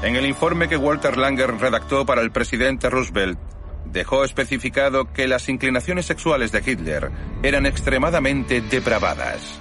En 0.03 0.17
el 0.17 0.27
informe 0.27 0.69
que 0.69 0.77
Walter 0.77 1.17
Langer 1.17 1.55
redactó 1.59 2.05
para 2.05 2.23
el 2.23 2.33
presidente 2.33 2.91
Roosevelt, 2.91 3.39
dejó 3.85 4.25
especificado 4.25 5.13
que 5.13 5.29
las 5.29 5.49
inclinaciones 5.49 6.07
sexuales 6.07 6.51
de 6.51 6.63
Hitler 6.67 7.11
eran 7.45 7.67
extremadamente 7.67 8.61
depravadas. 8.61 9.61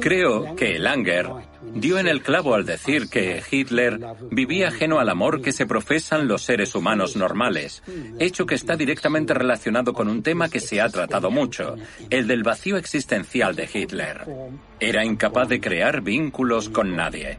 Creo 0.00 0.54
que 0.56 0.78
Langer 0.78 1.28
dio 1.74 1.98
en 1.98 2.08
el 2.08 2.22
clavo 2.22 2.54
al 2.54 2.64
decir 2.64 3.08
que 3.08 3.42
Hitler 3.50 3.98
vivía 4.30 4.68
ajeno 4.68 4.98
al 4.98 5.08
amor 5.08 5.40
que 5.40 5.52
se 5.52 5.66
profesan 5.66 6.28
los 6.28 6.42
seres 6.42 6.74
humanos 6.74 7.16
normales, 7.16 7.82
hecho 8.18 8.46
que 8.46 8.54
está 8.54 8.76
directamente 8.76 9.34
relacionado 9.34 9.92
con 9.92 10.08
un 10.08 10.22
tema 10.22 10.48
que 10.48 10.60
se 10.60 10.80
ha 10.80 10.88
tratado 10.88 11.30
mucho, 11.30 11.76
el 12.10 12.26
del 12.26 12.42
vacío 12.42 12.76
existencial 12.76 13.56
de 13.56 13.68
Hitler. 13.72 14.26
Era 14.78 15.04
incapaz 15.04 15.48
de 15.48 15.60
crear 15.60 16.00
vínculos 16.00 16.68
con 16.68 16.96
nadie. 16.96 17.38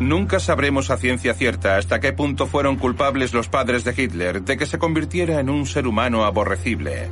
Nunca 0.00 0.40
sabremos 0.40 0.90
a 0.90 0.96
ciencia 0.96 1.32
cierta 1.32 1.76
hasta 1.76 2.00
qué 2.00 2.12
punto 2.12 2.46
fueron 2.46 2.76
culpables 2.76 3.32
los 3.32 3.48
padres 3.48 3.84
de 3.84 3.94
Hitler 3.96 4.42
de 4.42 4.56
que 4.56 4.66
se 4.66 4.78
convirtiera 4.78 5.38
en 5.38 5.48
un 5.48 5.64
ser 5.64 5.86
humano 5.86 6.24
aborrecible. 6.24 7.08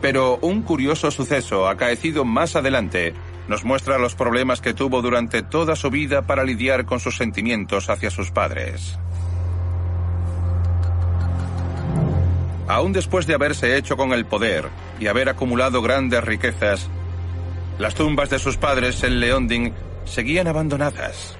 Pero 0.00 0.38
un 0.40 0.62
curioso 0.62 1.10
suceso 1.10 1.68
acaecido 1.68 2.24
más 2.24 2.56
adelante 2.56 3.14
nos 3.48 3.64
muestra 3.64 3.98
los 3.98 4.14
problemas 4.14 4.60
que 4.60 4.74
tuvo 4.74 5.02
durante 5.02 5.42
toda 5.42 5.76
su 5.76 5.90
vida 5.90 6.22
para 6.22 6.44
lidiar 6.44 6.86
con 6.86 7.00
sus 7.00 7.16
sentimientos 7.16 7.90
hacia 7.90 8.10
sus 8.10 8.30
padres. 8.30 8.98
Aún 12.68 12.92
después 12.92 13.26
de 13.26 13.34
haberse 13.34 13.76
hecho 13.76 13.96
con 13.96 14.12
el 14.12 14.24
poder 14.24 14.68
y 15.00 15.08
haber 15.08 15.28
acumulado 15.28 15.82
grandes 15.82 16.22
riquezas, 16.22 16.88
las 17.78 17.96
tumbas 17.96 18.30
de 18.30 18.38
sus 18.38 18.56
padres 18.56 19.02
en 19.02 19.18
Leonding 19.18 19.72
seguían 20.04 20.46
abandonadas. 20.46 21.39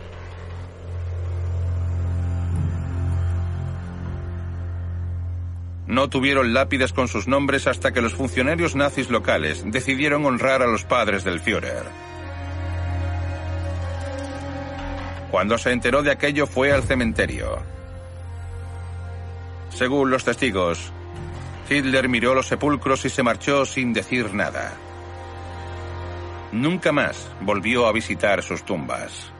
No 5.91 6.09
tuvieron 6.09 6.55
lápides 6.55 6.93
con 6.93 7.09
sus 7.09 7.27
nombres 7.27 7.67
hasta 7.67 7.91
que 7.91 8.01
los 8.01 8.15
funcionarios 8.15 8.77
nazis 8.77 9.11
locales 9.11 9.65
decidieron 9.67 10.25
honrar 10.25 10.63
a 10.63 10.69
los 10.69 10.85
padres 10.85 11.25
del 11.25 11.41
Führer. 11.41 11.83
Cuando 15.33 15.59
se 15.59 15.73
enteró 15.73 16.05
de 16.05 16.13
aquello 16.13 16.47
fue 16.47 16.73
al 16.73 16.85
cementerio. 16.85 17.59
Según 19.71 20.13
los 20.13 20.23
testigos, 20.23 20.93
Hitler 21.69 22.09
miró 22.09 22.37
los 22.37 22.47
sepulcros 22.47 23.05
y 23.05 23.09
se 23.09 23.25
marchó 23.25 23.67
sin 23.67 23.93
decir 23.93 24.33
nada. 24.33 24.73
nunca 26.53 26.93
más 26.93 27.29
volvió 27.41 27.89
a 27.89 27.93
visitar 27.93 28.45
sus 28.45 28.63
tumbas. 28.65 29.33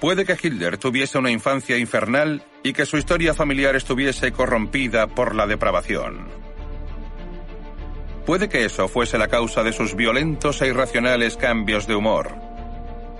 Puede 0.00 0.24
que 0.24 0.36
Hitler 0.40 0.78
tuviese 0.78 1.18
una 1.18 1.30
infancia 1.30 1.76
infernal 1.76 2.42
y 2.62 2.72
que 2.72 2.86
su 2.86 2.96
historia 2.96 3.34
familiar 3.34 3.76
estuviese 3.76 4.32
corrompida 4.32 5.06
por 5.08 5.34
la 5.34 5.46
depravación. 5.46 6.28
Puede 8.24 8.48
que 8.48 8.64
eso 8.64 8.88
fuese 8.88 9.18
la 9.18 9.28
causa 9.28 9.62
de 9.62 9.74
sus 9.74 9.94
violentos 9.94 10.62
e 10.62 10.68
irracionales 10.68 11.36
cambios 11.36 11.86
de 11.86 11.96
humor. 11.96 12.34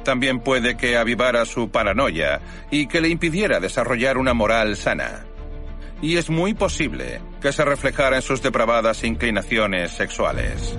También 0.05 0.41
puede 0.41 0.79
que 0.79 0.97
avivara 0.97 1.45
su 1.45 1.71
paranoia 1.71 2.41
y 2.71 2.87
que 2.87 3.03
le 3.03 3.09
impidiera 3.09 3.61
desarrollar 3.61 4.17
una 4.17 4.33
moral 4.33 4.77
sana. 4.77 5.27
Y 6.01 6.17
es 6.17 6.31
muy 6.31 6.55
posible 6.55 7.21
que 7.43 7.53
se 7.53 7.63
reflejara 7.63 8.17
en 8.17 8.23
sus 8.23 8.41
depravadas 8.41 9.05
inclinaciones 9.05 9.93
sexuales. 9.93 10.79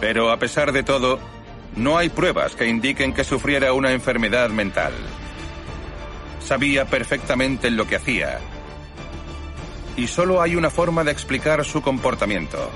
Pero 0.00 0.30
a 0.30 0.38
pesar 0.38 0.72
de 0.72 0.82
todo, 0.82 1.20
no 1.76 1.96
hay 1.96 2.08
pruebas 2.08 2.54
que 2.54 2.66
indiquen 2.66 3.12
que 3.12 3.24
sufriera 3.24 3.72
una 3.72 3.92
enfermedad 3.92 4.50
mental. 4.50 4.92
Sabía 6.40 6.84
perfectamente 6.84 7.70
lo 7.70 7.86
que 7.86 7.96
hacía. 7.96 8.40
Y 9.96 10.06
solo 10.06 10.42
hay 10.42 10.56
una 10.56 10.70
forma 10.70 11.04
de 11.04 11.12
explicar 11.12 11.64
su 11.64 11.82
comportamiento. 11.82 12.70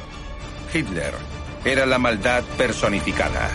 Hitler 0.73 1.15
era 1.65 1.87
la 1.87 1.99
maldad 1.99 2.45
personificada. 2.57 3.51